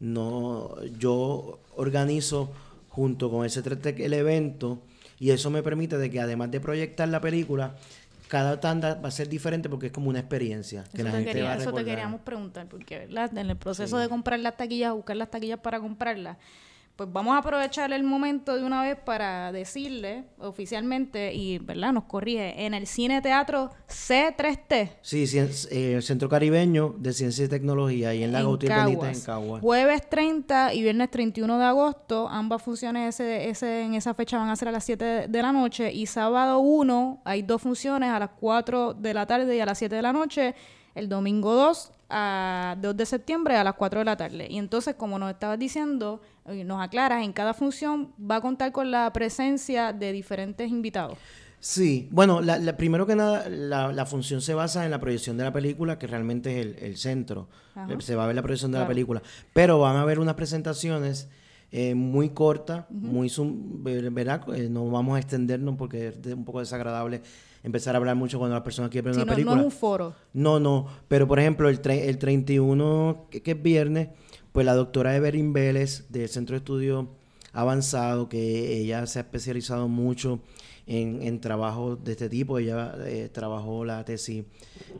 no 0.00 0.74
yo 0.98 1.60
organizo 1.76 2.50
junto 2.92 3.30
con 3.30 3.46
ese 3.46 3.62
el 4.04 4.12
evento 4.12 4.82
y 5.18 5.30
eso 5.30 5.50
me 5.50 5.62
permite 5.62 5.96
de 5.96 6.10
que 6.10 6.20
además 6.20 6.50
de 6.50 6.60
proyectar 6.60 7.08
la 7.08 7.22
película 7.22 7.74
cada 8.28 8.60
tanda 8.60 8.96
va 8.96 9.08
a 9.08 9.10
ser 9.10 9.30
diferente 9.30 9.70
porque 9.70 9.86
es 9.86 9.92
como 9.92 10.10
una 10.10 10.18
experiencia 10.18 10.84
que 10.94 11.00
eso, 11.00 11.10
te, 11.10 11.54
eso 11.56 11.72
te 11.72 11.84
queríamos 11.86 12.20
preguntar 12.20 12.66
porque 12.68 13.08
en 13.08 13.50
el 13.50 13.56
proceso 13.56 13.96
de 13.96 14.10
comprar 14.10 14.40
las 14.40 14.58
taquillas 14.58 14.92
buscar 14.92 15.16
las 15.16 15.30
taquillas 15.30 15.58
para 15.60 15.80
comprarlas 15.80 16.36
pues 17.02 17.12
vamos 17.12 17.34
a 17.34 17.38
aprovechar 17.38 17.92
el 17.92 18.04
momento 18.04 18.54
de 18.54 18.62
una 18.62 18.82
vez 18.82 18.96
para 18.96 19.50
decirle 19.50 20.24
oficialmente, 20.38 21.34
y 21.34 21.58
verdad, 21.58 21.92
nos 21.92 22.04
corrige, 22.04 22.64
en 22.64 22.74
el 22.74 22.86
cine 22.86 23.20
teatro 23.20 23.70
C3T. 23.88 24.90
Sí, 25.00 25.24
eh, 25.36 25.94
el 25.96 26.02
Centro 26.02 26.28
Caribeño 26.28 26.94
de 26.96 27.12
Ciencia 27.12 27.44
y 27.44 27.48
Tecnología, 27.48 28.14
y 28.14 28.22
en 28.22 28.30
la 28.30 28.40
en 28.40 29.20
Caguas. 29.20 29.60
Jueves 29.60 30.08
30 30.08 30.74
y 30.74 30.82
viernes 30.82 31.10
31 31.10 31.58
de 31.58 31.64
agosto, 31.64 32.28
ambas 32.28 32.62
funciones 32.62 33.16
ese, 33.16 33.48
ese, 33.48 33.82
en 33.82 33.94
esa 33.94 34.14
fecha 34.14 34.38
van 34.38 34.50
a 34.50 34.54
ser 34.54 34.68
a 34.68 34.72
las 34.72 34.84
7 34.84 35.26
de 35.26 35.42
la 35.42 35.50
noche, 35.50 35.92
y 35.92 36.06
sábado 36.06 36.60
1 36.60 37.22
hay 37.24 37.42
dos 37.42 37.62
funciones 37.62 38.10
a 38.10 38.20
las 38.20 38.30
4 38.38 38.94
de 38.94 39.14
la 39.14 39.26
tarde 39.26 39.56
y 39.56 39.58
a 39.58 39.66
las 39.66 39.78
7 39.78 39.96
de 39.96 40.02
la 40.02 40.12
noche. 40.12 40.54
El 40.94 41.08
domingo 41.08 41.54
2 41.54 41.90
a 42.12 42.76
2 42.80 42.96
de 42.96 43.06
septiembre 43.06 43.56
a 43.56 43.64
las 43.64 43.74
4 43.74 44.00
de 44.00 44.04
la 44.04 44.16
tarde. 44.16 44.46
Y 44.48 44.58
entonces, 44.58 44.94
como 44.94 45.18
nos 45.18 45.30
estabas 45.30 45.58
diciendo, 45.58 46.20
nos 46.46 46.80
aclaras, 46.80 47.24
en 47.24 47.32
cada 47.32 47.54
función 47.54 48.12
va 48.18 48.36
a 48.36 48.40
contar 48.40 48.70
con 48.70 48.90
la 48.90 49.12
presencia 49.12 49.92
de 49.92 50.12
diferentes 50.12 50.70
invitados. 50.70 51.18
Sí, 51.58 52.08
bueno, 52.10 52.40
la, 52.40 52.76
primero 52.76 53.06
que 53.06 53.14
nada, 53.14 53.48
la, 53.48 54.04
función 54.04 54.42
se 54.42 54.52
basa 54.52 54.84
en 54.84 54.90
la 54.90 54.98
proyección 54.98 55.36
de 55.36 55.44
la 55.44 55.52
película, 55.52 55.96
que 55.96 56.08
realmente 56.08 56.60
es 56.60 56.82
el, 56.82 56.96
centro. 56.96 57.48
Se 58.00 58.16
va 58.16 58.24
a 58.24 58.26
ver 58.26 58.34
la 58.34 58.42
proyección 58.42 58.72
de 58.72 58.80
la 58.80 58.88
película. 58.88 59.22
Pero 59.52 59.78
van 59.78 59.94
a 59.94 60.02
haber 60.02 60.18
unas 60.18 60.34
presentaciones 60.34 61.28
eh, 61.70 61.94
muy 61.94 62.30
cortas, 62.30 62.84
muy, 62.90 63.30
¿verdad? 63.80 64.42
Eh, 64.56 64.68
no 64.68 64.90
vamos 64.90 65.14
a 65.14 65.20
extendernos 65.20 65.76
porque 65.76 66.08
es 66.08 66.34
un 66.34 66.44
poco 66.44 66.58
desagradable 66.58 67.22
empezar 67.62 67.94
a 67.94 67.98
hablar 67.98 68.16
mucho 68.16 68.38
cuando 68.38 68.54
las 68.54 68.64
personas 68.64 68.90
quieren 68.90 69.12
ver 69.12 69.22
una 69.22 69.32
película. 69.32 69.56
No 69.56 69.60
es 69.62 69.66
un 69.66 69.72
foro. 69.72 70.14
No, 70.32 70.60
no. 70.60 70.86
Pero, 71.08 71.26
por 71.28 71.38
ejemplo, 71.38 71.68
el, 71.68 71.80
el 71.84 72.18
31, 72.18 73.26
que, 73.30 73.42
que 73.42 73.52
es 73.52 73.62
viernes, 73.62 74.08
pues 74.52 74.66
la 74.66 74.74
doctora 74.74 75.16
Evelyn 75.16 75.52
Vélez 75.52 76.06
del 76.10 76.28
Centro 76.28 76.54
de 76.54 76.58
Estudio 76.58 77.08
Avanzado, 77.52 78.28
que 78.28 78.78
ella 78.78 79.06
se 79.06 79.18
ha 79.18 79.22
especializado 79.22 79.88
mucho 79.88 80.40
en, 80.92 81.22
en 81.22 81.40
trabajos 81.40 82.04
de 82.04 82.12
este 82.12 82.28
tipo. 82.28 82.58
Ella 82.58 82.94
eh, 83.06 83.30
trabajó 83.32 83.84
la 83.84 84.04
tesis 84.04 84.44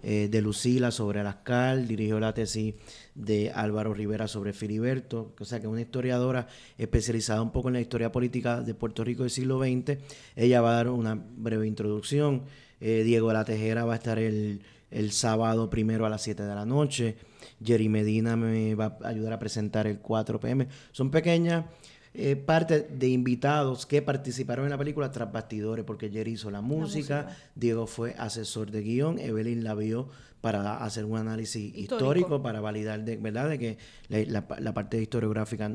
eh, 0.02 0.28
de 0.30 0.40
Lucila 0.40 0.90
sobre 0.90 1.20
Alascal, 1.20 1.86
dirigió 1.86 2.18
la 2.18 2.32
tesis 2.32 2.74
de 3.14 3.50
Álvaro 3.50 3.92
Rivera 3.92 4.26
sobre 4.26 4.54
Filiberto, 4.54 5.34
o 5.38 5.44
sea 5.44 5.60
que 5.60 5.66
es 5.66 5.72
una 5.72 5.82
historiadora 5.82 6.48
especializada 6.78 7.42
un 7.42 7.52
poco 7.52 7.68
en 7.68 7.74
la 7.74 7.80
historia 7.80 8.10
política 8.10 8.62
de 8.62 8.74
Puerto 8.74 9.04
Rico 9.04 9.22
del 9.22 9.30
siglo 9.30 9.58
XX. 9.58 9.98
Ella 10.34 10.62
va 10.62 10.72
a 10.72 10.76
dar 10.76 10.88
una 10.88 11.14
breve 11.14 11.66
introducción. 11.66 12.44
Eh, 12.80 13.02
Diego 13.04 13.32
La 13.32 13.44
Tejera 13.44 13.84
va 13.84 13.92
a 13.92 13.96
estar 13.96 14.18
el, 14.18 14.62
el 14.90 15.12
sábado 15.12 15.68
primero 15.68 16.06
a 16.06 16.08
las 16.08 16.22
7 16.22 16.42
de 16.42 16.54
la 16.54 16.64
noche. 16.64 17.16
Jerry 17.62 17.88
Medina 17.88 18.34
me 18.34 18.74
va 18.74 18.96
a 19.02 19.08
ayudar 19.08 19.34
a 19.34 19.38
presentar 19.38 19.86
el 19.86 19.98
4 19.98 20.40
pm. 20.40 20.68
Son 20.90 21.10
pequeñas 21.10 21.66
eh, 22.14 22.36
parte 22.36 22.80
de 22.82 23.08
invitados 23.08 23.86
que 23.86 24.02
participaron 24.02 24.66
en 24.66 24.70
la 24.70 24.78
película 24.78 25.10
tras 25.10 25.32
bastidores, 25.32 25.84
porque 25.84 26.10
Jerry 26.10 26.32
hizo 26.32 26.50
la 26.50 26.60
música, 26.60 27.28
Diego 27.54 27.86
fue 27.86 28.14
asesor 28.18 28.70
de 28.70 28.82
guion, 28.82 29.18
Evelyn 29.18 29.64
la 29.64 29.74
vio 29.74 30.08
para 30.42 30.84
hacer 30.84 31.04
un 31.04 31.16
análisis 31.16 31.74
histórico, 31.74 32.42
para 32.42 32.60
validar 32.60 33.04
de 33.04 33.16
verdad 33.16 33.48
de 33.48 33.58
que 33.58 33.78
la, 34.08 34.74
parte 34.74 35.00
historiográfica 35.00 35.70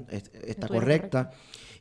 está 0.45 0.67
correcta. 0.67 1.31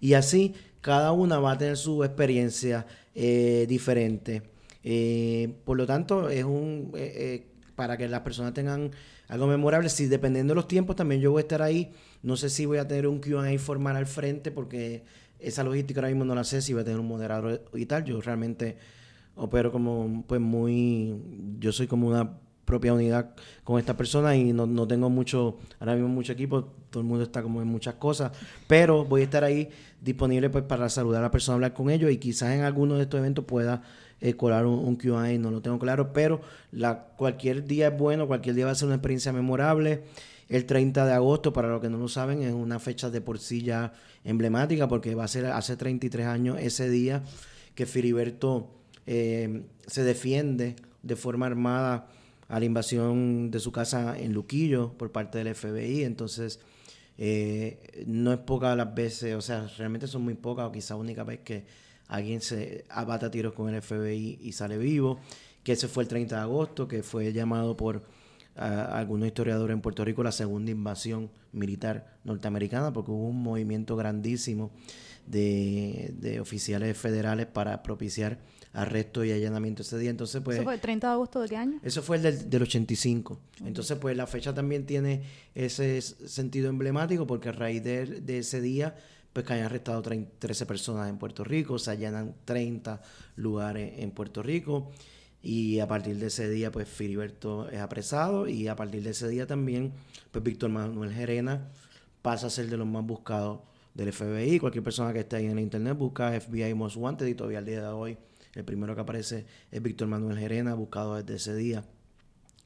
Y 0.01 0.15
así 0.15 0.55
cada 0.81 1.13
una 1.13 1.39
va 1.39 1.53
a 1.53 1.59
tener 1.59 1.77
su 1.77 2.03
experiencia 2.05 2.87
eh, 3.15 3.67
diferente. 3.69 4.43
Eh, 4.85 5.55
por 5.65 5.77
lo 5.77 5.85
tanto, 5.85 6.31
es 6.31 6.45
un 6.45 6.93
para 7.77 7.97
que 7.97 8.09
las 8.09 8.21
personas 8.21 8.55
tengan 8.55 8.91
algo 9.29 9.47
memorable. 9.47 9.89
Si 9.89 10.07
dependiendo 10.07 10.53
de 10.53 10.57
los 10.57 10.69
tiempos, 10.69 10.97
también 10.97 11.21
yo 11.21 11.31
voy 11.31 11.41
a 11.41 11.43
estar 11.43 11.63
ahí. 11.63 11.93
No 12.23 12.37
sé 12.37 12.51
si 12.51 12.67
voy 12.67 12.79
a 12.79 12.89
tener 12.89 13.07
un 13.07 13.21
QA 13.21 13.59
formal 13.59 13.97
al 13.97 14.07
frente, 14.07 14.51
porque 14.51 15.05
esa 15.39 15.63
logística 15.65 16.01
ahora 16.01 16.09
mismo 16.09 16.25
no 16.25 16.35
la 16.35 16.45
sé, 16.45 16.63
si 16.63 16.73
voy 16.73 16.83
a 16.83 16.85
tener 16.85 17.01
un 17.01 17.09
moderador 17.09 17.65
y 17.75 17.87
tal. 17.87 18.05
Yo 18.05 18.21
realmente 18.21 18.77
opero 19.37 19.71
como, 19.73 20.25
pues 20.27 20.41
muy. 20.41 21.15
Yo 21.59 21.73
soy 21.73 21.87
como 21.87 22.09
una 22.09 22.39
propia 22.67 22.93
unidad 22.93 23.31
con 23.65 23.79
esta 23.79 23.97
persona 23.97 24.37
y 24.37 24.53
no, 24.53 24.67
no 24.67 24.87
tengo 24.87 25.09
mucho, 25.09 25.59
ahora 25.79 25.95
mismo 25.95 26.09
mucho 26.09 26.33
equipo, 26.33 26.65
todo 26.91 27.01
el 27.01 27.09
mundo 27.09 27.25
está 27.25 27.43
como 27.43 27.63
en 27.63 27.69
muchas 27.69 27.95
cosas, 27.95 28.33
pero 28.67 29.05
voy 29.05 29.23
a 29.23 29.25
estar 29.25 29.45
ahí 29.45 29.71
disponible 30.03 30.51
pues 30.51 30.65
para 30.65 30.89
saludar 30.91 31.21
a 31.21 31.27
la 31.27 31.31
persona, 31.31 31.55
hablar 31.55 31.73
con 31.73 31.89
ellos 31.91 32.11
y 32.11 32.19
quizás 32.19 32.51
en 32.51 32.63
alguno 32.63 32.97
de 32.97 33.05
estos 33.05 33.19
eventos 33.19 33.45
pueda 33.45 33.83
eh, 34.21 34.35
colar 34.35 34.67
un, 34.67 34.79
un 34.79 34.97
QA, 34.97 35.39
no 35.39 35.51
lo 35.51 35.61
tengo 35.61 35.79
claro, 35.79 36.13
pero 36.13 36.41
cualquier 37.17 37.65
día 37.65 37.89
es 37.89 37.99
bueno, 37.99 38.27
cualquier 38.27 38.55
día 38.55 38.67
va 38.67 38.73
a 38.73 38.75
ser 38.75 38.87
una 38.87 38.97
experiencia 38.97 39.33
memorable. 39.33 40.05
El 40.49 40.65
30 40.65 41.07
de 41.07 41.13
agosto, 41.13 41.53
para 41.53 41.69
los 41.69 41.81
que 41.81 41.89
no 41.89 41.99
lo 41.99 42.09
saben, 42.09 42.43
es 42.43 42.53
una 42.53 42.79
fecha 42.79 43.11
de 43.11 43.21
por 43.21 43.39
sí 43.39 43.63
ya 43.63 43.93
emblemática 44.25 44.89
porque 44.89 45.15
va 45.15 45.25
a 45.25 45.29
ser 45.29 45.47
hace 45.47 45.77
33 45.77 46.27
años 46.27 46.59
ese 46.61 46.89
día 46.89 47.23
que 47.75 47.85
Filiberto 47.85 48.71
eh, 49.07 49.63
se 49.87 50.05
defiende 50.05 50.77
de 51.03 51.17
forma 51.17 51.47
armada 51.47 52.09
a 52.49 52.59
la 52.59 52.65
invasión 52.65 53.51
de 53.51 53.61
su 53.61 53.73
casa 53.73 54.19
en 54.19 54.33
Luquillo 54.33 54.93
por 54.93 55.13
parte 55.13 55.39
del 55.39 55.55
FBI. 55.55 56.05
Entonces, 56.05 56.61
eh, 57.19 58.05
no 58.07 58.33
es 58.33 58.39
pocas 58.39 58.77
las 58.77 58.95
veces, 58.95 59.35
o 59.35 59.41
sea, 59.41 59.69
realmente 59.79 60.07
son 60.07 60.23
muy 60.23 60.35
pocas 60.35 60.67
o 60.67 60.73
quizá 60.73 60.97
única 60.97 61.25
vez 61.25 61.41
que 61.41 61.65
alguien 62.09 62.41
se 62.41 62.85
abata 62.89 63.31
tiros 63.31 63.53
con 63.55 63.73
el 63.73 63.83
FBI 63.83 64.39
y 64.41 64.53
sale 64.53 64.79
vivo, 64.79 65.21
que 65.63 65.73
ese 65.73 65.89
fue 65.89 66.05
el 66.05 66.09
30 66.09 66.37
de 66.37 66.43
agosto, 66.43 66.89
que 66.89 67.03
fue 67.03 67.33
llamado 67.33 67.77
por 67.77 68.03
ah, 68.57 68.97
algunos 68.99 69.27
historiadores 69.27 69.75
en 69.75 69.81
Puerto 69.81 70.05
Rico 70.05 70.23
la 70.23 70.33
segunda 70.33 70.71
invasión 70.71 71.31
militar 71.53 72.19
norteamericana, 72.25 72.93
porque 72.93 73.11
hubo 73.11 73.29
un 73.29 73.43
movimiento 73.43 73.97
grandísimo 73.97 74.71
de, 75.27 76.15
de 76.19 76.41
oficiales 76.41 76.97
federales 76.97 77.47
para 77.47 77.83
propiciar 77.83 78.39
arresto 78.77 79.25
y 79.25 79.33
allanamiento 79.33 79.83
ese 79.83 79.99
día. 79.99 80.11
Entonces, 80.11 80.43
pues... 80.43 80.59
¿Eso 80.59 80.65
fue 80.65 80.75
el 80.75 80.81
30 80.81 81.07
de 81.07 81.13
agosto 81.13 81.41
de 81.41 81.49
qué 81.49 81.57
año? 81.57 81.81
Eso 81.83 82.03
fue 82.03 82.19
el 82.19 82.23
del, 82.23 82.51
del 82.51 82.63
85. 82.63 83.41
Entonces, 83.65 83.97
pues 83.99 84.17
la 84.17 84.27
fecha 84.27 84.55
también 84.55 84.85
tiene 84.85 85.23
ese 85.55 86.01
sentido 86.03 86.69
emblemático 86.69 87.27
porque 87.27 87.49
a 87.49 87.53
raíz 87.53 87.83
de, 87.83 88.05
de 88.07 88.39
ese 88.39 88.61
día 88.61 88.95
pues 89.37 89.45
que 89.45 89.53
hayan 89.53 89.67
arrestado 89.67 90.01
13 90.01 90.65
personas 90.65 91.11
en 91.11 91.19
Puerto 91.19 91.45
Rico, 91.45 91.79
se 91.79 91.91
allanan 91.91 92.35
30 92.47 93.03
lugares 93.37 93.93
en 93.99 94.11
Puerto 94.11 94.43
Rico 94.43 94.91
y 95.43 95.79
a 95.81 95.87
partir 95.87 96.17
de 96.17 96.29
ese 96.29 96.49
día 96.49 96.73
pues 96.73 96.89
Filiberto 96.89 97.69
es 97.69 97.81
apresado 97.81 98.49
y 98.49 98.67
a 98.67 98.77
partir 98.77 99.03
de 99.03 99.11
ese 99.11 99.29
día 99.29 99.47
también 99.47 99.93
pues 100.33 100.43
Víctor 100.43 100.71
Manuel 100.71 101.13
Gerena 101.13 101.69
pasa 102.23 102.47
a 102.47 102.51
ser 102.51 102.71
de 102.71 102.79
los 102.79 102.87
más 102.87 103.05
buscados 103.05 103.61
del 103.93 104.11
FBI, 104.11 104.59
cualquier 104.59 104.83
persona 104.83 105.13
que 105.13 105.21
esté 105.21 105.37
ahí 105.37 105.45
en 105.45 105.57
la 105.57 105.61
internet 105.61 105.99
busca 105.99 106.33
FBI 106.41 106.73
Most 106.73 106.97
Wanted 106.97 107.27
y 107.27 107.35
todavía 107.35 107.59
al 107.59 107.67
día 107.67 107.83
de 107.83 107.89
hoy 107.89 108.17
el 108.55 108.65
primero 108.65 108.95
que 108.95 109.03
aparece 109.03 109.45
es 109.71 109.83
Víctor 109.83 110.09
Manuel 110.09 110.39
Gerena, 110.39 110.73
buscado 110.73 111.17
desde 111.17 111.35
ese 111.35 111.55
día. 111.55 111.85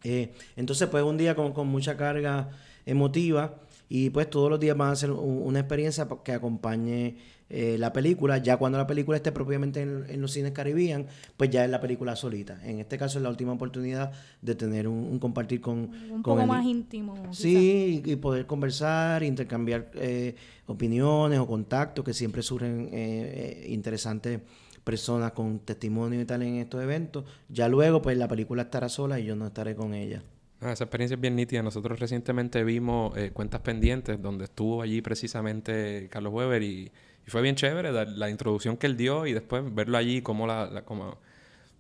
Eh, 0.04 0.32
entonces 0.54 0.88
pues 0.88 1.02
un 1.02 1.16
día 1.16 1.34
con 1.34 1.66
mucha 1.66 1.96
carga 1.96 2.50
emotiva 2.86 3.58
y 3.92 4.10
pues 4.10 4.30
todos 4.30 4.48
los 4.48 4.60
días 4.60 4.76
van 4.76 4.92
a 4.92 4.96
ser 4.96 5.10
una 5.10 5.58
experiencia 5.58 6.06
que 6.22 6.30
acompañe 6.30 7.16
eh, 7.48 7.76
la 7.76 7.92
película. 7.92 8.38
Ya 8.38 8.56
cuando 8.56 8.78
la 8.78 8.86
película 8.86 9.16
esté 9.16 9.32
propiamente 9.32 9.82
en, 9.82 10.20
los 10.20 10.30
cines 10.30 10.52
Caribbean, 10.52 11.08
pues 11.36 11.50
ya 11.50 11.64
es 11.64 11.70
la 11.72 11.80
película 11.80 12.14
solita. 12.14 12.60
En 12.64 12.78
este 12.78 12.96
caso 12.96 13.18
es 13.18 13.24
la 13.24 13.30
última 13.30 13.50
oportunidad 13.50 14.12
de 14.40 14.54
tener 14.54 14.86
un, 14.86 15.18
compartir 15.18 15.60
con... 15.60 15.90
Un 16.08 16.22
poco 16.22 16.46
más 16.46 16.64
íntimo. 16.64 17.34
Sí, 17.34 18.00
y, 18.06 18.14
poder 18.14 18.46
conversar, 18.46 19.24
intercambiar 19.24 19.90
eh, 19.94 20.36
opiniones 20.66 21.40
o 21.40 21.48
contactos 21.48 22.04
que 22.04 22.14
siempre 22.14 22.42
surgen 22.42 22.90
eh, 22.92 23.66
interesantes 23.70 24.40
personas 24.84 25.32
con 25.32 25.58
testimonio 25.58 26.20
y 26.20 26.24
tal 26.26 26.44
en 26.44 26.58
estos 26.58 26.80
eventos. 26.80 27.24
Ya 27.48 27.66
luego, 27.66 28.00
pues 28.02 28.16
la 28.16 28.28
película 28.28 28.62
estará 28.62 28.88
sola 28.88 29.18
y 29.18 29.24
yo 29.24 29.34
no 29.34 29.48
estaré 29.48 29.74
con 29.74 29.94
ella. 29.94 30.22
Ah, 30.62 30.72
esa 30.72 30.84
experiencia 30.84 31.14
es 31.14 31.20
bien 31.20 31.36
nítida. 31.36 31.62
Nosotros 31.62 31.98
recientemente 31.98 32.62
vimos 32.64 33.16
eh, 33.16 33.30
Cuentas 33.32 33.62
Pendientes, 33.62 34.20
donde 34.20 34.44
estuvo 34.44 34.82
allí 34.82 35.00
precisamente 35.00 36.08
Carlos 36.10 36.32
Weber 36.32 36.62
y, 36.62 36.92
fue 37.26 37.42
bien 37.42 37.54
chévere 37.54 37.92
la, 37.92 38.28
introducción 38.28 38.76
que 38.76 38.88
él 38.88 38.96
dio 38.96 39.24
y 39.24 39.32
después 39.32 39.62
verlo 39.72 39.96
allí 39.96 40.20
como 40.20 40.48
la... 40.48 40.82
como, 40.84 41.16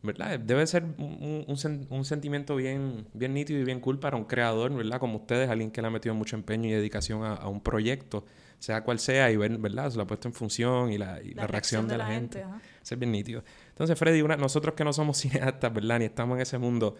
¿verdad? 0.02 0.38
Debe 0.38 0.64
ser 0.66 0.84
un, 0.96 1.44
un, 1.90 2.04
sentimiento 2.04 2.54
bien, 2.54 3.06
bien 3.12 3.34
nítido 3.34 3.60
y 3.60 3.64
bien 3.64 3.80
cool 3.80 3.98
para 3.98 4.16
un 4.16 4.24
creador, 4.24 4.72
¿verdad? 4.72 5.00
Como 5.00 5.16
ustedes, 5.16 5.50
alguien 5.50 5.72
que 5.72 5.82
le 5.82 5.88
ha 5.88 5.90
metido 5.90 6.14
mucho 6.14 6.36
empeño 6.36 6.68
y 6.68 6.72
dedicación 6.72 7.24
a, 7.24 7.48
un 7.48 7.60
proyecto, 7.60 8.24
sea 8.60 8.84
cual 8.84 9.00
sea, 9.00 9.30
y 9.30 9.36
ver, 9.36 9.58
¿verdad? 9.58 9.90
Se 9.90 9.96
lo 9.96 10.04
ha 10.04 10.06
puesto 10.06 10.28
en 10.28 10.34
función 10.34 10.92
y 10.92 10.98
la, 10.98 11.18
reacción, 11.48 11.88
de 11.88 11.98
la, 11.98 12.06
gente. 12.06 12.40
Eso 12.82 12.94
es 12.94 12.98
bien 12.98 13.10
nítido. 13.10 13.42
Entonces, 13.70 13.98
Freddy, 13.98 14.22
una, 14.22 14.36
nosotros 14.36 14.74
que 14.74 14.84
no 14.84 14.92
somos 14.92 15.16
cineastas, 15.18 15.74
¿verdad? 15.74 15.98
Ni 15.98 16.04
estamos 16.04 16.36
en 16.36 16.42
ese 16.42 16.58
mundo, 16.58 16.96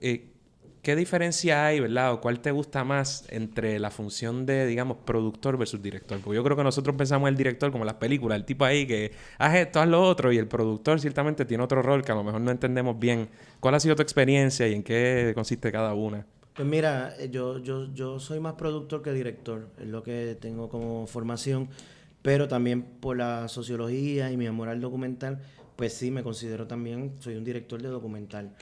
eh, 0.00 0.34
¿Qué 0.82 0.96
diferencia 0.96 1.66
hay, 1.66 1.80
verdad? 1.80 2.12
¿O 2.12 2.20
cuál 2.20 2.40
te 2.40 2.50
gusta 2.50 2.84
más 2.84 3.26
entre 3.30 3.78
la 3.78 3.90
función 3.90 4.46
de, 4.46 4.66
digamos, 4.66 4.98
productor 5.04 5.56
versus 5.58 5.82
director? 5.82 6.20
Porque 6.20 6.36
yo 6.36 6.44
creo 6.44 6.56
que 6.56 6.64
nosotros 6.64 6.96
pensamos 6.96 7.28
el 7.28 7.36
director 7.36 7.70
como 7.72 7.84
las 7.84 7.94
películas, 7.94 8.36
el 8.36 8.44
tipo 8.44 8.64
ahí 8.64 8.86
que 8.86 9.12
haz 9.38 9.56
esto, 9.56 9.80
haz 9.80 9.88
lo 9.88 10.02
otro, 10.02 10.32
y 10.32 10.38
el 10.38 10.46
productor 10.46 11.00
ciertamente 11.00 11.44
tiene 11.44 11.64
otro 11.64 11.82
rol 11.82 12.04
que 12.04 12.12
a 12.12 12.14
lo 12.14 12.24
mejor 12.24 12.40
no 12.40 12.50
entendemos 12.50 12.98
bien. 12.98 13.28
¿Cuál 13.60 13.74
ha 13.74 13.80
sido 13.80 13.96
tu 13.96 14.02
experiencia 14.02 14.66
y 14.68 14.74
en 14.74 14.82
qué 14.82 15.32
consiste 15.34 15.72
cada 15.72 15.94
una? 15.94 16.26
Pues 16.54 16.66
mira, 16.66 17.14
eh, 17.18 17.28
yo, 17.30 17.58
yo, 17.58 17.92
yo 17.92 18.18
soy 18.18 18.40
más 18.40 18.54
productor 18.54 19.02
que 19.02 19.12
director, 19.12 19.68
es 19.78 19.86
lo 19.86 20.02
que 20.02 20.36
tengo 20.40 20.68
como 20.68 21.06
formación 21.06 21.68
pero 22.22 22.48
también 22.48 22.82
por 22.82 23.16
la 23.16 23.48
sociología 23.48 24.30
y 24.30 24.36
mi 24.36 24.46
amor 24.46 24.68
al 24.68 24.80
documental, 24.80 25.40
pues 25.76 25.94
sí, 25.94 26.10
me 26.10 26.22
considero 26.22 26.66
también, 26.66 27.14
soy 27.20 27.36
un 27.36 27.44
director 27.44 27.80
de 27.80 27.88
documental. 27.88 28.54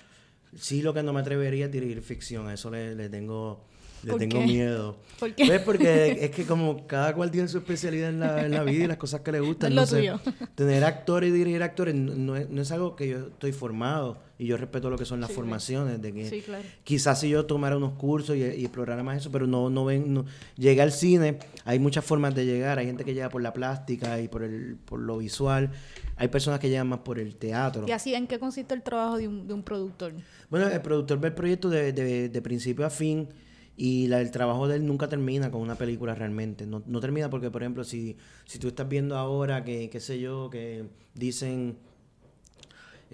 Sí, 0.56 0.82
lo 0.82 0.94
que 0.94 1.02
no 1.02 1.12
me 1.12 1.20
atrevería 1.20 1.66
es 1.66 1.72
dirigir 1.72 2.02
ficción, 2.02 2.48
a 2.48 2.54
eso 2.54 2.70
le, 2.70 2.94
le 2.94 3.08
tengo 3.08 3.64
le 4.06 4.14
tengo 4.14 4.40
miedo. 4.42 4.96
¿Por 5.18 5.34
qué? 5.34 5.46
Pues 5.46 5.60
porque 5.62 6.18
es 6.20 6.30
que 6.30 6.44
como 6.44 6.86
cada 6.86 7.14
cual 7.14 7.30
tiene 7.30 7.48
su 7.48 7.58
especialidad 7.58 8.10
en 8.10 8.20
la, 8.20 8.44
en 8.44 8.52
la 8.52 8.62
vida 8.62 8.84
y 8.84 8.86
las 8.86 8.98
cosas 8.98 9.20
que 9.20 9.32
le 9.32 9.40
gustan. 9.40 9.74
No 9.76 9.86
tuyo. 9.86 10.20
Tener 10.54 10.84
actores 10.84 11.30
y 11.30 11.32
dirigir 11.32 11.62
actores 11.62 11.94
no, 11.94 12.36
es, 12.36 12.48
no, 12.48 12.62
es, 12.62 12.70
algo 12.72 12.96
que 12.96 13.08
yo 13.08 13.18
estoy 13.26 13.52
formado 13.52 14.18
y 14.38 14.46
yo 14.46 14.56
respeto 14.56 14.88
lo 14.88 14.96
que 14.96 15.04
son 15.04 15.20
las 15.20 15.30
formaciones. 15.32 16.00
De 16.00 16.12
que 16.12 16.28
sí, 16.28 16.40
claro. 16.40 16.64
Quizás 16.84 17.20
si 17.20 17.28
yo 17.28 17.46
tomara 17.46 17.76
unos 17.76 17.94
cursos 17.94 18.36
y, 18.36 18.42
explorara 18.42 19.02
más 19.02 19.18
eso, 19.18 19.30
pero 19.30 19.46
no, 19.46 19.70
no 19.70 19.84
ven... 19.84 20.14
No. 20.14 20.24
Llegué 20.56 20.80
al 20.82 20.92
cine, 20.92 21.38
hay 21.64 21.78
muchas 21.78 22.04
formas 22.04 22.34
de 22.34 22.46
llegar. 22.46 22.78
Hay 22.78 22.86
gente 22.86 23.04
que 23.04 23.12
llega 23.12 23.28
por 23.28 23.42
la 23.42 23.52
plástica 23.52 24.20
y 24.20 24.28
por, 24.28 24.42
el, 24.42 24.76
por 24.84 25.00
lo 25.00 25.18
visual. 25.18 25.70
Hay 26.16 26.28
personas 26.28 26.60
que 26.60 26.68
llegan 26.68 26.88
más 26.88 27.00
por 27.00 27.18
el 27.18 27.36
teatro. 27.36 27.84
¿Y 27.86 27.92
así 27.92 28.14
en 28.14 28.26
qué 28.26 28.38
consiste 28.38 28.74
el 28.74 28.82
trabajo 28.82 29.18
de 29.18 29.28
un, 29.28 29.46
de 29.46 29.54
un 29.54 29.62
productor? 29.62 30.14
Bueno, 30.48 30.68
el 30.68 30.80
productor 30.80 31.20
ve 31.20 31.28
el 31.28 31.34
proyecto 31.34 31.68
de, 31.68 31.92
de, 31.92 32.28
de 32.28 32.42
principio 32.42 32.86
a 32.86 32.90
fin 32.90 33.28
y 33.76 34.06
la, 34.06 34.20
el 34.20 34.30
trabajo 34.30 34.66
de 34.66 34.76
él 34.76 34.86
nunca 34.86 35.08
termina 35.08 35.50
con 35.50 35.60
una 35.60 35.74
película 35.74 36.14
realmente. 36.14 36.66
No, 36.66 36.82
no 36.86 37.00
termina 37.00 37.28
porque, 37.28 37.50
por 37.50 37.62
ejemplo, 37.62 37.84
si, 37.84 38.16
si 38.46 38.58
tú 38.58 38.68
estás 38.68 38.88
viendo 38.88 39.16
ahora 39.16 39.64
que, 39.64 39.90
qué 39.90 40.00
sé 40.00 40.18
yo, 40.18 40.48
que 40.50 40.86
dicen 41.14 41.76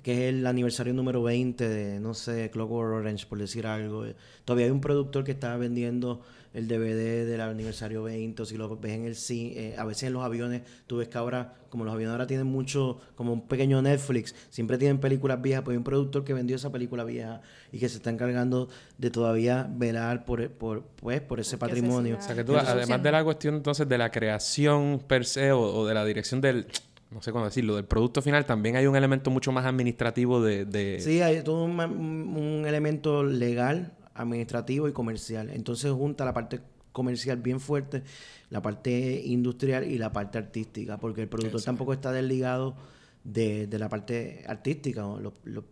que 0.03 0.29
es 0.29 0.35
el 0.35 0.47
aniversario 0.47 0.95
número 0.95 1.23
20 1.23 1.69
de, 1.69 2.01
no 2.01 2.15
sé, 2.15 2.51
Clockwork 2.51 2.95
Orange, 2.95 3.27
por 3.27 3.39
decir 3.39 3.67
algo. 3.67 4.05
Todavía 4.45 4.67
hay 4.67 4.73
un 4.73 4.81
productor 4.81 5.25
que 5.25 5.33
está 5.33 5.57
vendiendo 5.57 6.23
el 6.55 6.69
DVD 6.69 7.27
del 7.27 7.41
aniversario 7.41 8.03
20, 8.03 8.43
o 8.43 8.45
si 8.45 8.57
lo 8.57 8.77
ves 8.77 8.93
en 8.93 9.05
el 9.07 9.17
cine, 9.17 9.53
eh, 9.57 9.75
a 9.79 9.85
veces 9.85 10.05
en 10.05 10.13
los 10.13 10.23
aviones, 10.23 10.63
tú 10.87 10.99
ves 10.99 11.09
que 11.09 11.17
ahora, 11.17 11.55
como 11.71 11.85
los 11.85 11.95
aviones 11.95 12.13
ahora 12.13 12.27
tienen 12.27 12.47
mucho, 12.47 13.01
como 13.15 13.33
un 13.33 13.49
pequeño 13.49 13.81
Netflix, 13.81 14.35
siempre 14.51 14.77
tienen 14.77 14.99
películas 14.99 15.41
viejas, 15.41 15.63
pues 15.65 15.75
hay 15.75 15.79
un 15.79 15.85
productor 15.85 16.25
que 16.25 16.35
vendió 16.35 16.57
esa 16.57 16.71
película 16.71 17.05
vieja 17.05 17.41
y 17.73 17.79
que 17.79 17.89
se 17.89 17.97
está 17.97 18.11
encargando 18.11 18.69
de 18.99 19.11
todavía 19.11 19.67
velar 19.71 20.25
por, 20.25 20.51
por, 20.51 20.83
pues, 20.83 21.21
por 21.23 21.41
ese 21.41 21.57
patrimonio. 21.57 22.19
O 22.19 22.23
sea 22.23 22.35
que 22.35 22.45
tú, 22.45 22.57
además 22.57 23.03
de 23.03 23.13
la 23.13 23.25
cuestión 23.25 23.55
entonces 23.55 23.89
de 23.89 23.99
la 23.99 24.11
creación 24.11 25.03
per 25.07 25.25
se 25.25 25.53
o, 25.53 25.87
de 25.87 25.95
la 25.95 26.05
dirección 26.05 26.41
del 26.41 26.67
no 27.11 27.21
sé 27.21 27.31
cómo 27.31 27.45
decirlo, 27.45 27.77
del 27.77 27.85
producto 27.85 28.23
final, 28.23 28.47
también 28.47 28.77
hay 28.77 28.87
un 28.87 28.97
elemento 28.97 29.31
mucho 29.31 29.53
más 29.53 29.67
administrativo 29.67 30.43
de... 30.43 30.65
de... 30.65 30.99
Sí, 30.99 31.21
hay 31.21 31.43
todo 31.43 31.65
un, 31.65 31.79
un, 31.79 32.65
elemento 32.67 33.23
legal 33.23 33.93
administrativo 34.15 34.89
y 34.89 34.93
comercial. 34.93 35.51
Entonces 35.51 35.91
junta 35.93 36.25
la 36.25 36.35
parte 36.35 36.61
comercial 36.93 37.39
bien 37.39 37.61
fuerte, 37.61 38.03
la 38.51 38.63
parte 38.63 39.23
industrial 39.25 39.91
y 39.91 39.99
la 39.99 40.13
parte 40.13 40.39
artística, 40.39 40.99
porque 40.99 41.23
el 41.23 41.29
productor 41.29 41.63
tampoco 41.63 41.93
está 41.93 42.13
desligado 42.13 42.77
de, 43.25 43.67
de 43.67 43.79
la 43.79 43.89
parte 43.89 44.45
artística. 44.47 45.05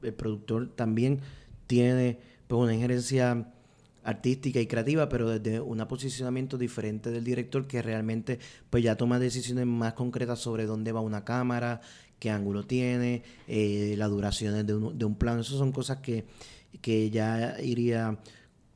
el 0.02 0.14
productor 0.14 0.68
también 0.74 1.20
tiene 1.66 2.18
pues, 2.48 2.60
una 2.60 2.74
injerencia 2.74 3.52
artística 4.02 4.60
y 4.60 4.66
creativa, 4.66 5.08
pero 5.08 5.28
desde 5.28 5.60
un 5.60 5.78
posicionamiento 5.86 6.56
diferente 6.56 7.10
del 7.10 7.24
director 7.24 7.66
que 7.66 7.82
realmente 7.82 8.38
pues 8.70 8.82
ya 8.82 8.96
toma 8.96 9.18
decisiones 9.18 9.66
más 9.66 9.92
concretas 9.92 10.38
sobre 10.38 10.64
dónde 10.64 10.92
va 10.92 11.00
una 11.00 11.24
cámara, 11.24 11.80
qué 12.18 12.30
ángulo 12.30 12.64
tiene, 12.64 13.22
eh, 13.46 13.94
las 13.98 14.10
duraciones 14.10 14.66
de 14.66 14.74
un, 14.74 14.98
de 14.98 15.04
un 15.04 15.14
plano. 15.16 15.42
Esas 15.42 15.58
son 15.58 15.72
cosas 15.72 15.98
que 15.98 16.24
que 16.80 17.10
ya 17.10 17.56
iría 17.62 18.18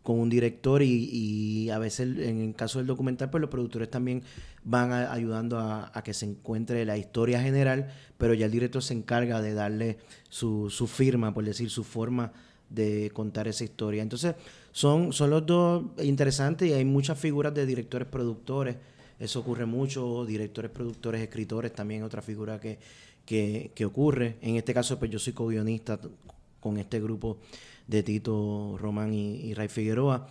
con 0.04 0.20
un 0.20 0.28
director 0.28 0.82
y, 0.82 1.70
a 1.70 1.78
veces 1.78 2.18
en 2.18 2.42
el 2.42 2.54
caso 2.54 2.78
del 2.78 2.86
documental 2.86 3.30
pues 3.30 3.40
los 3.40 3.50
productores 3.50 3.90
también 3.90 4.22
van 4.62 4.92
ayudando 4.92 5.58
a, 5.58 5.90
que 6.04 6.12
se 6.12 6.26
encuentre 6.26 6.84
la 6.84 6.98
historia 6.98 7.40
general 7.40 7.88
pero 8.18 8.34
ya 8.34 8.46
el 8.46 8.52
director 8.52 8.82
se 8.82 8.92
encarga 8.92 9.40
de 9.40 9.54
darle 9.54 9.98
su, 10.28 10.68
su, 10.68 10.86
firma 10.86 11.32
por 11.32 11.44
decir 11.44 11.70
su 11.70 11.84
forma 11.84 12.32
de 12.68 13.10
contar 13.14 13.48
esa 13.48 13.64
historia. 13.64 14.02
Entonces 14.02 14.34
son, 14.72 15.12
son 15.12 15.30
los 15.30 15.46
dos 15.46 15.84
interesantes 16.02 16.68
y 16.68 16.74
hay 16.74 16.84
muchas 16.84 17.18
figuras 17.18 17.54
de 17.54 17.64
directores 17.64 18.06
productores. 18.06 18.76
Eso 19.18 19.40
ocurre 19.40 19.64
mucho 19.64 20.26
directores 20.26 20.70
productores 20.70 21.22
escritores 21.22 21.72
también 21.72 22.02
otra 22.02 22.20
figura 22.20 22.60
que, 22.60 22.78
que, 23.24 23.70
que 23.74 23.86
ocurre. 23.86 24.36
En 24.42 24.56
este 24.56 24.74
caso 24.74 24.98
pues 24.98 25.10
yo 25.10 25.18
soy 25.18 25.32
co-guionista 25.32 25.98
con 26.60 26.76
este 26.78 27.00
grupo 27.00 27.38
de 27.86 28.02
Tito 28.02 28.76
Román 28.78 29.12
y, 29.12 29.54
Ray 29.54 29.68
Figueroa. 29.68 30.26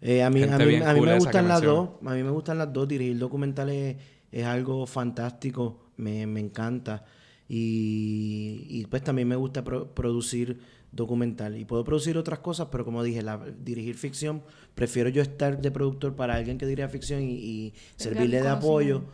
Eh, 0.00 0.22
a 0.22 0.30
mí, 0.30 0.42
a 0.42 0.58
mí, 0.58 1.00
me 1.00 1.18
gustan 1.18 1.48
las 1.48 1.62
dos. 1.62 1.90
A 2.04 2.14
mí 2.14 2.22
me 2.22 2.30
gustan 2.30 2.58
las 2.58 2.72
dos. 2.72 2.88
Dirigir 2.88 3.18
documentales 3.18 3.96
es, 4.30 4.44
algo 4.44 4.86
fantástico. 4.86 5.90
Me, 5.96 6.22
encanta. 6.22 7.04
Y, 7.48 8.86
pues 8.86 9.02
también 9.02 9.28
me 9.28 9.36
gusta 9.36 9.64
producir 9.64 10.60
documental. 10.92 11.56
Y 11.56 11.64
puedo 11.64 11.84
producir 11.84 12.16
otras 12.16 12.38
cosas, 12.40 12.68
pero 12.70 12.84
como 12.84 13.02
dije, 13.02 13.22
la, 13.22 13.38
dirigir 13.64 13.96
ficción, 13.96 14.42
prefiero 14.74 15.08
yo 15.08 15.22
estar 15.22 15.60
de 15.60 15.70
productor 15.70 16.14
para 16.14 16.34
alguien 16.34 16.58
que 16.58 16.66
dirija 16.66 16.88
ficción 16.88 17.22
y, 17.22 17.74
servirle 17.96 18.42
de 18.42 18.48
apoyo. 18.48 19.04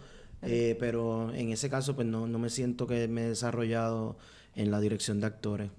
Eh, 0.43 0.76
pero 0.78 1.32
en 1.32 1.51
ese 1.53 1.70
caso, 1.70 1.95
pues 1.95 2.07
no, 2.07 2.26
no 2.26 2.39
me 2.39 2.51
siento 2.51 2.87
que 2.87 3.09
me 3.09 3.22
he 3.22 3.28
desarrollado 3.30 4.18
en 4.55 4.70
la 4.70 4.78
dirección 4.78 5.18
de 5.20 5.26
actores 5.26 5.70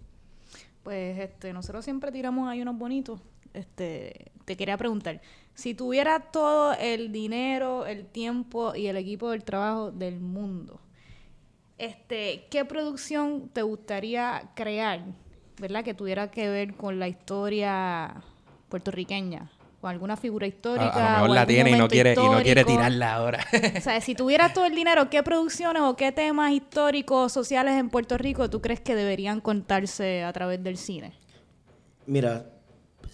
pues 0.86 1.18
este, 1.18 1.52
nosotros 1.52 1.84
siempre 1.84 2.12
tiramos 2.12 2.48
ahí 2.48 2.62
unos 2.62 2.78
bonitos. 2.78 3.20
Este, 3.56 4.32
te 4.46 4.56
quería 4.56 4.78
preguntar, 4.78 5.20
si 5.56 5.74
tuvieras 5.74 6.32
todo 6.32 6.74
el 6.74 7.12
dinero, 7.12 7.88
el 7.88 8.06
tiempo 8.06 8.76
y 8.76 8.86
el 8.86 8.96
equipo 8.96 9.32
del 9.32 9.44
trabajo 9.44 9.92
del 9.92 10.20
mundo, 10.20 10.80
este, 11.80 12.46
¿qué 12.52 12.66
producción 12.66 13.50
te 13.50 13.64
gustaría 13.64 14.52
crear, 14.56 15.04
verdad, 15.60 15.84
que 15.84 15.96
tuviera 15.96 16.30
que 16.30 16.50
ver 16.50 16.76
con 16.76 17.00
la 17.00 17.08
historia 17.08 18.22
puertorriqueña? 18.70 19.50
Alguna 19.92 20.18
figura 20.18 20.48
histórica. 20.48 20.92
A, 20.92 21.12
lo 21.18 21.22
mejor 21.22 21.36
la 21.36 21.46
tiene 21.46 21.72
y 21.72 21.78
no, 21.78 21.88
quiere, 21.88 22.14
y 22.14 22.16
no 22.16 22.42
quiere 22.42 22.64
tirarla 22.64 23.14
ahora. 23.14 23.46
o 23.78 23.82
sea, 23.82 24.02
si 24.02 24.16
tuvieras 24.16 24.54
todo 24.54 24.66
el 24.66 24.76
dinero, 24.76 25.10
¿qué 25.10 25.24
producciones 25.24 25.82
o 25.84 25.96
qué 25.96 26.12
temas 26.12 26.52
históricos, 26.52 27.32
sociales 27.32 27.76
en 27.76 27.90
Puerto 27.90 28.18
Rico 28.18 28.50
tú 28.50 28.62
crees 28.62 28.80
que 28.80 28.96
deberían 28.96 29.42
contarse 29.42 30.24
a 30.24 30.34
través 30.34 30.64
del 30.64 30.78
cine? 30.78 31.14
Mira, 32.06 32.46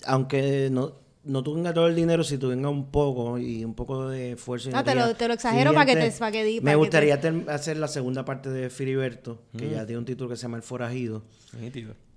aunque 0.05 0.69
no, 0.71 0.93
no 1.23 1.43
tenga 1.43 1.73
todo 1.73 1.87
el 1.87 1.95
dinero, 1.95 2.23
si 2.23 2.37
tú 2.37 2.49
vengas 2.49 2.71
un 2.71 2.89
poco 2.89 3.37
y 3.37 3.63
un 3.63 3.75
poco 3.75 4.09
de 4.09 4.35
fuerza 4.37 4.69
y 4.69 4.73
ah, 4.75 4.83
te 4.83 4.95
lo, 4.95 5.13
te 5.15 5.27
lo 5.27 5.35
exagero 5.35 5.73
para 5.73 5.85
que 5.85 5.95
te 5.95 6.11
para 6.17 6.31
que, 6.31 6.59
Me 6.61 6.75
gustaría 6.75 7.19
hacer 7.47 7.77
la 7.77 7.87
segunda 7.87 8.25
parte 8.25 8.49
de 8.49 8.69
Filiberto, 8.69 9.41
que 9.55 9.69
ya 9.69 9.85
tiene 9.85 9.99
un 9.99 10.05
título 10.05 10.29
que 10.29 10.35
se 10.35 10.43
llama 10.43 10.57
El 10.57 10.63
Forajido. 10.63 11.23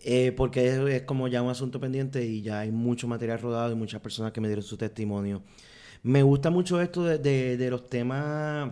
Eh, 0.06 0.32
porque 0.36 0.96
es, 0.96 1.02
como 1.02 1.28
ya 1.28 1.42
un 1.42 1.50
asunto 1.50 1.80
pendiente 1.80 2.24
y 2.24 2.42
ya 2.42 2.60
hay 2.60 2.70
mucho 2.70 3.06
material 3.08 3.40
rodado 3.40 3.72
y 3.72 3.74
muchas 3.74 4.00
personas 4.00 4.32
que 4.32 4.40
me 4.40 4.48
dieron 4.48 4.64
su 4.64 4.76
testimonio. 4.76 5.42
Me 6.02 6.22
gusta 6.22 6.50
mucho 6.50 6.80
esto 6.80 7.04
de, 7.04 7.56
de, 7.56 7.70
los 7.70 7.88
temas 7.88 8.70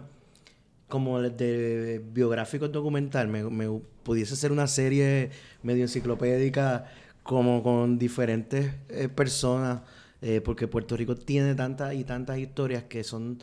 como 0.89 1.21
de 1.21 2.03
biográficos 2.13 2.71
documental. 2.71 3.29
Me, 3.29 3.45
me 3.45 3.81
pudiese 4.03 4.37
ser 4.37 4.53
una 4.53 4.67
serie 4.67 5.31
medio 5.63 5.83
enciclopédica 5.83 6.87
como 7.23 7.63
con 7.63 7.99
diferentes 7.99 8.75
eh, 8.89 9.09
personas 9.09 9.81
eh, 10.23 10.41
porque 10.41 10.69
Puerto 10.69 10.97
Rico 10.97 11.17
tiene 11.17 11.55
tantas 11.55 11.95
y 11.95 12.05
tantas 12.05 12.39
historias 12.39 12.85
que 12.85 13.05
son 13.05 13.39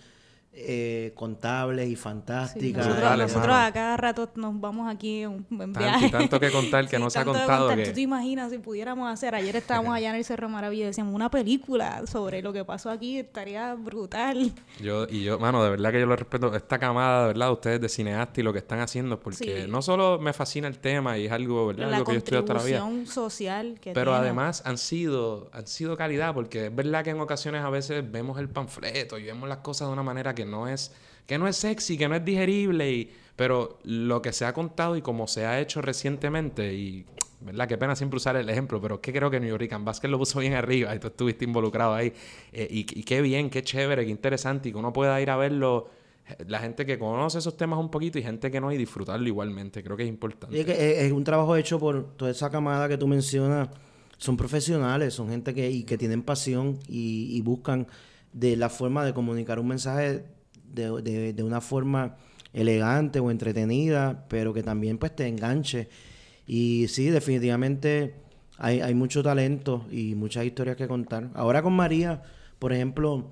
eh, 0.61 1.11
contables 1.15 1.89
y 1.89 1.95
fantásticas. 1.95 2.87
nosotros, 2.87 3.55
a 3.55 3.71
cada 3.71 3.97
rato 3.97 4.29
nos 4.35 4.59
vamos 4.59 4.91
aquí 4.91 5.23
en, 5.23 5.45
un 5.49 5.73
viaje. 5.73 6.09
Tanto, 6.09 6.17
tanto 6.17 6.39
que 6.39 6.51
contar 6.51 6.87
que 6.87 6.99
no 6.99 7.09
se 7.09 7.19
ha 7.19 7.25
contado. 7.25 7.75
Que... 7.75 7.85
¿Tú 7.85 7.93
te 7.93 8.01
imaginas 8.01 8.51
si 8.51 8.57
pudiéramos 8.57 9.11
hacer? 9.11 9.35
Ayer 9.35 9.55
estábamos 9.55 9.93
allá 9.93 10.09
en 10.09 10.15
el 10.15 10.25
Cerro 10.25 10.49
Maravilla 10.49 10.83
y 10.83 10.87
decíamos 10.87 11.13
una 11.13 11.31
película 11.31 12.05
sobre 12.07 12.41
lo 12.41 12.53
que 12.53 12.65
pasó 12.65 12.89
aquí, 12.89 13.19
estaría 13.19 13.73
brutal. 13.75 14.51
Yo, 14.81 15.07
y 15.09 15.23
yo, 15.23 15.39
mano, 15.39 15.63
de 15.63 15.69
verdad 15.69 15.91
que 15.91 15.99
yo 15.99 16.05
lo 16.05 16.15
respeto. 16.15 16.55
Esta 16.55 16.79
camada, 16.79 17.21
de 17.21 17.27
verdad, 17.27 17.51
ustedes 17.51 17.81
de 17.81 17.89
cineastas 17.89 18.37
y 18.37 18.43
lo 18.43 18.53
que 18.53 18.59
están 18.59 18.79
haciendo, 18.79 19.19
porque 19.19 19.67
no 19.67 19.81
solo 19.81 20.19
me 20.19 20.33
fascina 20.33 20.67
el 20.67 20.79
tema 20.79 21.17
y 21.17 21.25
es 21.25 21.31
algo, 21.31 21.67
¿verdad? 21.67 21.93
algo 21.93 22.05
que 22.05 22.13
yo 22.13 22.17
estudio 22.17 22.43
toda 22.43 22.59
la 22.59 22.65
vida. 22.65 23.05
social 23.05 23.79
que 23.79 23.93
Pero 23.93 24.13
además 24.13 24.61
han 24.65 24.77
sido, 24.77 25.49
han 25.53 25.67
sido 25.67 25.97
calidad, 25.97 26.33
porque 26.33 26.67
es 26.67 26.75
verdad 26.75 27.03
que 27.03 27.11
en 27.11 27.19
ocasiones 27.19 27.63
a 27.63 27.69
veces 27.69 28.09
vemos 28.09 28.39
el 28.39 28.49
panfleto 28.49 29.17
y 29.17 29.23
vemos 29.23 29.47
las 29.47 29.59
cosas 29.59 29.87
de 29.87 29.93
una 29.93 30.03
manera 30.03 30.35
que 30.35 30.45
no 30.49 30.67
es, 30.67 30.91
que 31.25 31.37
no 31.37 31.47
es 31.47 31.55
sexy, 31.57 31.97
que 31.97 32.07
no 32.07 32.15
es 32.15 32.25
digerible, 32.25 32.91
y, 32.91 33.11
pero 33.35 33.79
lo 33.83 34.21
que 34.21 34.33
se 34.33 34.45
ha 34.45 34.53
contado 34.53 34.97
y 34.97 35.01
como 35.01 35.27
se 35.27 35.45
ha 35.45 35.59
hecho 35.59 35.81
recientemente, 35.81 36.73
y 36.73 37.05
¿verdad? 37.41 37.67
Qué 37.67 37.77
pena 37.77 37.95
siempre 37.95 38.17
usar 38.17 38.35
el 38.35 38.49
ejemplo, 38.49 38.81
pero 38.81 38.99
que 38.99 39.13
creo 39.13 39.29
que 39.29 39.39
New 39.39 39.49
York 39.49 39.71
Basket 39.81 40.09
lo 40.09 40.17
puso 40.17 40.39
bien 40.39 40.53
arriba 40.53 40.93
y 40.93 40.99
tú 40.99 41.07
estuviste 41.07 41.45
involucrado 41.45 41.93
ahí. 41.93 42.13
Eh, 42.51 42.67
y, 42.69 42.83
qué 42.83 43.21
bien, 43.21 43.49
qué 43.49 43.63
chévere, 43.63 44.05
qué 44.05 44.11
interesante 44.11 44.69
y 44.69 44.71
que 44.71 44.77
uno 44.77 44.91
pueda 44.91 45.19
ir 45.21 45.29
a 45.29 45.37
verlo. 45.37 45.89
La 46.47 46.59
gente 46.59 46.85
que 46.85 46.99
conoce 46.99 47.39
esos 47.39 47.57
temas 47.57 47.79
un 47.79 47.89
poquito 47.89 48.19
y 48.19 48.23
gente 48.23 48.51
que 48.51 48.61
no, 48.61 48.71
y 48.71 48.77
disfrutarlo 48.77 49.27
igualmente. 49.27 49.83
Creo 49.83 49.97
que 49.97 50.03
es 50.03 50.09
importante. 50.09 50.59
es, 50.59 50.65
que 50.65 51.05
es 51.05 51.11
un 51.11 51.23
trabajo 51.23 51.55
hecho 51.55 51.79
por 51.79 52.15
toda 52.15 52.31
esa 52.31 52.49
camada 52.49 52.87
que 52.87 52.97
tú 52.97 53.07
mencionas. 53.07 53.69
Son 54.17 54.35
profesionales, 54.35 55.13
son 55.13 55.29
gente 55.29 55.53
que, 55.53 55.71
y 55.71 55.83
que 55.83 55.97
tienen 55.97 56.23
pasión 56.23 56.77
y 56.89 57.39
buscan 57.41 57.87
de 58.33 58.57
la 58.57 58.69
forma 58.69 59.05
de 59.05 59.13
comunicar 59.13 59.59
un 59.59 59.69
mensaje 59.69 60.25
de, 60.73 61.33
de, 61.33 61.43
una 61.43 61.61
forma 61.61 62.17
elegante 62.53 63.19
o 63.19 63.31
entretenida, 63.31 64.25
pero 64.29 64.53
que 64.53 64.63
también 64.63 64.97
pues 64.97 65.15
te 65.15 65.27
enganche. 65.27 65.89
Y 66.47 66.87
sí, 66.87 67.09
definitivamente 67.09 68.15
hay, 68.57 68.81
hay 68.81 68.93
mucho 68.95 69.23
talento 69.23 69.85
y 69.91 70.15
muchas 70.15 70.45
historias 70.45 70.77
que 70.77 70.87
contar. 70.87 71.29
Ahora 71.33 71.61
con 71.61 71.73
María, 71.73 72.23
por 72.59 72.73
ejemplo, 72.73 73.31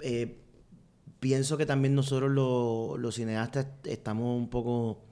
eh, 0.00 0.38
pienso 1.20 1.56
que 1.56 1.66
también 1.66 1.94
nosotros 1.94 2.30
los 2.30 3.14
cineastas 3.14 3.66
estamos 3.84 4.36
un 4.36 4.50
poco 4.50 5.03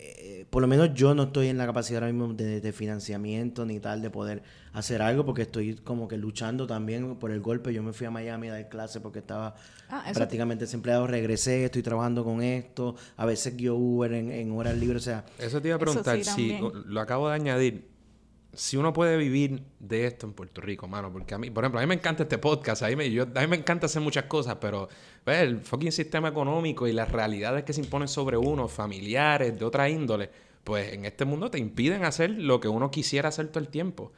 eh, 0.00 0.46
por 0.48 0.62
lo 0.62 0.68
menos 0.68 0.94
yo 0.94 1.14
no 1.14 1.24
estoy 1.24 1.48
en 1.48 1.58
la 1.58 1.66
capacidad 1.66 2.02
ahora 2.02 2.12
mismo 2.12 2.32
de, 2.32 2.72
financiamiento 2.72 3.66
ni 3.66 3.80
tal 3.80 4.00
de 4.00 4.10
poder 4.10 4.42
hacer 4.72 5.02
algo 5.02 5.24
porque 5.24 5.42
estoy 5.42 5.74
como 5.74 6.06
que 6.06 6.16
luchando 6.16 6.66
también 6.66 7.16
por 7.16 7.32
el 7.32 7.40
golpe. 7.40 7.74
Yo 7.74 7.82
me 7.82 7.92
fui 7.92 8.06
a 8.06 8.10
Miami 8.10 8.48
a 8.48 8.52
dar 8.52 8.68
clase 8.68 9.00
porque 9.00 9.18
estaba 9.18 9.56
ah, 9.88 10.04
prácticamente 10.14 10.64
desempleado, 10.64 11.06
regresé, 11.06 11.64
estoy 11.64 11.82
trabajando 11.82 12.24
con 12.24 12.42
esto, 12.42 12.94
a 13.16 13.26
veces 13.26 13.56
guío 13.56 13.74
Uber 13.74 14.12
en, 14.12 14.30
en 14.30 14.52
horas 14.52 14.76
libres, 14.76 15.02
o 15.02 15.04
sea... 15.04 15.24
Eso 15.38 15.60
te 15.60 15.68
iba 15.68 15.76
a 15.76 15.80
preguntar, 15.80 16.22
si 16.24 16.58
lo 16.86 17.00
acabo 17.00 17.28
de 17.28 17.34
añadir, 17.34 17.97
si 18.58 18.76
uno 18.76 18.92
puede 18.92 19.16
vivir 19.16 19.62
de 19.78 20.06
esto 20.06 20.26
en 20.26 20.32
Puerto 20.32 20.60
Rico, 20.60 20.88
mano, 20.88 21.12
porque 21.12 21.32
a 21.32 21.38
mí, 21.38 21.48
por 21.48 21.62
ejemplo, 21.62 21.78
a 21.78 21.82
mí 21.84 21.86
me 21.86 21.94
encanta 21.94 22.24
este 22.24 22.38
podcast, 22.38 22.82
a 22.82 22.88
mí 22.88 22.96
me, 22.96 23.08
yo, 23.08 23.22
a 23.22 23.40
mí 23.40 23.46
me 23.46 23.54
encanta 23.54 23.86
hacer 23.86 24.02
muchas 24.02 24.24
cosas, 24.24 24.56
pero 24.60 24.88
el 25.26 25.60
fucking 25.60 25.92
sistema 25.92 26.26
económico 26.26 26.88
y 26.88 26.92
las 26.92 27.12
realidades 27.12 27.62
que 27.62 27.72
se 27.72 27.80
imponen 27.80 28.08
sobre 28.08 28.36
uno, 28.36 28.66
familiares, 28.66 29.56
de 29.56 29.64
otra 29.64 29.88
índole, 29.88 30.28
pues 30.64 30.92
en 30.92 31.04
este 31.04 31.24
mundo 31.24 31.52
te 31.52 31.58
impiden 31.60 32.04
hacer 32.04 32.30
lo 32.30 32.58
que 32.58 32.66
uno 32.66 32.90
quisiera 32.90 33.28
hacer 33.28 33.46
todo 33.46 33.60
el 33.60 33.68
tiempo. 33.68 34.10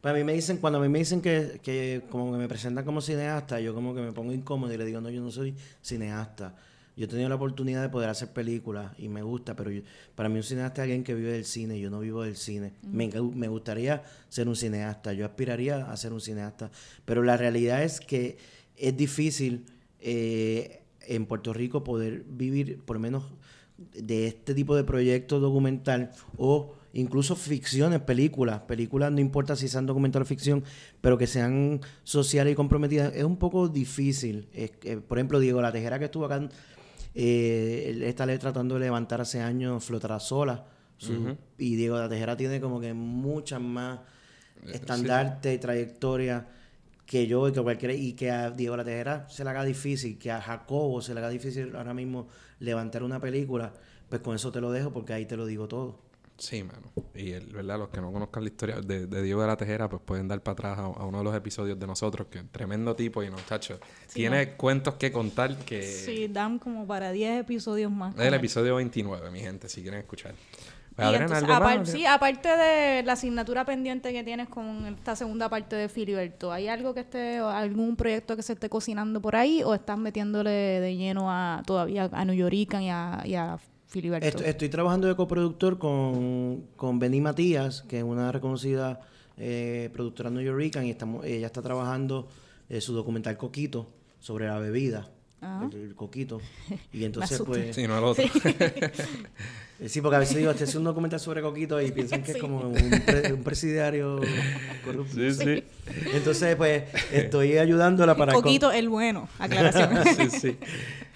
Pues 0.00 0.12
a 0.12 0.18
mí 0.18 0.24
me 0.24 0.32
dicen, 0.32 0.56
cuando 0.56 0.80
a 0.80 0.82
mí 0.82 0.88
me 0.88 0.98
dicen 0.98 1.22
que, 1.22 1.60
que 1.62 2.02
como 2.10 2.32
que 2.32 2.38
me 2.38 2.48
presentan 2.48 2.84
como 2.84 3.00
cineasta, 3.00 3.60
yo 3.60 3.72
como 3.72 3.94
que 3.94 4.00
me 4.00 4.10
pongo 4.10 4.32
incómodo 4.32 4.74
y 4.74 4.78
le 4.78 4.84
digo, 4.84 5.00
no, 5.00 5.10
yo 5.10 5.22
no 5.22 5.30
soy 5.30 5.54
cineasta. 5.80 6.56
Yo 6.96 7.04
he 7.04 7.08
tenido 7.08 7.28
la 7.28 7.34
oportunidad 7.34 7.82
de 7.82 7.90
poder 7.90 8.08
hacer 8.08 8.32
películas 8.32 8.92
y 8.98 9.08
me 9.10 9.22
gusta, 9.22 9.54
pero 9.54 9.70
para 10.14 10.30
mí 10.30 10.36
un 10.36 10.42
cineasta 10.42 10.80
es 10.80 10.84
alguien 10.84 11.04
que 11.04 11.14
vive 11.14 11.30
del 11.30 11.44
cine, 11.44 11.78
yo 11.78 11.90
no 11.90 12.00
vivo 12.00 12.22
del 12.22 12.36
cine. 12.36 12.72
me, 12.82 13.10
me, 13.34 13.48
gustaría 13.48 14.02
ser 14.30 14.48
un 14.48 14.56
cineasta, 14.56 15.12
yo 15.12 15.26
aspiraría 15.26 15.90
a 15.90 15.96
ser 15.98 16.14
un 16.14 16.22
cineasta, 16.22 16.70
pero 17.04 17.22
la 17.22 17.36
realidad 17.36 17.82
es 17.82 18.00
que 18.00 18.38
es 18.76 18.96
difícil 18.96 19.66
eh, 20.00 20.84
en 21.02 21.26
Puerto 21.26 21.52
Rico 21.52 21.84
poder 21.84 22.24
vivir 22.26 22.80
por 22.80 22.96
lo 22.96 23.00
menos 23.00 23.24
de 23.92 24.28
este 24.28 24.54
tipo 24.54 24.74
de 24.74 24.84
proyectos 24.84 25.42
documental 25.42 26.12
o 26.38 26.76
incluso 26.94 27.36
ficciones, 27.36 28.00
películas, 28.00 28.62
películas 28.62 29.12
no 29.12 29.20
importa 29.20 29.54
si 29.54 29.68
sean 29.68 29.84
documental 29.84 30.22
o 30.22 30.24
ficción, 30.24 30.64
pero 31.02 31.18
que 31.18 31.26
sean 31.26 31.82
sociales 32.04 32.54
y 32.54 32.56
comprometidas, 32.56 33.14
es 33.14 33.24
un 33.24 33.36
poco 33.36 33.68
difícil. 33.68 34.48
por 35.06 35.18
ejemplo, 35.18 35.40
Diego 35.40 35.60
La 35.60 35.72
Tejera 35.72 35.98
que 35.98 36.06
estuvo 36.06 36.24
acá 36.24 36.48
eh, 37.18 38.02
esta 38.04 38.26
ley 38.26 38.36
tratando 38.36 38.74
de 38.74 38.82
levantar 38.82 39.22
hace 39.22 39.40
años 39.40 39.82
Flotará 39.82 40.20
Sola. 40.20 40.66
Y 41.56 41.76
Diego 41.76 41.96
La 41.98 42.10
Tejera 42.10 42.36
tiene 42.36 42.60
como 42.60 42.78
que 42.78 42.92
muchas 42.92 43.60
más 43.60 44.00
eh, 44.66 44.72
estandarte 44.74 45.54
y 45.54 45.58
trayectoria 45.58 46.46
que 47.06 47.26
yo 47.26 47.48
y 47.48 47.52
que 47.52 47.62
cualquiera. 47.62 47.94
Y 47.94 48.12
que 48.12 48.30
a 48.30 48.50
Diego 48.50 48.76
La 48.76 48.84
Tejera 48.84 49.26
se 49.30 49.44
le 49.44 49.50
haga 49.50 49.64
difícil, 49.64 50.18
que 50.18 50.30
a 50.30 50.42
Jacobo 50.42 51.00
se 51.00 51.14
le 51.14 51.20
haga 51.20 51.30
difícil 51.30 51.74
ahora 51.74 51.94
mismo 51.94 52.28
levantar 52.60 53.02
una 53.02 53.18
película. 53.18 53.72
Pues 54.10 54.20
con 54.20 54.36
eso 54.36 54.52
te 54.52 54.60
lo 54.60 54.70
dejo 54.70 54.92
porque 54.92 55.14
ahí 55.14 55.24
te 55.24 55.38
lo 55.38 55.46
digo 55.46 55.68
todo. 55.68 56.05
Sí, 56.38 56.62
mano. 56.62 56.92
Y 57.14 57.32
el, 57.32 57.46
¿verdad? 57.46 57.78
los 57.78 57.88
que 57.88 58.00
no 58.00 58.12
conozcan 58.12 58.42
la 58.42 58.48
historia 58.50 58.80
de, 58.80 59.06
Diego 59.22 59.40
de 59.40 59.46
la 59.46 59.56
Tejera, 59.56 59.88
pues 59.88 60.02
pueden 60.04 60.28
dar 60.28 60.42
para 60.42 60.52
atrás 60.52 60.78
a, 60.78 60.88
uno 60.88 61.18
de 61.18 61.24
los 61.24 61.34
episodios 61.34 61.78
de 61.78 61.86
nosotros, 61.86 62.28
que 62.30 62.42
tremendo 62.44 62.94
tipo 62.94 63.22
y 63.22 63.30
no, 63.30 63.36
chacho. 63.48 63.80
tiene 64.12 64.52
cuentos 64.52 64.94
que 64.94 65.10
contar 65.12 65.56
que... 65.56 65.82
Sí, 65.82 66.28
dan 66.28 66.58
como 66.58 66.86
para 66.86 67.12
10 67.12 67.40
episodios 67.40 67.90
más. 67.90 68.14
Es 68.16 68.26
el 68.26 68.34
episodio 68.34 68.76
29, 68.76 69.30
mi 69.30 69.40
gente, 69.40 69.68
si 69.68 69.82
quieren 69.82 70.00
escuchar. 70.00 70.34
Pues, 70.96 71.90
sí, 71.90 72.06
aparte 72.06 72.48
de 72.48 73.02
la 73.02 73.12
asignatura 73.12 73.66
pendiente 73.66 74.14
que 74.14 74.24
tienes 74.24 74.48
con 74.48 74.86
esta 74.86 75.14
segunda 75.14 75.50
parte 75.50 75.76
de 75.76 75.90
Filiberto, 75.90 76.50
¿hay 76.50 76.68
algo 76.68 76.94
que 76.94 77.00
esté, 77.00 77.36
algún 77.36 77.96
proyecto 77.96 78.34
que 78.34 78.42
se 78.42 78.54
esté 78.54 78.70
cocinando 78.70 79.20
por 79.20 79.36
ahí 79.36 79.62
o 79.62 79.74
estás 79.74 79.98
metiéndole 79.98 80.50
de 80.50 80.96
lleno 80.96 81.30
a 81.30 81.62
todavía 81.66 82.08
a 82.12 82.24
New 82.24 82.34
York 82.34 82.80
y 82.80 82.88
a, 82.88 83.22
y 83.26 83.34
a 83.34 83.58
Estoy, 83.96 84.68
trabajando 84.68 85.08
de 85.08 85.16
coproductor 85.16 85.78
con, 85.78 86.66
con 86.76 86.98
Benny 86.98 87.22
Matías, 87.22 87.80
que 87.88 87.98
es 87.98 88.04
una 88.04 88.30
reconocida 88.30 89.00
eh, 89.38 89.88
productora 89.92 90.28
Rican 90.28 90.84
y 90.84 90.90
estamos, 90.90 91.24
ella 91.24 91.46
está 91.46 91.62
trabajando 91.62 92.28
eh, 92.68 92.82
su 92.82 92.92
documental 92.92 93.38
Coquito 93.38 93.88
sobre 94.20 94.48
la 94.48 94.58
bebida. 94.58 95.08
Ah. 95.42 95.68
El, 95.72 95.94
coquito. 95.94 96.40
Y 96.92 97.04
entonces, 97.06 97.42
pues. 97.44 97.74
Sí, 97.74 97.86
no 97.86 97.98
el 97.98 98.04
otro. 98.04 98.24
Sí. 99.86 100.00
porque 100.00 100.16
a 100.16 100.20
veces 100.20 100.36
digo, 100.36 100.50
este 100.50 100.64
es 100.64 100.74
un 100.74 100.84
documental 100.84 101.20
sobre 101.20 101.42
coquito 101.42 101.80
y 101.80 101.92
piensan 101.92 102.22
que 102.22 102.32
es 102.32 102.38
como 102.38 102.60
un, 102.60 103.42
presidiario 103.44 104.20
corrupto. 104.84 105.14
Sí, 105.14 105.32
sí. 105.32 105.64
Entonces, 106.14 106.56
pues, 106.56 106.84
estoy 107.12 107.58
ayudándola 107.58 108.16
para. 108.16 108.32
coquito, 108.32 108.72
el 108.72 108.88
bueno, 108.88 109.28
aclaración. 109.38 110.04
sí, 110.30 110.38
sí 110.40 110.58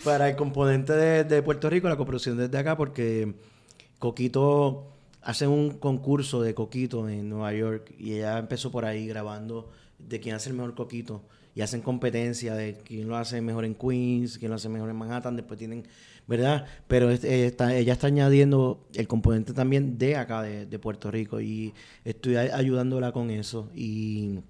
para 0.05 0.29
el 0.29 0.37
componente 0.37 0.93
de, 0.95 1.43
Puerto 1.43 1.69
Rico, 1.69 1.89
la 1.89 1.97
coproducción 1.97 2.37
desde 2.37 2.57
acá, 2.59 2.77
porque 2.77 3.35
Coquito 3.99 4.87
hace 5.23 5.47
un 5.47 5.79
concurso 5.79 6.43
de 6.43 6.55
Coquito 6.55 7.09
en 7.09 7.29
Nueva 7.29 7.53
York 7.53 7.95
y 7.99 8.15
ella 8.15 8.39
empezó 8.39 8.71
por 8.71 8.85
ahí 8.85 9.07
grabando 9.07 9.71
de 9.99 10.21
quién 10.21 10.35
hace 10.35 10.51
el 10.51 10.57
mejor 10.57 10.75
Coquito 10.75 11.23
y 11.55 11.63
hacen 11.63 11.81
competencia 11.81 12.55
de 12.55 12.79
quién 12.85 13.09
lo 13.09 13.17
hace 13.17 13.41
mejor 13.41 13.65
en 13.65 13.75
Queens, 13.75 14.39
quién 14.39 14.51
lo 14.51 14.57
hace 14.57 14.69
mejor 14.69 14.91
en 14.91 14.97
Manhattan, 14.97 15.37
después 15.37 15.59
tienen, 15.59 15.87
¿verdad? 16.27 16.67
Pero 16.87 17.11
ella 17.11 17.47
está, 17.47 17.75
ella 17.75 17.93
está 17.93 18.07
añadiendo 18.07 18.87
el 18.95 19.09
componente 19.09 19.53
también 19.53 19.99
de 19.99 20.17
acá, 20.17 20.43
de, 20.43 20.67
de 20.67 20.79
Puerto 20.79 21.11
Rico 21.11 21.41
y 21.41 21.75
estoy 22.05 22.37
ayudándola 22.37 23.13
con 23.13 23.31
eso 23.31 23.71
y 23.75 24.41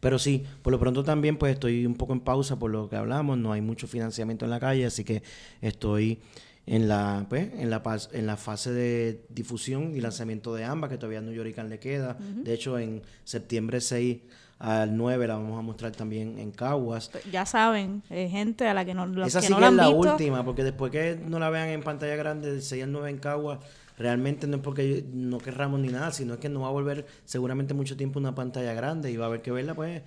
pero 0.00 0.18
sí, 0.18 0.44
por 0.62 0.72
lo 0.72 0.78
pronto 0.78 1.04
también 1.04 1.36
pues 1.36 1.54
estoy 1.54 1.86
un 1.86 1.94
poco 1.94 2.12
en 2.12 2.20
pausa 2.20 2.58
por 2.58 2.70
lo 2.70 2.88
que 2.88 2.96
hablamos, 2.96 3.38
no 3.38 3.52
hay 3.52 3.60
mucho 3.60 3.86
financiamiento 3.86 4.44
en 4.44 4.50
la 4.50 4.60
calle, 4.60 4.86
así 4.86 5.04
que 5.04 5.22
estoy 5.60 6.18
en 6.66 6.88
la 6.88 7.26
pues, 7.28 7.50
en 7.54 7.70
la 7.70 7.82
en 8.12 8.26
la 8.26 8.36
fase 8.36 8.72
de 8.72 9.24
difusión 9.28 9.96
y 9.96 10.00
lanzamiento 10.00 10.54
de 10.54 10.64
ambas 10.64 10.90
que 10.90 10.96
todavía 10.96 11.18
a 11.18 11.22
New 11.22 11.34
York 11.34 11.56
le 11.68 11.78
queda. 11.78 12.16
De 12.18 12.54
hecho, 12.54 12.78
en 12.78 13.02
septiembre 13.24 13.80
6 13.80 14.18
al 14.62 14.96
9 14.96 15.26
la 15.26 15.34
vamos 15.34 15.58
a 15.58 15.62
mostrar 15.62 15.90
también 15.90 16.38
en 16.38 16.52
Caguas. 16.52 17.08
Pues, 17.10 17.24
ya 17.32 17.44
saben, 17.44 18.04
hay 18.08 18.30
gente 18.30 18.68
a 18.68 18.74
la 18.74 18.84
que 18.84 18.94
no, 18.94 19.06
la 19.06 19.26
Esa 19.26 19.40
que 19.40 19.48
sí 19.48 19.54
que 19.54 19.64
es 19.64 19.72
la 19.72 19.88
última, 19.88 20.44
porque 20.44 20.62
después 20.62 20.92
que 20.92 21.18
no 21.26 21.40
la 21.40 21.50
vean 21.50 21.68
en 21.70 21.82
pantalla 21.82 22.14
grande 22.14 22.52
del 22.52 22.62
6 22.62 22.84
al 22.84 22.92
9 22.92 23.10
en 23.10 23.18
Caguas, 23.18 23.58
realmente 23.98 24.46
no 24.46 24.58
es 24.58 24.62
porque 24.62 25.04
no 25.12 25.38
querramos 25.38 25.80
ni 25.80 25.88
nada, 25.88 26.12
sino 26.12 26.34
es 26.34 26.40
que 26.40 26.48
no 26.48 26.60
va 26.60 26.68
a 26.68 26.70
volver 26.70 27.06
seguramente 27.24 27.74
mucho 27.74 27.96
tiempo 27.96 28.20
una 28.20 28.36
pantalla 28.36 28.72
grande 28.72 29.10
y 29.10 29.16
va 29.16 29.24
a 29.24 29.28
haber 29.28 29.42
que 29.42 29.50
verla 29.50 29.74
pues 29.74 30.00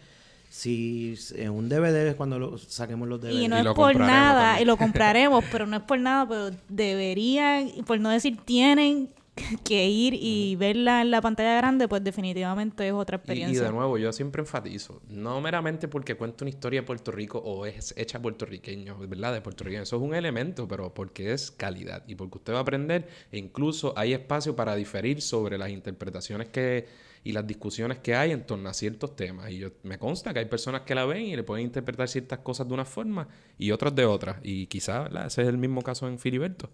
si 0.49 1.15
en 1.35 1.51
un 1.51 1.67
DVD 1.67 2.07
es 2.07 2.15
cuando 2.15 2.39
lo, 2.39 2.57
saquemos 2.57 3.09
los 3.09 3.19
DVDs. 3.19 3.35
Y 3.35 3.47
no 3.49 3.57
es 3.57 3.67
por 3.75 3.99
nada, 3.99 4.61
y 4.61 4.63
lo 4.63 4.77
compraremos, 4.77 5.43
pero 5.51 5.67
no 5.67 5.75
es 5.75 5.83
por 5.83 5.99
nada, 5.99 6.29
pero 6.29 6.51
deberían, 6.69 7.71
por 7.85 7.99
no 7.99 8.09
decir 8.09 8.37
tienen 8.45 9.09
que 9.63 9.87
ir 9.87 10.13
y 10.13 10.55
verla 10.55 11.01
en 11.01 11.11
la 11.11 11.21
pantalla 11.21 11.57
grande, 11.57 11.87
pues 11.87 12.03
definitivamente 12.03 12.87
es 12.87 12.93
otra 12.93 13.17
experiencia. 13.17 13.61
Y, 13.61 13.65
de 13.65 13.71
nuevo, 13.71 13.97
yo 13.97 14.13
siempre 14.13 14.41
enfatizo, 14.41 15.01
no 15.09 15.41
meramente 15.41 15.87
porque 15.87 16.15
cuenta 16.15 16.43
una 16.43 16.49
historia 16.49 16.81
de 16.81 16.87
Puerto 16.87 17.11
Rico 17.11 17.39
o 17.39 17.65
es 17.65 17.93
hecha 17.97 18.21
puertorriqueño, 18.21 18.97
¿verdad? 18.99 19.33
De 19.33 19.41
puertorriqueño, 19.41 19.83
eso 19.83 19.97
es 19.97 20.01
un 20.01 20.15
elemento, 20.15 20.67
pero 20.67 20.93
porque 20.93 21.33
es 21.33 21.51
calidad 21.51 22.03
y 22.07 22.15
porque 22.15 22.37
usted 22.37 22.53
va 22.53 22.59
a 22.59 22.61
aprender 22.61 23.07
e 23.31 23.37
incluso 23.37 23.93
hay 23.97 24.13
espacio 24.13 24.55
para 24.55 24.75
diferir 24.75 25.21
sobre 25.21 25.57
las 25.57 25.69
interpretaciones 25.69 26.49
que 26.49 26.85
y 27.25 27.31
las 27.31 27.45
discusiones 27.45 27.97
que 27.97 28.13
hay 28.13 28.31
en 28.31 28.45
torno 28.45 28.69
a 28.69 28.73
ciertos 28.73 29.15
temas. 29.15 29.49
Y 29.49 29.57
yo, 29.57 29.69
me 29.81 29.97
consta 29.97 30.31
que 30.31 30.39
hay 30.39 30.45
personas 30.45 30.81
que 30.81 30.93
la 30.93 31.05
ven 31.05 31.23
y 31.23 31.35
le 31.35 31.41
pueden 31.41 31.65
interpretar 31.65 32.07
ciertas 32.07 32.39
cosas 32.39 32.67
de 32.67 32.73
una 32.75 32.85
forma 32.85 33.27
y 33.57 33.71
otras 33.71 33.95
de 33.95 34.05
otra. 34.05 34.39
Y 34.43 34.67
quizás 34.67 35.09
ese 35.25 35.41
es 35.41 35.47
el 35.47 35.57
mismo 35.57 35.81
caso 35.81 36.07
en 36.07 36.19
Filiberto. 36.19 36.69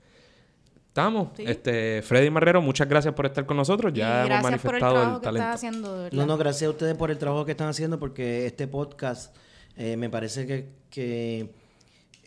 Estamos. 0.91 1.29
Este, 1.37 2.01
Freddy 2.01 2.29
Marrero, 2.29 2.61
muchas 2.61 2.85
gracias 2.85 3.13
por 3.13 3.25
estar 3.25 3.45
con 3.45 3.55
nosotros. 3.55 3.93
Ya 3.93 4.25
hemos 4.25 4.43
manifestado 4.43 5.15
el, 5.15 5.21
talento. 5.21 5.47
haciendo, 5.47 6.09
no, 6.11 6.25
no, 6.25 6.37
gracias 6.37 6.67
a 6.67 6.71
ustedes 6.71 6.95
por 6.95 7.09
el 7.11 7.17
trabajo 7.17 7.45
que 7.45 7.51
están 7.51 7.69
haciendo, 7.69 7.97
porque 7.97 8.45
este 8.45 8.67
podcast 8.67 9.33
eh, 9.77 9.95
me 9.95 10.09
parece 10.09 10.45
que, 10.45 10.67
que 10.89 11.53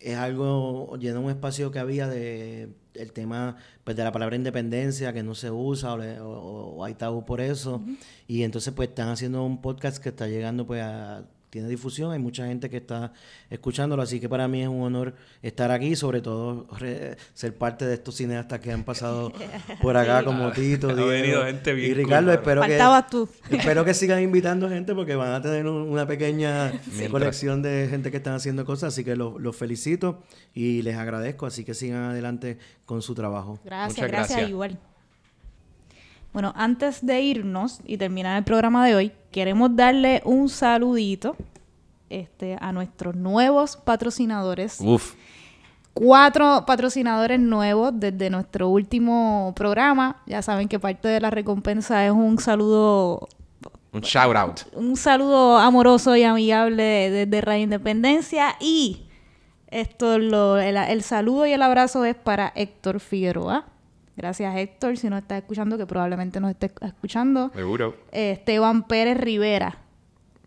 es 0.01 0.17
algo, 0.17 0.97
llena 0.97 1.21
un 1.21 1.29
espacio 1.29 1.71
que 1.71 1.79
había 1.79 2.09
de 2.09 2.71
el 2.95 3.13
tema 3.13 3.57
pues, 3.85 3.99
de 3.99 4.05
la 4.05 4.13
palabra 4.13 4.35
independencia 4.35 5.13
que 5.13 5.23
no 5.23 5.35
se 5.35 5.51
usa 5.51 5.95
o, 6.23 6.83
hay 6.87 6.95
tabú 6.95 7.27
por 7.27 7.43
eso. 7.43 7.83
Y 8.27 8.45
entonces 8.45 8.73
pues 8.73 8.89
están 8.89 9.11
haciendo 9.11 9.45
un 9.45 9.61
podcast 9.61 10.03
que 10.03 10.09
está 10.09 10.27
llegando 10.27 10.67
pues 10.67 10.81
a 10.83 11.25
tiene 11.55 11.69
difusión, 11.69 12.11
hay 12.11 12.19
mucha 12.19 12.49
gente 12.49 12.69
que 12.69 12.79
está 12.79 13.13
escuchándolo, 13.49 14.03
así 14.03 14.19
que 14.19 14.29
para 14.29 14.49
mí 14.49 14.63
es 14.63 14.67
un 14.67 14.83
honor 14.83 15.15
estar 15.41 15.71
aquí, 15.71 15.95
sobre 15.95 16.21
todo 16.21 16.67
ser 17.33 17.57
parte 17.57 17.87
de 17.87 17.95
estos 17.95 18.17
cineastas 18.17 18.59
que 18.59 18.73
han 18.73 18.83
pasado 18.83 19.33
por 19.81 19.97
acá 19.97 20.25
como 20.25 20.51
Tito, 20.51 20.89
Diego, 20.89 21.45
y 21.77 21.95
Ricardo. 21.95 22.33
espero 22.33 22.63
que 22.63 22.77
tú. 23.09 23.29
espero 23.51 23.85
que 23.85 23.95
sigan 23.95 24.21
invitando 24.21 24.69
gente 24.69 24.97
porque 24.97 25.15
van 25.15 25.33
a 25.33 25.41
tener 25.41 25.65
una 25.69 26.09
pequeña 26.09 26.73
colección 27.09 27.63
de 27.63 27.87
gente 27.89 28.11
que 28.11 28.17
están 28.17 28.35
haciendo 28.35 28.65
cosas, 28.65 28.93
así 28.93 29.05
que 29.05 29.15
los, 29.15 29.57
felicito 29.57 30.25
y 30.55 30.83
les 30.83 30.97
agradezco, 30.97 31.47
así 31.47 31.65
que 31.65 31.75
sigan 31.75 32.03
adelante 32.03 32.59
con 32.85 33.01
su 33.01 33.15
trabajo. 33.15 33.61
Gracias, 33.65 34.09
gracias 34.09 34.49
igual. 34.49 34.77
Bueno, 36.35 36.53
antes 36.57 37.07
de 37.07 37.21
irnos 37.23 37.79
y 37.87 37.97
terminar 37.97 38.37
el 38.37 38.43
programa 38.43 38.85
de 38.85 38.97
hoy, 38.97 39.13
queremos 39.31 39.75
darle 39.77 40.21
un 40.25 40.49
saludito 40.49 41.37
este, 42.11 42.59
a 42.61 42.73
nuestros 42.73 43.15
nuevos 43.15 43.77
patrocinadores. 43.77 44.81
Uf. 44.81 45.15
Cuatro 45.93 46.65
patrocinadores 46.67 47.39
nuevos 47.39 47.93
desde 47.95 48.31
nuestro 48.31 48.69
último 48.69 49.53
programa. 49.55 50.23
Ya 50.27 50.43
saben 50.43 50.67
que 50.67 50.81
parte 50.81 51.07
de 51.07 51.21
la 51.21 51.31
recompensa 51.31 52.05
es 52.05 52.11
un 52.11 52.37
saludo 52.41 53.29
un 53.93 54.01
shout 54.01 54.35
out. 54.35 54.61
Un 54.73 54.97
saludo 54.97 55.57
amoroso 55.59 56.17
y 56.17 56.25
amigable 56.25 57.11
desde 57.11 57.41
Radio 57.43 57.63
Independencia. 57.63 58.57
Y 58.59 59.07
esto 59.69 60.19
lo, 60.19 60.59
el, 60.59 60.77
el, 60.77 61.03
saludo 61.05 61.47
y 61.47 61.53
el 61.53 61.63
abrazo 61.63 62.05
es 62.05 62.17
para 62.17 62.53
Héctor 62.57 62.99
Figueroa. 62.99 63.67
Gracias, 64.17 64.57
Héctor, 64.57 64.97
si 64.97 65.09
nos 65.09 65.23
está 65.23 65.39
escuchando, 65.39 65.77
que 65.77 65.87
probablemente 65.87 66.41
nos 66.41 66.51
esté 66.51 66.71
escuchando. 66.83 67.51
Seguro. 67.55 67.97
Eh, 68.13 68.33
Esteban 68.33 68.87
Pérez 68.87 69.19
Rivera. 69.19 69.79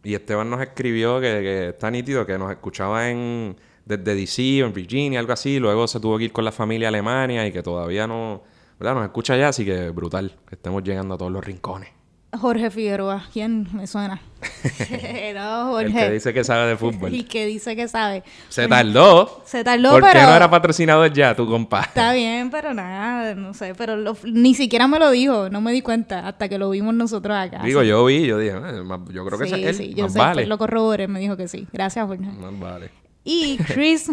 Y 0.04 0.14
Esteban 0.14 0.50
nos 0.50 0.62
escribió 0.62 1.20
que, 1.20 1.70
está 1.70 1.92
nítido, 1.92 2.26
que 2.26 2.38
nos 2.38 2.50
escuchaba 2.52 3.10
en 3.10 3.58
desde 3.84 4.16
DC 4.16 4.64
o 4.64 4.68
en 4.68 4.74
Virginia, 4.74 5.20
algo 5.20 5.34
así. 5.34 5.60
Luego 5.60 5.88
se 5.88 6.00
tuvo 6.00 6.18
que 6.18 6.26
ir 6.26 6.32
con 6.32 6.46
la 6.46 6.52
familia 6.52 6.88
a 6.88 6.90
Alemania 6.90 7.46
y 7.46 7.52
que 7.52 7.64
todavía 7.64 8.08
no... 8.08 8.42
¿verdad? 8.80 8.96
Nos 8.96 9.04
escucha 9.06 9.36
ya, 9.36 9.50
así 9.50 9.66
que 9.66 9.90
brutal. 9.90 10.38
Que 10.48 10.56
estemos 10.56 10.84
llegando 10.84 11.16
a 11.16 11.18
todos 11.18 11.32
los 11.32 11.44
rincones. 11.44 11.97
Jorge 12.36 12.70
Figueroa, 12.70 13.26
¿quién 13.32 13.68
me 13.74 13.88
suena? 13.88 14.22
no, 15.34 15.72
Jorge. 15.72 15.88
El 15.88 15.94
que 15.94 16.12
dice 16.12 16.34
que 16.34 16.44
sabe 16.44 16.68
de 16.68 16.78
fútbol. 16.78 17.14
El 17.14 17.26
que 17.26 17.46
dice 17.46 17.76
que 17.76 17.88
sabe. 17.88 18.24
Se 18.50 18.68
tardó. 18.68 19.42
Se 19.46 19.64
tardó, 19.64 19.92
¿Por 19.92 20.12
qué 20.12 20.22
no 20.22 20.36
era 20.36 20.50
patrocinador 20.50 21.12
ya, 21.14 21.36
tu 21.36 21.48
compa? 21.48 21.82
Está 21.82 22.14
bien, 22.14 22.50
pero 22.52 22.74
nada, 22.74 23.34
no 23.34 23.54
sé. 23.54 23.74
Pero 23.76 24.16
ni 24.26 24.54
siquiera 24.54 24.88
me 24.88 25.00
lo 25.00 25.10
dijo, 25.10 25.50
no 25.50 25.62
me 25.62 25.72
di 25.72 25.82
cuenta 25.82 26.28
hasta 26.28 26.50
que 26.50 26.58
lo 26.58 26.70
vimos 26.70 26.94
nosotros 26.94 27.36
acá. 27.36 27.64
Digo, 27.64 27.82
yo 27.82 28.04
vi, 28.06 28.26
yo 28.26 28.38
dije, 28.38 28.56
eh, 28.58 28.84
yo 29.12 29.26
creo 29.26 29.40
que 29.40 29.46
es 29.46 29.54
él. 29.54 29.76
Sí, 29.76 29.94
yo 29.94 30.10
sé, 30.10 30.20
vale. 30.20 30.46
lo 30.46 30.58
corroboré, 30.58 31.08
me 31.08 31.20
dijo 31.20 31.38
que 31.38 31.48
sí. 31.48 31.66
Gracias, 31.72 32.06
Jorge. 32.06 32.26
Más 32.26 32.60
vale. 32.60 32.92
Y 33.24 33.58
Chris, 33.58 34.12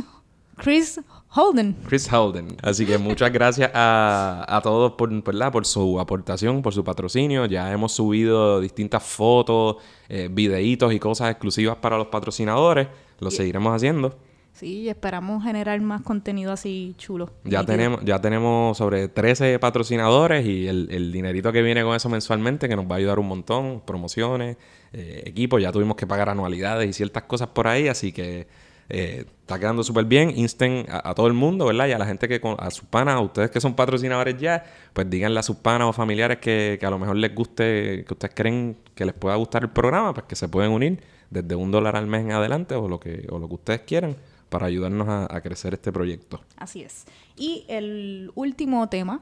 Chris 0.56 1.00
Holden. 1.34 1.76
Chris 1.88 2.10
Holden. 2.12 2.56
Así 2.62 2.86
que 2.86 2.96
muchas 2.96 3.32
gracias 3.32 3.70
a, 3.74 4.44
a 4.48 4.60
todos 4.60 4.92
por, 4.92 5.10
por 5.24 5.66
su 5.66 5.98
aportación, 5.98 6.62
por 6.62 6.72
su 6.72 6.84
patrocinio. 6.84 7.46
Ya 7.46 7.72
hemos 7.72 7.92
subido 7.92 8.60
distintas 8.60 9.02
fotos, 9.02 9.76
eh, 10.08 10.28
videitos 10.30 10.92
y 10.92 11.00
cosas 11.00 11.30
exclusivas 11.30 11.76
para 11.76 11.98
los 11.98 12.06
patrocinadores. 12.06 12.86
Lo 13.18 13.32
seguiremos 13.32 13.74
haciendo. 13.74 14.16
Sí, 14.52 14.88
esperamos 14.88 15.42
generar 15.42 15.80
más 15.80 16.02
contenido 16.02 16.52
así 16.52 16.94
chulo. 16.96 17.28
Ya 17.42 17.64
tenemos, 17.64 18.04
ya 18.04 18.20
tenemos 18.20 18.78
sobre 18.78 19.08
13 19.08 19.58
patrocinadores 19.58 20.46
y 20.46 20.68
el, 20.68 20.86
el, 20.92 21.10
dinerito 21.10 21.50
que 21.50 21.60
viene 21.60 21.82
con 21.82 21.96
eso 21.96 22.08
mensualmente 22.08 22.68
que 22.68 22.76
nos 22.76 22.88
va 22.88 22.94
a 22.94 22.98
ayudar 22.98 23.18
un 23.18 23.26
montón, 23.26 23.82
promociones, 23.84 24.56
eh, 24.92 25.24
equipos, 25.26 25.60
ya 25.60 25.72
tuvimos 25.72 25.96
que 25.96 26.06
pagar 26.06 26.28
anualidades 26.28 26.88
y 26.88 26.92
ciertas 26.92 27.24
cosas 27.24 27.48
por 27.48 27.66
ahí, 27.66 27.88
así 27.88 28.12
que 28.12 28.46
eh, 28.88 29.24
está 29.40 29.58
quedando 29.58 29.82
súper 29.82 30.04
bien. 30.04 30.32
Insten 30.36 30.86
a, 30.88 31.14
todo 31.14 31.26
el 31.26 31.32
mundo, 31.32 31.66
¿verdad? 31.66 31.86
Y 31.88 31.92
a 31.92 31.98
la 31.98 32.06
gente 32.06 32.28
que, 32.28 32.40
a 32.58 32.70
sus 32.70 32.84
panas, 32.84 33.16
a 33.16 33.20
ustedes 33.20 33.50
que 33.50 33.60
son 33.60 33.74
patrocinadores 33.74 34.36
ya, 34.38 34.64
pues 34.92 35.08
díganle 35.08 35.40
a 35.40 35.42
sus 35.42 35.56
panas 35.56 35.88
o 35.88 35.92
familiares 35.92 36.38
que, 36.38 36.78
a 36.82 36.90
lo 36.90 36.98
mejor 36.98 37.16
les 37.16 37.34
guste, 37.34 38.04
que 38.06 38.14
ustedes 38.14 38.34
creen 38.34 38.76
que 38.94 39.04
les 39.04 39.14
pueda 39.14 39.36
gustar 39.36 39.62
el 39.62 39.70
programa, 39.70 40.14
pues 40.14 40.26
que 40.26 40.36
se 40.36 40.48
pueden 40.48 40.72
unir 40.72 41.02
desde 41.30 41.54
un 41.54 41.70
dólar 41.70 41.96
al 41.96 42.06
mes 42.06 42.22
en 42.22 42.32
adelante 42.32 42.74
o 42.74 42.88
lo 42.88 43.00
que, 43.00 43.26
o 43.30 43.38
lo 43.38 43.48
que 43.48 43.54
ustedes 43.54 43.80
quieran 43.80 44.16
para 44.48 44.66
ayudarnos 44.66 45.08
a, 45.08 45.40
crecer 45.40 45.74
este 45.74 45.90
proyecto. 45.90 46.40
Así 46.56 46.82
es. 46.82 47.06
Y 47.36 47.64
el 47.68 48.30
último 48.36 48.88
tema, 48.88 49.20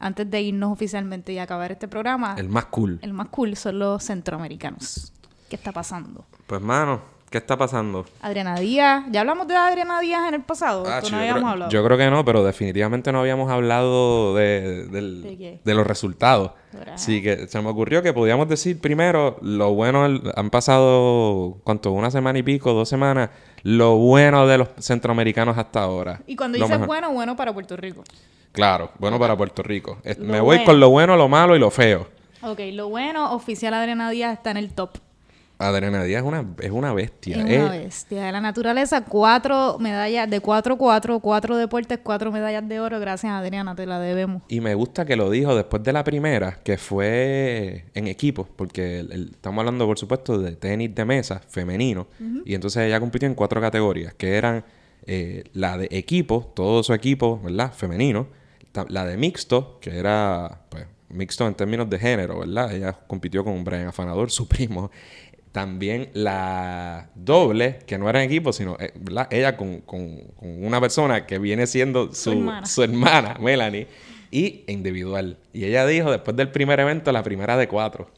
antes 0.00 0.28
de 0.28 0.42
irnos 0.42 0.72
oficialmente 0.72 1.32
y 1.32 1.38
acabar 1.38 1.70
este 1.70 1.86
programa. 1.86 2.34
El 2.36 2.48
más 2.48 2.64
cool. 2.66 2.98
El 3.02 3.12
más 3.12 3.28
cool 3.28 3.56
son 3.56 3.78
los 3.78 4.02
centroamericanos. 4.02 5.12
¿Qué 5.48 5.54
está 5.54 5.70
pasando? 5.70 6.26
Pues, 6.48 6.60
mano, 6.60 7.13
¿Qué 7.34 7.38
está 7.38 7.56
pasando? 7.56 8.06
Adriana 8.22 8.54
Díaz. 8.60 9.06
¿Ya 9.10 9.22
hablamos 9.22 9.48
de 9.48 9.56
Adriana 9.56 9.98
Díaz 9.98 10.28
en 10.28 10.34
el 10.34 10.42
pasado? 10.42 10.84
Ah, 10.86 11.02
no 11.10 11.16
habíamos 11.16 11.50
hablado? 11.50 11.68
yo 11.68 11.84
creo 11.84 11.98
que 11.98 12.08
no, 12.08 12.24
pero 12.24 12.44
definitivamente 12.44 13.10
no 13.10 13.18
habíamos 13.18 13.50
hablado 13.50 14.36
de, 14.36 15.58
los 15.64 15.84
resultados. 15.84 16.52
Así 16.92 17.24
que 17.24 17.48
se 17.48 17.60
me 17.60 17.70
ocurrió 17.70 18.04
que 18.04 18.12
podíamos 18.12 18.48
decir 18.48 18.80
primero 18.80 19.36
lo 19.42 19.74
bueno, 19.74 20.04
han 20.36 20.50
pasado, 20.50 21.56
¿cuánto? 21.64 21.90
Una 21.90 22.12
semana 22.12 22.38
y 22.38 22.44
pico, 22.44 22.72
dos 22.72 22.88
semanas, 22.88 23.30
lo 23.64 23.96
bueno 23.96 24.46
de 24.46 24.58
los 24.58 24.68
centroamericanos 24.78 25.58
hasta 25.58 25.82
ahora. 25.82 26.20
Y 26.28 26.36
cuando 26.36 26.56
dices 26.56 26.86
bueno, 26.86 27.10
bueno 27.10 27.34
para 27.34 27.52
Puerto 27.52 27.76
Rico. 27.76 28.04
Claro, 28.52 28.92
bueno 29.00 29.18
para 29.18 29.36
Puerto 29.36 29.64
Rico. 29.64 29.98
me 30.20 30.38
voy 30.38 30.62
con 30.62 30.78
lo 30.78 30.88
bueno, 30.90 31.16
lo 31.16 31.28
malo 31.28 31.56
y 31.56 31.58
lo 31.58 31.72
feo. 31.72 32.06
Ok, 32.42 32.60
lo 32.74 32.90
bueno, 32.90 33.32
oficial 33.32 33.74
Adriana 33.74 34.08
Díaz 34.10 34.34
está 34.34 34.52
en 34.52 34.58
el 34.58 34.72
top. 34.72 34.98
Adriana 35.68 36.04
Díaz 36.04 36.22
es 36.22 36.28
una, 36.28 36.46
es 36.60 36.70
una 36.70 36.92
bestia. 36.92 37.36
Es 37.46 37.60
una 37.60 37.70
bestia 37.70 38.24
de 38.24 38.32
la 38.32 38.40
naturaleza. 38.40 39.04
Cuatro 39.04 39.78
medallas, 39.78 40.28
de 40.28 40.40
cuatro, 40.40 40.76
cuatro, 40.76 41.20
cuatro 41.20 41.56
deportes, 41.56 41.98
cuatro 42.02 42.30
medallas 42.30 42.68
de 42.68 42.80
oro. 42.80 43.00
Gracias, 43.00 43.32
Adriana, 43.32 43.74
te 43.74 43.86
la 43.86 43.98
debemos. 43.98 44.42
Y 44.48 44.60
me 44.60 44.74
gusta 44.74 45.04
que 45.04 45.16
lo 45.16 45.30
dijo 45.30 45.54
después 45.54 45.82
de 45.82 45.92
la 45.92 46.04
primera, 46.04 46.58
que 46.62 46.78
fue 46.78 47.86
en 47.94 48.06
equipo, 48.06 48.48
porque 48.56 49.00
estamos 49.00 49.60
hablando, 49.60 49.86
por 49.86 49.98
supuesto, 49.98 50.38
de 50.38 50.56
tenis 50.56 50.94
de 50.94 51.04
mesa 51.04 51.40
femenino. 51.48 52.06
Y 52.44 52.54
entonces 52.54 52.84
ella 52.84 53.00
compitió 53.00 53.28
en 53.28 53.34
cuatro 53.34 53.60
categorías, 53.60 54.14
que 54.14 54.36
eran 54.36 54.64
eh, 55.06 55.44
la 55.52 55.76
de 55.76 55.88
equipo, 55.90 56.52
todo 56.54 56.82
su 56.82 56.94
equipo, 56.94 57.40
¿verdad? 57.42 57.72
Femenino. 57.72 58.26
La 58.88 59.04
de 59.04 59.16
mixto, 59.16 59.78
que 59.80 59.96
era, 59.96 60.62
pues, 60.68 60.86
mixto 61.08 61.46
en 61.46 61.54
términos 61.54 61.88
de 61.88 61.98
género, 61.98 62.40
¿verdad? 62.40 62.74
Ella 62.74 62.92
compitió 63.06 63.44
con 63.44 63.62
Brian 63.62 63.86
Afanador, 63.88 64.30
su 64.32 64.48
primo. 64.48 64.90
También 65.54 66.10
la 66.14 67.10
doble, 67.14 67.78
que 67.86 67.96
no 67.96 68.10
era 68.10 68.20
en 68.20 68.28
equipo, 68.28 68.52
sino 68.52 68.76
eh, 68.80 68.92
ella 69.30 69.56
con, 69.56 69.84
una 70.40 70.80
persona 70.80 71.26
que 71.26 71.38
viene 71.38 71.68
siendo 71.68 72.12
su, 72.12 72.32
hermana. 72.82 73.36
Melanie, 73.38 73.86
y 74.32 74.64
individual. 74.66 75.38
Y 75.52 75.64
ella 75.66 75.86
dijo, 75.86 76.10
después 76.10 76.36
del 76.36 76.50
primer 76.50 76.80
evento, 76.80 77.12
la 77.12 77.22
primera 77.22 77.56
de 77.56 77.68
cuatro. 77.68 78.10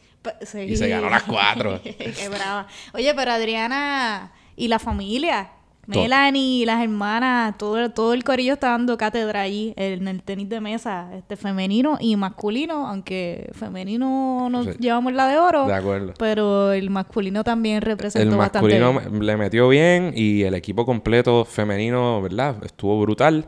Y 0.66 0.78
se 0.78 0.88
ganó 0.88 1.10
las 1.10 1.24
cuatro. 1.24 1.78
Qué 1.84 2.26
brava. 2.30 2.68
Oye, 2.94 3.12
pero 3.14 3.32
Adriana 3.32 4.32
y 4.56 4.68
la 4.68 4.78
familia, 4.78 5.50
Melanie 5.86 6.62
y 6.62 6.64
las 6.64 6.82
hermanas, 6.82 7.56
todo, 7.58 7.90
todo 7.90 8.12
el 8.12 8.24
corillo 8.24 8.54
está 8.54 8.70
dando 8.70 8.96
cátedra 8.96 9.42
allí 9.42 9.72
en 9.76 10.08
el 10.08 10.22
tenis 10.22 10.48
de 10.48 10.60
mesa, 10.60 11.10
este 11.14 11.36
femenino 11.36 11.96
y 12.00 12.16
masculino, 12.16 12.86
aunque 12.86 13.50
femenino 13.52 14.48
nos 14.50 14.78
llevamos 14.78 15.12
la 15.12 15.28
de 15.28 15.38
oro. 15.38 15.66
De 15.66 15.74
acuerdo. 15.74 16.14
Pero 16.18 16.72
el 16.72 16.90
masculino 16.90 17.44
también 17.44 17.82
representó 17.82 18.36
bastante. 18.36 18.76
El 18.76 18.82
masculino 18.82 19.24
le 19.24 19.36
metió 19.36 19.68
bien 19.68 20.12
y 20.14 20.42
el 20.42 20.54
equipo 20.54 20.84
completo 20.84 21.44
femenino, 21.44 22.20
¿verdad? 22.22 22.56
Estuvo 22.64 23.00
brutal. 23.00 23.46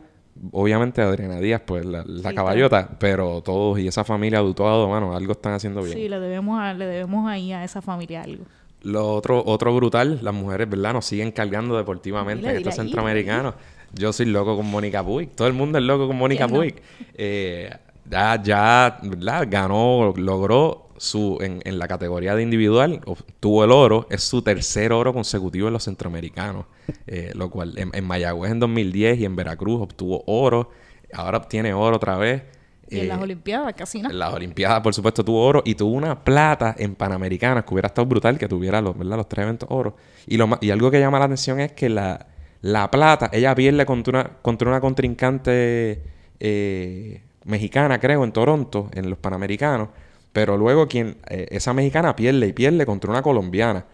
Obviamente 0.52 1.02
Adriana 1.02 1.40
Díaz, 1.40 1.62
pues 1.66 1.84
la, 1.84 2.04
caballota, 2.32 2.96
pero 3.00 3.42
todos 3.42 3.80
y 3.80 3.88
esa 3.88 4.04
familia 4.04 4.40
de 4.40 4.54
todo, 4.54 4.88
mano, 4.88 5.16
algo 5.16 5.32
están 5.32 5.52
haciendo 5.52 5.82
bien. 5.82 5.96
Sí, 5.96 6.08
le 6.08 6.20
debemos, 6.20 6.62
le 6.76 6.86
debemos 6.86 7.28
ahí 7.28 7.52
a 7.52 7.64
esa 7.64 7.82
familia 7.82 8.22
algo. 8.22 8.44
Lo 8.82 9.08
otro, 9.14 9.42
otro 9.44 9.74
brutal, 9.74 10.20
las 10.22 10.34
mujeres, 10.34 10.68
¿verdad? 10.70 10.92
Nos 10.92 11.06
siguen 11.06 11.32
cargando 11.32 11.76
deportivamente 11.76 12.48
en 12.48 12.56
estos 12.56 12.76
centroamericanos. 12.76 13.54
Yo 13.92 14.12
soy 14.12 14.26
loco 14.26 14.56
con 14.56 14.66
Mónica 14.66 15.04
Puig. 15.04 15.30
Todo 15.30 15.48
el 15.48 15.54
mundo 15.54 15.78
es 15.78 15.84
loco 15.84 16.06
con 16.06 16.16
Mónica 16.16 16.46
Puig. 16.46 16.76
Eh, 17.14 17.70
ya, 18.08 18.40
ya, 18.42 18.98
¿verdad? 19.02 19.46
Ganó, 19.50 20.14
logró 20.16 20.88
su, 20.96 21.38
en, 21.40 21.60
en, 21.64 21.78
la 21.78 21.88
categoría 21.88 22.34
de 22.34 22.42
individual, 22.42 23.00
obtuvo 23.06 23.64
el 23.64 23.72
oro. 23.72 24.06
Es 24.10 24.22
su 24.22 24.42
tercer 24.42 24.92
oro 24.92 25.12
consecutivo 25.12 25.68
en 25.68 25.72
los 25.72 25.84
centroamericanos. 25.84 26.66
Eh, 27.06 27.32
lo 27.34 27.50
cual, 27.50 27.78
en, 27.78 27.90
en 27.94 28.04
Mayagüez 28.04 28.52
en 28.52 28.60
2010 28.60 29.18
y 29.18 29.24
en 29.24 29.36
Veracruz 29.36 29.82
obtuvo 29.82 30.22
oro. 30.26 30.70
Ahora 31.12 31.38
obtiene 31.38 31.72
oro 31.74 31.96
otra 31.96 32.16
vez. 32.16 32.42
Y 32.90 33.00
en 33.00 33.08
las 33.08 33.18
eh, 33.18 33.22
Olimpiadas, 33.22 33.74
casi 33.74 34.00
no. 34.00 34.10
En 34.10 34.18
las 34.18 34.32
Olimpiadas, 34.32 34.80
por 34.80 34.94
supuesto, 34.94 35.24
tuvo 35.24 35.44
oro 35.44 35.62
y 35.64 35.74
tuvo 35.74 35.92
una 35.92 36.24
plata 36.24 36.74
en 36.78 36.94
Panamericanas, 36.94 37.64
que 37.64 37.74
hubiera 37.74 37.88
estado 37.88 38.06
brutal 38.06 38.38
que 38.38 38.48
tuviera 38.48 38.80
los, 38.80 38.96
¿verdad? 38.96 39.16
los 39.16 39.28
tres 39.28 39.44
eventos 39.44 39.68
oro. 39.70 39.96
Y, 40.26 40.36
lo, 40.36 40.58
y 40.60 40.70
algo 40.70 40.90
que 40.90 41.00
llama 41.00 41.18
la 41.18 41.26
atención 41.26 41.60
es 41.60 41.72
que 41.72 41.88
la, 41.88 42.26
la 42.62 42.90
plata, 42.90 43.30
ella 43.32 43.54
pierde 43.54 43.84
contra 43.86 44.20
una, 44.20 44.30
contra 44.42 44.68
una 44.68 44.80
contrincante 44.80 46.02
eh, 46.40 47.22
mexicana, 47.44 48.00
creo, 48.00 48.24
en 48.24 48.32
Toronto, 48.32 48.88
en 48.92 49.10
los 49.10 49.18
Panamericanos. 49.18 49.88
Pero 50.32 50.56
luego 50.56 50.88
quien, 50.88 51.18
eh, 51.28 51.46
esa 51.50 51.72
mexicana 51.72 52.14
pierde 52.16 52.46
y 52.46 52.52
pierde 52.52 52.86
contra 52.86 53.10
una 53.10 53.22
colombiana. 53.22 53.84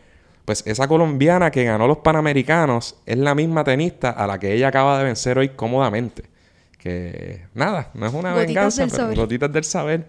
Pues 0.44 0.66
esa 0.66 0.86
colombiana 0.88 1.50
que 1.50 1.64
ganó 1.64 1.86
los 1.86 1.98
Panamericanos 1.98 2.96
es 3.06 3.16
la 3.16 3.34
misma 3.34 3.64
tenista 3.64 4.10
a 4.10 4.26
la 4.26 4.38
que 4.38 4.52
ella 4.52 4.68
acaba 4.68 4.98
de 4.98 5.04
vencer 5.04 5.38
hoy 5.38 5.50
cómodamente. 5.50 6.33
Que 6.84 7.46
nada, 7.54 7.90
no 7.94 8.04
es 8.04 8.12
una 8.12 8.34
venganza, 8.34 8.86
pero 8.86 9.22
gotitas 9.22 9.50
del 9.50 9.64
saber. 9.64 10.06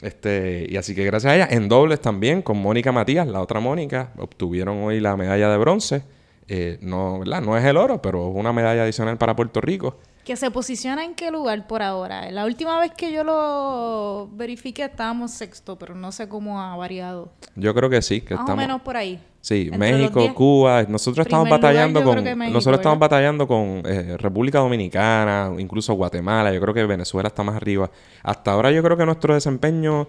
Este, 0.00 0.66
y 0.66 0.78
así 0.78 0.94
que 0.94 1.04
gracias 1.04 1.30
a 1.30 1.36
ella, 1.36 1.48
en 1.50 1.68
dobles 1.68 2.00
también, 2.00 2.40
con 2.40 2.56
Mónica 2.56 2.90
Matías, 2.90 3.28
la 3.28 3.42
otra 3.42 3.60
Mónica, 3.60 4.10
obtuvieron 4.16 4.82
hoy 4.82 4.98
la 4.98 5.14
medalla 5.18 5.50
de 5.50 5.58
bronce. 5.58 6.02
Eh, 6.48 6.78
no, 6.80 7.18
¿verdad? 7.18 7.42
no 7.42 7.54
es 7.54 7.62
el 7.66 7.76
oro, 7.76 8.00
pero 8.00 8.30
es 8.30 8.34
una 8.34 8.50
medalla 8.50 8.84
adicional 8.84 9.18
para 9.18 9.36
Puerto 9.36 9.60
Rico. 9.60 9.98
¿Que 10.24 10.36
se 10.36 10.50
posiciona 10.50 11.04
en 11.04 11.14
qué 11.14 11.30
lugar 11.30 11.66
por 11.66 11.82
ahora? 11.82 12.30
La 12.30 12.46
última 12.46 12.80
vez 12.80 12.92
que 12.96 13.12
yo 13.12 13.22
lo 13.22 14.30
verifiqué 14.32 14.84
estábamos 14.84 15.32
sexto, 15.32 15.78
pero 15.78 15.94
no 15.94 16.12
sé 16.12 16.30
cómo 16.30 16.62
ha 16.62 16.74
variado. 16.76 17.30
Yo 17.56 17.74
creo 17.74 17.90
que 17.90 18.00
sí, 18.00 18.22
que 18.22 18.36
Más 18.36 18.48
o 18.48 18.56
menos 18.56 18.80
por 18.80 18.96
ahí. 18.96 19.20
Sí, 19.40 19.70
México, 19.76 20.34
Cuba, 20.34 20.84
nosotros 20.86 21.26
estamos 21.26 21.48
batallando 21.48 22.04
con 22.04 22.22
nosotros 22.52 22.78
estamos 22.78 22.98
batallando 22.98 23.46
con 23.46 23.82
eh, 23.86 24.16
República 24.18 24.58
Dominicana, 24.58 25.50
incluso 25.58 25.94
Guatemala, 25.94 26.52
yo 26.52 26.60
creo 26.60 26.74
que 26.74 26.84
Venezuela 26.84 27.28
está 27.28 27.42
más 27.42 27.56
arriba. 27.56 27.90
Hasta 28.22 28.52
ahora 28.52 28.70
yo 28.70 28.82
creo 28.82 28.98
que 28.98 29.06
nuestro 29.06 29.32
desempeño 29.32 30.06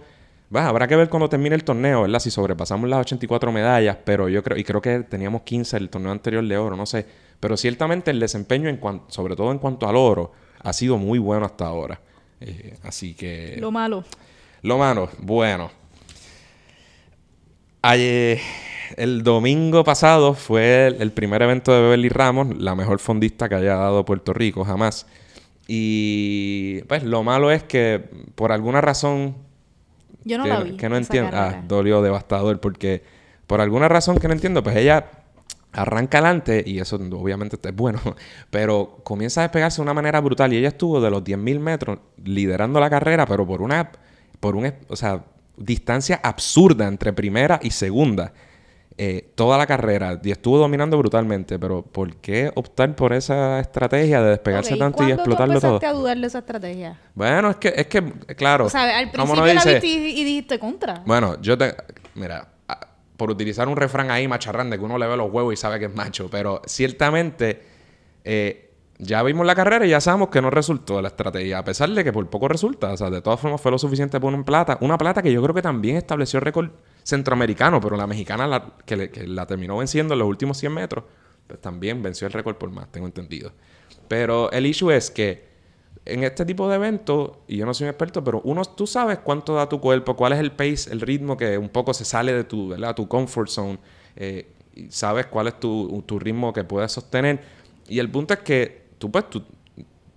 va, 0.54 0.68
habrá 0.68 0.86
que 0.86 0.96
ver 0.96 1.08
cuando 1.08 1.30
termine 1.30 1.54
el 1.54 1.64
torneo, 1.64 2.02
¿verdad? 2.02 2.18
Si 2.18 2.30
sobrepasamos 2.30 2.88
las 2.90 3.00
84 3.00 3.50
medallas, 3.52 3.96
pero 4.04 4.28
yo 4.28 4.42
creo 4.42 4.58
y 4.58 4.64
creo 4.64 4.82
que 4.82 5.00
teníamos 5.00 5.42
15 5.42 5.78
el 5.78 5.88
torneo 5.88 6.12
anterior 6.12 6.46
de 6.46 6.58
oro, 6.58 6.76
no 6.76 6.84
sé, 6.84 7.06
pero 7.40 7.56
ciertamente 7.56 8.10
el 8.10 8.20
desempeño 8.20 8.68
en 8.68 8.76
cuanto 8.76 9.06
sobre 9.08 9.34
todo 9.34 9.50
en 9.50 9.58
cuanto 9.58 9.88
al 9.88 9.96
oro 9.96 10.32
ha 10.60 10.72
sido 10.74 10.98
muy 10.98 11.18
bueno 11.18 11.46
hasta 11.46 11.66
ahora. 11.66 12.00
Eh, 12.40 12.76
así 12.82 13.14
que 13.14 13.56
Lo 13.58 13.70
malo. 13.70 14.04
Lo 14.62 14.76
malo, 14.76 15.08
bueno. 15.20 15.81
Ayer 17.82 18.40
el 18.96 19.22
domingo 19.22 19.84
pasado 19.84 20.34
fue 20.34 20.86
el, 20.86 21.12
primer 21.12 21.42
evento 21.42 21.72
de 21.72 21.80
Beverly 21.82 22.08
Ramos, 22.08 22.56
la 22.58 22.74
mejor 22.74 22.98
fondista 23.00 23.48
que 23.48 23.56
haya 23.56 23.74
dado 23.74 24.04
Puerto 24.04 24.32
Rico 24.32 24.64
jamás. 24.64 25.06
Y 25.66 26.82
pues 26.82 27.02
lo 27.02 27.22
malo 27.22 27.50
es 27.50 27.62
que 27.64 28.00
por 28.34 28.52
alguna 28.52 28.80
razón... 28.80 29.36
Yo 30.24 30.38
no 30.38 30.44
que, 30.44 30.50
la 30.50 30.60
vi. 30.60 30.76
Que 30.76 30.88
no 30.88 30.96
entiendo. 30.96 31.32
Ah, 31.34 31.62
dolió 31.66 32.02
devastador 32.02 32.60
porque 32.60 33.02
por 33.46 33.60
alguna 33.60 33.88
razón 33.88 34.18
que 34.18 34.28
no 34.28 34.34
entiendo, 34.34 34.62
pues 34.62 34.76
ella 34.76 35.10
arranca 35.72 36.18
adelante 36.18 36.62
y 36.64 36.78
eso 36.78 36.96
obviamente 36.96 37.56
es 37.60 37.74
bueno, 37.74 37.98
pero 38.50 39.00
comienza 39.02 39.40
a 39.40 39.44
despegarse 39.44 39.76
de 39.78 39.82
una 39.82 39.94
manera 39.94 40.20
brutal 40.20 40.52
y 40.52 40.58
ella 40.58 40.68
estuvo 40.68 41.00
de 41.00 41.10
los 41.10 41.24
10.000 41.24 41.58
metros 41.58 41.98
liderando 42.22 42.78
la 42.78 42.90
carrera, 42.90 43.26
pero 43.26 43.46
por 43.46 43.62
una, 43.62 43.90
por 44.38 44.54
un, 44.54 44.72
o 44.88 44.96
sea, 44.96 45.24
distancia 45.56 46.20
absurda 46.22 46.86
entre 46.86 47.12
primera 47.12 47.60
y 47.62 47.70
segunda. 47.70 48.32
Eh, 48.98 49.30
toda 49.34 49.56
la 49.56 49.66
carrera 49.66 50.20
y 50.22 50.30
estuvo 50.30 50.58
dominando 50.58 50.98
brutalmente, 50.98 51.58
pero 51.58 51.82
¿por 51.82 52.14
qué 52.16 52.52
optar 52.54 52.94
por 52.94 53.14
esa 53.14 53.58
estrategia 53.58 54.20
de 54.20 54.30
despegarse 54.30 54.76
tanto 54.76 55.08
y 55.08 55.12
explotarlo 55.12 55.60
todo? 55.60 55.80
a 55.82 55.92
dudar 55.92 56.18
de 56.18 56.26
esa 56.26 56.40
estrategia? 56.40 57.00
Bueno, 57.14 57.50
es 57.50 57.56
que, 57.56 57.72
es 57.74 57.86
que, 57.86 58.02
claro. 58.36 58.66
O 58.66 58.70
sea, 58.70 58.98
al 58.98 59.10
principio 59.10 59.46
la 59.46 59.54
viste 59.54 59.80
y, 59.86 60.24
dijiste 60.24 60.58
contra. 60.58 61.02
Bueno, 61.06 61.40
yo 61.40 61.56
te. 61.56 61.74
Mira, 62.14 62.46
por 63.16 63.30
utilizar 63.30 63.66
un 63.66 63.76
refrán 63.76 64.10
ahí 64.10 64.28
macharrán 64.28 64.68
de 64.68 64.76
que 64.78 64.84
uno 64.84 64.98
le 64.98 65.06
ve 65.06 65.16
los 65.16 65.32
huevos 65.32 65.54
y 65.54 65.56
sabe 65.56 65.78
que 65.78 65.86
es 65.86 65.94
macho, 65.94 66.28
pero 66.30 66.60
ciertamente. 66.66 67.62
Eh, 68.24 68.71
ya 69.04 69.20
vimos 69.24 69.44
la 69.44 69.56
carrera 69.56 69.84
y 69.84 69.90
ya 69.90 70.00
sabemos 70.00 70.28
que 70.28 70.40
no 70.40 70.48
resultó 70.48 71.02
la 71.02 71.08
estrategia, 71.08 71.58
a 71.58 71.64
pesar 71.64 71.90
de 71.90 72.04
que 72.04 72.12
por 72.12 72.24
poco 72.30 72.46
resulta. 72.46 72.92
O 72.92 72.96
sea, 72.96 73.10
de 73.10 73.20
todas 73.20 73.40
formas 73.40 73.60
fue 73.60 73.72
lo 73.72 73.78
suficiente 73.78 74.20
por 74.20 74.32
un 74.32 74.44
plata. 74.44 74.78
Una 74.80 74.96
plata 74.96 75.22
que 75.22 75.32
yo 75.32 75.42
creo 75.42 75.52
que 75.52 75.62
también 75.62 75.96
estableció 75.96 76.38
récord 76.38 76.70
centroamericano, 77.02 77.80
pero 77.80 77.96
la 77.96 78.06
mexicana 78.06 78.46
la, 78.46 78.76
que, 78.86 79.10
la 79.26 79.44
terminó 79.46 79.76
venciendo 79.76 80.14
en 80.14 80.20
los 80.20 80.28
últimos 80.28 80.56
100 80.58 80.72
metros, 80.72 81.04
pues 81.48 81.60
también 81.60 82.00
venció 82.00 82.28
el 82.28 82.32
récord 82.32 82.54
por 82.54 82.70
más, 82.70 82.92
tengo 82.92 83.06
entendido. 83.06 83.52
Pero 84.06 84.52
el 84.52 84.66
issue 84.66 84.92
es 84.92 85.10
que 85.10 85.50
en 86.04 86.22
este 86.22 86.44
tipo 86.44 86.68
de 86.68 86.76
eventos, 86.76 87.32
y 87.48 87.56
yo 87.56 87.66
no 87.66 87.74
soy 87.74 87.86
un 87.86 87.90
experto, 87.90 88.22
pero 88.22 88.40
uno, 88.44 88.64
tú 88.64 88.86
sabes 88.86 89.18
cuánto 89.18 89.54
da 89.54 89.68
tu 89.68 89.80
cuerpo, 89.80 90.14
cuál 90.14 90.32
es 90.32 90.38
el 90.38 90.52
pace, 90.52 90.92
el 90.92 91.00
ritmo 91.00 91.36
que 91.36 91.58
un 91.58 91.70
poco 91.70 91.92
se 91.92 92.04
sale 92.04 92.32
de 92.32 92.44
tu, 92.44 92.68
¿verdad? 92.68 92.94
tu 92.94 93.08
comfort 93.08 93.48
zone, 93.48 93.80
eh, 94.14 94.46
sabes 94.90 95.26
cuál 95.26 95.48
es 95.48 95.58
tu, 95.58 96.04
tu, 96.06 96.20
ritmo 96.20 96.52
que 96.52 96.62
puedes 96.62 96.92
sostener. 96.92 97.40
Y 97.88 97.98
el 97.98 98.08
punto 98.08 98.34
es 98.34 98.40
que 98.40 98.81
tú, 99.02 99.10
pues, 99.10 99.28
tú, 99.28 99.42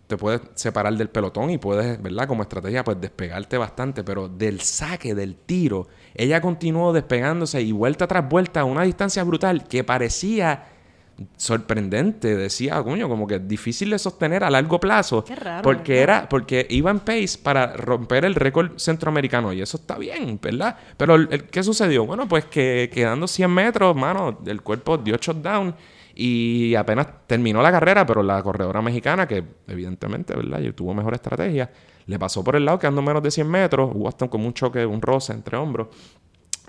te 0.06 0.16
puedes 0.16 0.42
separar 0.54 0.94
del 0.94 1.10
pelotón 1.10 1.50
y 1.50 1.58
puedes, 1.58 2.00
¿verdad? 2.00 2.28
Como 2.28 2.44
estrategia, 2.44 2.84
pues 2.84 3.02
despegarte 3.02 3.58
bastante, 3.58 4.04
pero 4.04 4.30
del 4.30 4.62
saque, 4.62 5.16
del 5.16 5.36
tiro, 5.36 5.88
ella 6.14 6.40
continuó 6.40 6.94
despegándose 6.94 7.64
y 7.64 7.72
vuelta 7.72 8.06
tras 8.06 8.30
vuelta 8.30 8.60
a 8.60 8.66
una 8.66 8.84
distancia 8.84 9.24
brutal 9.24 9.68
que 9.68 9.84
parecía 9.84 10.68
sorprendente, 11.36 12.36
decía, 12.36 12.84
coño, 12.84 13.10
como 13.10 13.26
que 13.26 13.40
difícil 13.40 13.90
de 13.90 13.98
sostener 13.98 14.44
a 14.44 14.52
largo 14.52 14.80
plazo. 14.80 15.24
Qué 15.24 15.36
raro. 15.36 15.64
Porque 15.64 16.02
era, 16.02 16.30
porque 16.30 16.68
iba 16.70 16.92
en 16.92 17.00
pace 17.00 17.40
para 17.42 17.74
romper 17.74 18.26
el 18.26 18.36
récord 18.36 18.78
centroamericano 18.78 19.52
y 19.54 19.62
eso 19.62 19.78
está 19.78 19.98
bien, 19.98 20.38
¿verdad? 20.40 20.78
Pero 20.98 21.18
¿qué 21.50 21.64
sucedió? 21.64 22.06
Bueno, 22.06 22.28
pues 22.28 22.46
que 22.46 22.92
quedando 22.94 23.28
100 23.28 23.50
metros, 23.50 23.96
mano, 23.96 24.38
el 24.46 24.62
cuerpo 24.62 25.00
dio 25.00 25.16
shutdown 25.16 25.74
y 26.16 26.74
apenas 26.76 27.08
terminó 27.28 27.62
la 27.62 27.72
carrera, 27.72 28.06
pero 28.06 28.24
la 28.24 28.42
corredora 28.42 28.82
mexicana, 28.82 29.28
que 29.28 29.44
evidentemente, 29.68 30.34
¿verdad? 30.34 30.62
Y 30.62 30.72
tuvo 30.72 30.94
mejor 30.94 31.14
estrategia, 31.14 31.70
le 32.06 32.18
pasó 32.18 32.44
por 32.44 32.56
el 32.56 32.64
lado 32.64 32.80
quedando 32.80 33.02
menos 33.02 33.22
de 33.22 33.32
100 33.32 33.48
metros, 33.50 33.92
hubo 33.94 34.08
hasta 34.08 34.30
como 34.30 34.48
un 34.48 34.54
choque, 34.54 34.86
un 34.86 35.02
roce 35.02 35.34
entre 35.34 35.58
hombros, 35.58 35.90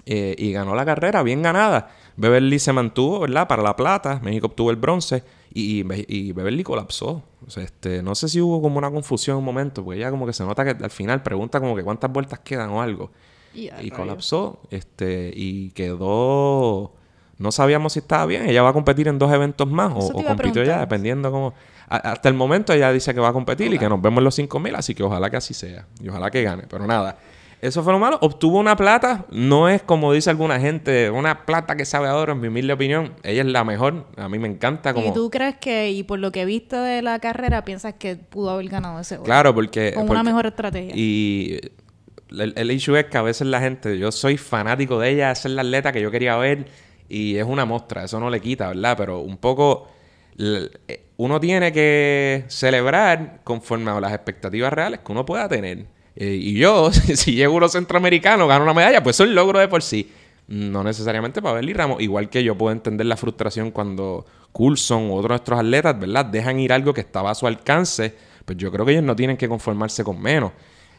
eh, 0.05 0.35
y 0.37 0.53
ganó 0.53 0.75
la 0.75 0.85
carrera 0.85 1.23
bien 1.23 1.43
ganada. 1.43 1.91
Beverly 2.17 2.59
se 2.59 2.73
mantuvo, 2.73 3.21
¿verdad? 3.21 3.47
Para 3.47 3.63
la 3.63 3.77
plata, 3.77 4.21
México 4.23 4.49
obtuvo 4.49 4.71
el 4.71 4.77
bronce 4.77 5.23
y, 5.53 5.85
y 6.09 6.33
Beverly 6.33 6.65
colapsó. 6.65 7.23
O 7.47 7.51
sea, 7.51 7.63
este, 7.63 8.03
no 8.03 8.15
sé 8.15 8.29
si 8.29 8.41
hubo 8.41 8.61
como 8.61 8.79
una 8.79 8.91
confusión 8.91 9.37
en 9.37 9.39
un 9.39 9.45
momento, 9.45 9.85
porque 9.85 9.99
ella 9.99 10.11
como 10.11 10.27
que 10.27 10.33
se 10.33 10.45
nota 10.45 10.65
que 10.65 10.83
al 10.83 10.91
final 10.91 11.23
pregunta 11.23 11.61
como 11.61 11.77
que 11.77 11.85
cuántas 11.85 12.13
vueltas 12.13 12.41
quedan 12.41 12.71
o 12.71 12.83
algo. 12.83 13.13
Y, 13.55 13.71
y 13.81 13.91
colapsó, 13.91 14.61
este, 14.71 15.33
y 15.35 15.71
quedó 15.71 16.93
no 17.39 17.53
sabíamos 17.53 17.93
si 17.93 17.99
estaba 17.99 18.27
bien. 18.27 18.49
Ella 18.49 18.63
va 18.63 18.71
a 18.71 18.73
competir 18.73 19.09
en 19.09 19.19
dos 19.19 19.33
eventos 19.33 19.69
más 19.69 19.93
o, 19.95 20.13
compitió 20.13 20.65
ya, 20.65 20.81
dependiendo 20.81 21.31
cómo. 21.31 21.55
hasta 21.89 22.29
el 22.29 22.35
momento 22.35 22.73
ella 22.73 22.93
dice 22.93 23.13
que 23.15 23.21
va 23.21 23.29
a 23.29 23.33
competir 23.33 23.73
y 23.73 23.79
que 23.79 23.89
nos 23.89 24.01
vemos 24.01 24.19
en 24.19 24.25
los 24.25 24.35
5000, 24.37 24.75
así 24.75 24.95
que 24.95 25.03
ojalá 25.03 25.31
que 25.31 25.37
así 25.37 25.53
sea. 25.53 25.87
Y 26.01 26.09
ojalá 26.09 26.31
que 26.31 26.43
gane. 26.43 26.65
Pero 26.69 26.87
nada, 26.87 27.19
eso 27.61 27.83
fue 27.83 27.93
lo 27.93 27.99
malo. 27.99 28.19
Obtuvo 28.23 28.59
una 28.59 28.75
plata. 28.77 29.27
No 29.31 29.69
es 29.69 29.83
como 29.83 30.13
dice 30.13 30.31
alguna 30.31 30.59
gente, 30.59 31.11
una 31.11 31.45
plata 31.45 31.77
que 31.77 31.85
sabe 31.85 32.09
a 32.09 32.17
oro, 32.17 32.33
en 32.33 32.41
mi 32.41 32.49
humilde 32.49 32.73
opinión. 32.73 33.13
Ella 33.23 33.43
es 33.43 33.49
la 33.49 33.65
mejor. 33.65 34.07
A 34.17 34.29
mí 34.31 34.39
me 34.39 34.49
encanta 34.49 34.95
como... 34.95 35.09
¿Y 35.09 35.13
tú 35.13 35.31
crees 35.31 35.57
que, 35.57 35.91
y 35.91 36.03
por 36.05 36.19
lo 36.19 36.33
que 36.33 36.47
viste 36.47 36.77
de 36.77 37.03
la 37.03 37.19
carrera, 37.19 37.65
piensas 37.65 37.95
que 37.95 38.17
pudo 38.17 38.51
haber 38.51 38.69
ganado 38.69 39.01
ese 39.01 39.17
oro? 39.17 39.25
Claro, 39.25 39.55
porque... 39.55 39.93
Con 39.93 40.09
una 40.09 40.23
mejor 40.23 40.47
estrategia. 40.47 40.93
Y... 40.95 41.61
El, 42.29 42.55
el 42.57 42.73
issue 42.73 42.97
es 42.97 43.05
que 43.05 43.17
a 43.19 43.23
veces 43.23 43.47
la 43.47 43.61
gente, 43.61 43.99
yo 43.99 44.11
soy 44.11 44.37
fanático 44.37 44.99
de 44.99 45.11
ella, 45.11 45.31
esa 45.31 45.47
es 45.47 45.55
la 45.55 45.63
atleta 45.63 45.93
que 45.93 46.01
yo 46.01 46.11
quería 46.11 46.37
ver 46.37 46.67
y 47.09 47.37
es 47.37 47.45
una 47.45 47.65
muestra, 47.65 48.05
eso 48.05 48.19
no 48.21 48.31
le 48.31 48.41
quita, 48.41 48.69
¿verdad? 48.69 48.97
Pero 48.97 49.21
un 49.21 49.37
poco 49.37 49.89
eh, 50.39 50.69
uno 51.17 51.41
tiene 51.41 51.73
que 51.73 52.45
celebrar 52.49 53.41
conforme 53.45 53.91
a 53.91 54.01
las 54.01 54.13
expectativas 54.13 54.73
reales 54.73 55.01
que 55.01 55.13
uno 55.13 55.25
pueda 55.25 55.49
tener. 55.49 55.87
Eh, 56.15 56.39
y 56.41 56.55
yo, 56.55 56.91
si 56.93 57.35
llego 57.35 57.55
a 57.55 57.57
uno 57.57 57.69
centroamericano, 57.69 58.47
gano 58.47 58.65
una 58.65 58.75
medalla, 58.75 59.03
pues 59.03 59.21
es 59.21 59.27
un 59.27 59.35
logro 59.35 59.59
de 59.59 59.69
por 59.69 59.83
sí. 59.83 60.13
No 60.49 60.85
necesariamente 60.85 61.43
para 61.43 61.57
Berly 61.57 61.73
Ramos. 61.73 62.01
Igual 62.01 62.29
que 62.29 62.45
yo 62.45 62.57
puedo 62.57 62.73
entender 62.73 63.07
la 63.07 63.17
frustración 63.17 63.71
cuando 63.71 64.25
Coulson 64.53 65.11
u 65.11 65.15
otros 65.15 65.31
nuestros 65.31 65.59
atletas, 65.59 65.99
¿verdad? 65.99 66.25
Dejan 66.27 66.61
ir 66.61 66.73
algo 66.73 66.95
que 66.95 67.01
estaba 67.01 67.31
a 67.31 67.35
su 67.35 67.47
alcance. 67.47 68.15
Pues 68.45 68.57
yo 68.57 68.71
creo 68.71 68.87
que 68.87 68.93
ellos 68.93 69.05
no 69.05 69.17
tienen 69.17 69.37
que 69.37 69.49
conformarse 69.49 70.05
con 70.05 70.21
menos. 70.23 70.53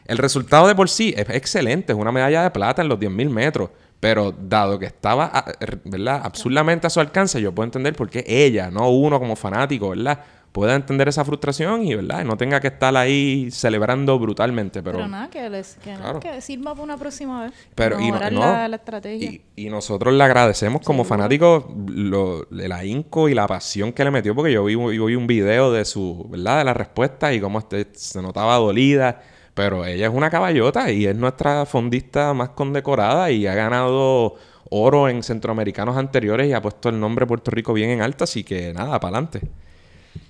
El 0.04 0.18
resultado 0.18 0.66
de 0.66 0.74
por 0.74 0.90
sí 0.90 1.14
es 1.16 1.28
excelente. 1.30 1.92
Es 1.92 1.98
una 1.98 2.12
medalla 2.12 2.42
de 2.42 2.50
plata 2.50 2.82
en 2.82 2.88
los 2.88 2.98
10.000 2.98 3.30
metros. 3.30 3.70
Pero 4.00 4.32
dado 4.32 4.78
que 4.78 4.86
estaba, 4.86 5.44
¿verdad? 5.84 6.20
Absurdamente 6.24 6.86
a 6.86 6.90
su 6.90 7.00
alcance, 7.00 7.40
yo 7.40 7.52
puedo 7.52 7.64
entender 7.64 7.96
por 7.96 8.08
qué 8.08 8.24
ella, 8.26 8.70
no 8.70 8.90
uno 8.90 9.18
como 9.18 9.34
fanático, 9.34 9.90
¿verdad? 9.90 10.20
Pueda 10.52 10.74
entender 10.74 11.08
esa 11.08 11.24
frustración 11.24 11.84
y, 11.84 11.94
¿verdad? 11.94 12.24
no 12.24 12.36
tenga 12.36 12.60
que 12.60 12.68
estar 12.68 12.96
ahí 12.96 13.50
celebrando 13.50 14.18
brutalmente. 14.18 14.82
Pero, 14.82 14.98
pero 14.98 15.08
nada, 15.08 15.28
que, 15.28 15.50
les, 15.50 15.76
que, 15.76 15.94
que 16.20 16.40
sirva 16.40 16.72
para 16.72 16.82
una 16.84 16.96
próxima 16.96 17.44
vez. 17.44 17.52
Pero, 17.74 18.00
y, 18.00 18.10
no, 18.10 18.30
la, 18.30 18.66
estrategia. 18.74 19.30
Y, 19.30 19.42
y, 19.56 19.68
nosotros 19.68 20.14
le 20.14 20.24
agradecemos 20.24 20.80
como 20.82 21.04
fanáticos 21.04 21.64
lo, 21.88 22.48
el 22.50 22.72
ahínco 22.72 23.28
y 23.28 23.34
la 23.34 23.46
pasión 23.46 23.92
que 23.92 24.04
le 24.04 24.10
metió, 24.10 24.34
porque 24.34 24.52
yo 24.52 24.64
vi, 24.64 24.74
vi 24.74 25.14
un 25.14 25.26
video 25.26 25.70
de 25.70 25.84
su, 25.84 26.26
¿verdad? 26.30 26.58
De 26.58 26.64
la 26.64 26.74
respuesta 26.74 27.32
y 27.32 27.40
cómo 27.40 27.58
este, 27.58 27.88
se 27.92 28.22
notaba 28.22 28.56
dolida 28.56 29.20
pero 29.58 29.84
ella 29.84 30.06
es 30.06 30.14
una 30.14 30.30
caballota 30.30 30.92
y 30.92 31.06
es 31.06 31.16
nuestra 31.16 31.66
fondista 31.66 32.32
más 32.32 32.50
condecorada 32.50 33.32
y 33.32 33.44
ha 33.48 33.56
ganado 33.56 34.36
oro 34.70 35.08
en 35.08 35.24
centroamericanos 35.24 35.96
anteriores 35.96 36.46
y 36.46 36.52
ha 36.52 36.62
puesto 36.62 36.90
el 36.90 37.00
nombre 37.00 37.24
de 37.24 37.26
Puerto 37.26 37.50
Rico 37.50 37.72
bien 37.72 37.90
en 37.90 38.00
alta, 38.00 38.22
así 38.22 38.44
que 38.44 38.72
nada, 38.72 39.00
para 39.00 39.16
adelante. 39.16 39.40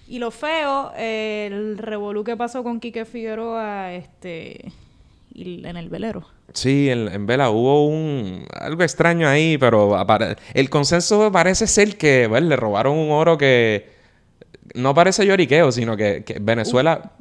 Y 0.08 0.18
lo 0.18 0.30
feo, 0.30 0.92
el 0.96 1.76
revolú 1.76 2.24
que 2.24 2.38
pasó 2.38 2.62
con 2.62 2.80
Quique 2.80 3.04
Figueroa, 3.04 3.92
este 3.92 4.72
y 5.34 5.62
en 5.66 5.76
el 5.76 5.90
velero. 5.90 6.24
Sí, 6.54 6.88
en, 6.88 7.08
en 7.08 7.26
Vela 7.26 7.50
hubo 7.50 7.86
un 7.86 8.46
algo 8.58 8.82
extraño 8.82 9.28
ahí, 9.28 9.58
pero 9.58 9.94
el 10.54 10.70
consenso 10.70 11.30
parece 11.30 11.66
ser 11.66 11.98
que 11.98 12.28
bueno, 12.28 12.48
le 12.48 12.56
robaron 12.56 12.96
un 12.96 13.10
oro 13.10 13.36
que 13.36 13.97
no 14.74 14.94
parece 14.94 15.26
lloriqueo, 15.26 15.72
sino 15.72 15.96
que, 15.96 16.24
que 16.24 16.38
Venezuela, 16.40 17.12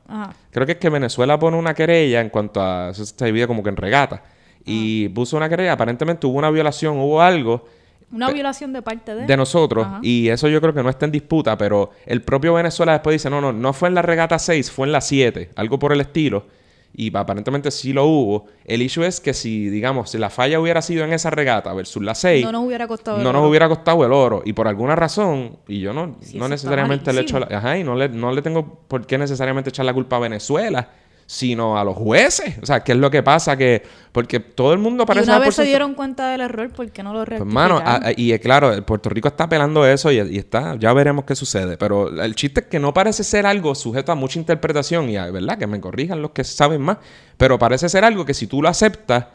creo 0.52 0.66
que 0.66 0.74
es 0.74 0.78
que 0.78 0.89
Venezuela 0.89 1.38
pone 1.39 1.58
una 1.58 1.74
querella 1.74 2.22
en 2.22 2.30
cuanto 2.30 2.62
a, 2.62 2.89
eso 2.89 3.04
divide 3.26 3.48
como 3.48 3.64
que 3.64 3.70
en 3.70 3.78
regata, 3.78 4.24
y 4.66 5.10
puso 5.10 5.38
una 5.38 5.48
querella, 5.50 5.74
aparentemente 5.74 6.28
hubo 6.28 6.38
una 6.38 6.50
violación, 6.50 6.98
hubo 6.98 7.22
algo 7.22 7.66
Una 8.12 8.32
violación 8.32 8.74
de 8.74 8.82
parte 8.82 9.16
de... 9.16 9.26
de 9.26 9.38
nosotros, 9.38 9.86
Ajá. 9.86 10.00
y 10.02 10.30
eso 10.30 10.48
yo 10.50 10.60
creo 10.60 10.74
que 10.74 10.84
no 10.84 10.89
está 10.89 11.06
en 11.06 11.12
disputa, 11.12 11.58
pero 11.58 11.91
el 12.06 12.22
propio 12.22 12.54
Venezuela 12.54 12.93
después 12.93 13.14
dice, 13.14 13.30
no, 13.30 13.39
no, 13.39 13.54
no 13.54 13.74
fue 13.74 13.88
en 13.89 13.95
la 13.95 14.02
regata 14.02 14.38
6, 14.39 14.72
fue 14.72 14.88
en 14.88 14.91
la 14.91 15.02
7, 15.02 15.52
algo 15.56 15.80
por 15.80 15.93
el 15.93 16.02
estilo, 16.02 16.45
y 16.93 17.15
aparentemente 17.15 17.69
sí 17.71 17.93
lo 17.93 18.05
hubo. 18.05 18.45
El 18.65 18.81
issue 18.81 19.03
es 19.05 19.19
que 19.21 19.33
si, 19.33 19.69
digamos, 19.69 20.09
si 20.11 20.17
la 20.17 20.29
falla 20.29 20.59
hubiera 20.59 20.81
sido 20.81 21.03
en 21.03 21.13
esa 21.13 21.29
regata 21.29 21.73
versus 21.73 22.01
la 22.03 22.15
6, 22.15 22.45
no 22.45 22.51
nos 22.51 22.65
hubiera 22.65 22.88
costado... 22.88 23.17
no 23.17 23.21
el 23.29 23.33
nos 23.33 23.39
oro. 23.41 23.49
hubiera 23.49 23.69
costado 23.69 24.05
el 24.05 24.11
oro. 24.11 24.41
Y 24.45 24.53
por 24.53 24.67
alguna 24.67 24.95
razón, 24.95 25.57
y 25.67 25.79
yo 25.79 25.93
no, 25.93 26.15
Sí, 26.21 26.38
no 26.38 26.47
necesariamente 26.49 27.13
le 27.13 27.21
echo 27.21 27.39
la, 27.39 27.47
ajá, 27.55 27.77
y 27.77 27.83
no 27.83 27.95
le, 27.95 28.09
no 28.09 28.31
le 28.31 28.41
tengo 28.41 28.79
por 28.88 29.05
qué 29.05 29.17
necesariamente 29.17 29.69
echar 29.69 29.85
la 29.85 29.93
culpa 29.93 30.15
a 30.15 30.19
Venezuela, 30.19 30.89
sino 31.30 31.78
a 31.78 31.84
los 31.84 31.95
jueces. 31.97 32.55
O 32.63 32.65
sea, 32.65 32.80
¿qué 32.86 32.93
es 32.93 32.97
lo 32.97 33.11
que 33.11 33.21
pasa? 33.21 33.57
Que, 33.57 33.84
porque 34.13 34.39
todo 34.39 34.71
el 34.71 34.80
mundo 34.80 35.03
Y 35.03 35.05
parece 35.05 35.25
una 35.25 35.34
dar 35.34 35.45
vez 35.45 35.55
se 35.55 35.65
dieron 35.65 35.93
cuenta 35.93 36.30
del 36.30 36.39
error, 36.41 36.69
¿por 36.71 36.89
qué 36.89 37.03
no 37.03 37.11
lo 37.11 37.19
pues, 37.25 37.39
rectificaron? 37.39 37.53
mano, 37.53 37.78
a- 37.86 38.07
a- 38.07 38.11
y 38.15 38.32
eh, 38.32 38.39
claro, 38.39 38.84
Puerto 38.86 39.09
Rico 39.09 39.28
está 39.28 39.43
apelando 39.43 39.86
eso 39.86 40.09
y, 40.11 40.19
y 40.21 40.38
está, 40.38 40.75
ya 40.80 40.93
veremos 40.93 41.25
qué 41.25 41.36
sucede. 41.36 41.78
Pero 41.78 42.07
el 42.23 42.34
chiste 42.34 42.61
es 42.61 42.67
que 42.67 42.80
no 42.80 42.93
parece 42.93 43.23
ser 43.25 43.45
algo 43.45 43.75
sujeto 43.75 44.11
a 44.11 44.15
mucha 44.15 44.39
interpretación 44.39 45.09
y, 45.09 45.17
a- 45.17 45.30
¿verdad? 45.30 45.57
Que 45.57 45.67
me 45.67 45.80
corrijan 45.82 46.21
los 46.21 46.32
que 46.32 46.43
saben 46.45 46.82
más. 46.82 46.97
Pero 47.38 47.59
parece 47.59 47.89
ser 47.89 48.05
algo 48.05 48.25
que 48.25 48.34
si 48.34 48.47
tú 48.47 48.61
lo 48.61 48.69
aceptas, 48.69 49.25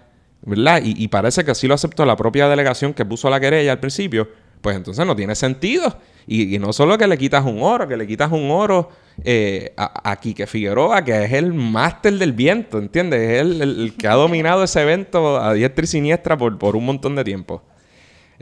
¿verdad? 0.41 0.81
Y, 0.83 0.95
y 0.97 1.09
parece 1.09 1.45
que 1.45 1.51
así 1.51 1.69
lo 1.69 1.75
aceptó 1.75 2.07
la 2.07 2.17
propia 2.17 2.49
delegación 2.49 2.95
que 2.95 3.05
puso 3.05 3.29
la 3.29 3.39
querella 3.39 3.71
al 3.73 3.81
principio, 3.81 4.29
pues 4.63 4.75
entonces 4.77 5.05
no 5.07 5.15
tiene 5.15 5.35
sentido. 5.35 5.95
Y, 6.27 6.55
y 6.55 6.59
no 6.59 6.73
solo 6.73 6.97
que 6.99 7.07
le 7.07 7.19
quitas 7.19 7.45
un 7.45 7.63
oro, 7.63 7.87
que 7.89 7.97
le 7.97 8.07
quitas 8.07 8.31
un 8.33 8.51
oro 8.51 8.91
eh, 9.25 9.73
a, 9.77 10.11
a 10.13 10.17
Quique 10.17 10.47
Figueroa, 10.47 11.05
que 11.05 11.25
es 11.25 11.33
el 11.33 11.53
máster 11.53 12.15
del 12.15 12.33
viento, 12.33 12.79
¿entiendes? 12.79 13.21
Es 13.21 13.41
el, 13.41 13.63
el- 13.63 13.81
el 13.81 13.97
que 13.97 14.09
ha 14.09 14.15
dominado 14.15 14.63
ese 14.65 14.81
evento 14.83 15.39
a 15.41 15.53
diestra 15.55 15.85
y 15.85 15.87
siniestra 15.89 16.37
por, 16.39 16.59
por 16.59 16.77
un 16.77 16.87
montón 16.87 17.15
de 17.17 17.25
tiempo. 17.25 17.63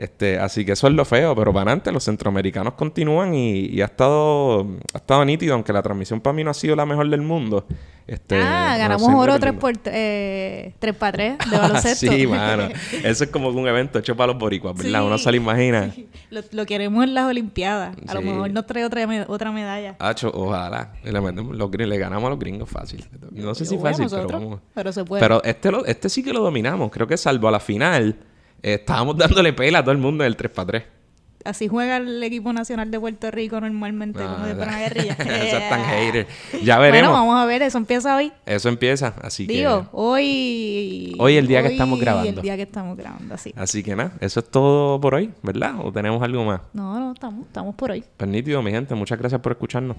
Este, 0.01 0.39
así 0.39 0.65
que 0.65 0.71
eso 0.71 0.87
es 0.87 0.93
lo 0.93 1.05
feo, 1.05 1.35
pero 1.35 1.53
para 1.53 1.61
adelante 1.61 1.91
los 1.91 2.03
centroamericanos 2.05 2.73
continúan 2.73 3.35
y, 3.35 3.67
y 3.67 3.81
ha 3.81 3.85
estado 3.85 4.61
ha 4.95 4.97
estado 4.97 5.23
nítido, 5.25 5.53
aunque 5.53 5.71
la 5.71 5.83
transmisión 5.83 6.19
para 6.21 6.33
mí 6.33 6.43
no 6.43 6.49
ha 6.49 6.55
sido 6.55 6.75
la 6.75 6.87
mejor 6.87 7.07
del 7.07 7.21
mundo. 7.21 7.67
Este, 8.07 8.41
ah, 8.41 8.75
ganamos 8.79 9.07
oro 9.13 9.35
es 9.35 9.39
3 9.39 9.51
lindo. 9.53 9.61
por 9.61 9.73
eh, 9.85 10.73
3 10.79 10.95
para 10.95 11.11
3 11.11 11.37
de 11.51 11.57
baloncesto. 11.57 12.11
sí, 12.11 12.25
mano. 12.25 12.69
Eso 13.03 13.23
es 13.25 13.29
como 13.29 13.49
un 13.49 13.67
evento 13.67 13.99
hecho 13.99 14.17
para 14.17 14.33
los 14.33 14.39
boricuas, 14.41 14.75
¿verdad? 14.75 15.01
Sí. 15.01 15.05
Uno 15.05 15.17
se 15.19 15.29
lo 15.29 15.37
imagina. 15.37 15.93
Lo, 16.31 16.41
lo 16.51 16.65
queremos 16.65 17.03
en 17.03 17.13
las 17.13 17.25
Olimpiadas. 17.25 17.95
A 18.07 18.13
lo 18.13 18.21
mejor 18.21 18.49
nos 18.51 18.65
trae 18.65 18.85
otra, 18.85 19.05
otra 19.27 19.51
medalla. 19.51 19.97
Hacho, 19.99 20.31
ojalá. 20.33 20.93
Le, 21.03 21.11
los 21.11 21.71
le 21.71 21.97
ganamos 21.97 22.25
a 22.27 22.29
los 22.31 22.39
gringos 22.39 22.69
fácil. 22.69 23.05
No 23.31 23.53
sé 23.53 23.65
si 23.65 23.75
Bueno, 23.75 23.97
fácil, 23.97 24.07
pero 24.09 24.27
vamos. 24.29 24.59
pero 24.73 24.93
se 24.93 25.03
puede. 25.03 25.21
Pero 25.21 25.43
este, 25.43 25.71
lo- 25.71 25.85
este 25.85 26.07
sí 26.09 26.23
que 26.23 26.31
lo 26.31 26.39
dominamos. 26.39 26.89
Creo 26.89 27.05
que 27.05 27.17
salvo 27.17 27.49
a 27.49 27.51
la 27.51 27.59
final, 27.59 28.15
eh, 28.63 28.75
estábamos 28.75 29.17
dándole 29.17 29.53
pela 29.53 29.79
a 29.79 29.81
todo 29.81 29.91
el 29.91 29.97
mundo 29.97 30.23
en 30.23 30.27
el 30.27 30.37
3x3. 30.37 30.83
Así 31.43 31.67
juega 31.67 31.97
el 31.97 32.21
equipo 32.21 32.53
nacional 32.53 32.91
de 32.91 32.99
Puerto 32.99 33.31
Rico 33.31 33.59
normalmente, 33.59 34.23
como 34.23 34.45
de 34.45 34.53
una 34.53 34.77
guerrilla. 34.77 35.13
Eso 35.19 35.57
es 35.57 35.69
tan 35.69 35.83
hater. 35.85 36.27
Ya 36.63 36.77
veremos. 36.77 37.09
Bueno, 37.09 37.25
vamos 37.25 37.41
a 37.41 37.45
ver, 37.45 37.63
eso 37.63 37.77
empieza 37.79 38.15
hoy. 38.15 38.31
Eso 38.45 38.69
empieza, 38.69 39.15
así 39.21 39.47
Digo, 39.47 39.81
que... 39.81 39.87
hoy... 39.91 41.15
Hoy 41.17 41.37
el 41.37 41.47
día 41.47 41.63
que 41.63 41.69
estamos 41.69 41.99
grabando. 41.99 42.29
el 42.29 42.41
día 42.41 42.55
que 42.55 42.63
estamos 42.63 42.95
grabando, 42.95 43.33
así. 43.33 43.53
Así 43.55 43.81
que 43.81 43.95
nada, 43.95 44.13
eso 44.19 44.39
es 44.39 44.49
todo 44.49 45.01
por 45.01 45.15
hoy, 45.15 45.31
¿verdad? 45.41 45.75
¿O 45.83 45.91
tenemos 45.91 46.21
algo 46.21 46.43
más? 46.45 46.61
No, 46.73 46.99
no, 46.99 47.13
estamos, 47.13 47.47
estamos 47.47 47.73
por 47.75 47.91
hoy. 47.91 48.03
Pues 48.17 48.29
nítido, 48.29 48.61
mi 48.61 48.71
gente. 48.71 48.93
Muchas 48.93 49.17
gracias 49.17 49.41
por 49.41 49.53
escucharnos. 49.53 49.97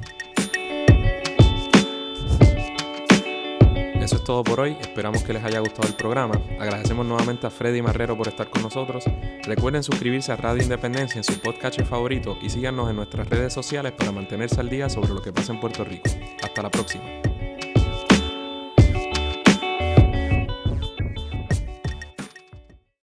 Eso 4.03 4.17
es 4.17 4.25
todo 4.25 4.43
por 4.43 4.59
hoy. 4.59 4.77
Esperamos 4.81 5.23
que 5.23 5.33
les 5.33 5.45
haya 5.45 5.61
gustado 5.61 5.87
el 5.87 5.95
programa. 5.95 6.35
Agradecemos 6.59 7.07
nuevamente 7.07 7.47
a 7.47 7.51
Freddy 7.51 7.83
Marrero 7.83 8.17
por 8.17 8.27
estar 8.27 8.51
con 8.51 8.61
nosotros. 8.63 9.05
Recuerden 9.45 9.85
suscribirse 9.85 10.33
a 10.33 10.37
Radio 10.37 10.61
Independencia 10.61 11.19
en 11.19 11.25
su 11.25 11.39
podcast 11.39 11.81
favorito 11.83 12.37
y 12.43 12.51
síganos 12.51 12.91
en 12.91 12.97
nuestras 12.97 13.29
redes 13.29 13.53
sociales 13.53 13.93
para 13.93 14.11
mantenerse 14.11 14.61
al 14.61 14.69
día 14.69 14.89
sobre 14.89 15.11
lo 15.11 15.23
que 15.23 15.33
pasa 15.33 15.53
en 15.53 15.61
Puerto 15.61 15.85
Rico. 15.85 16.11
Hasta 16.43 16.63
la 16.63 16.71
próxima. 16.71 17.32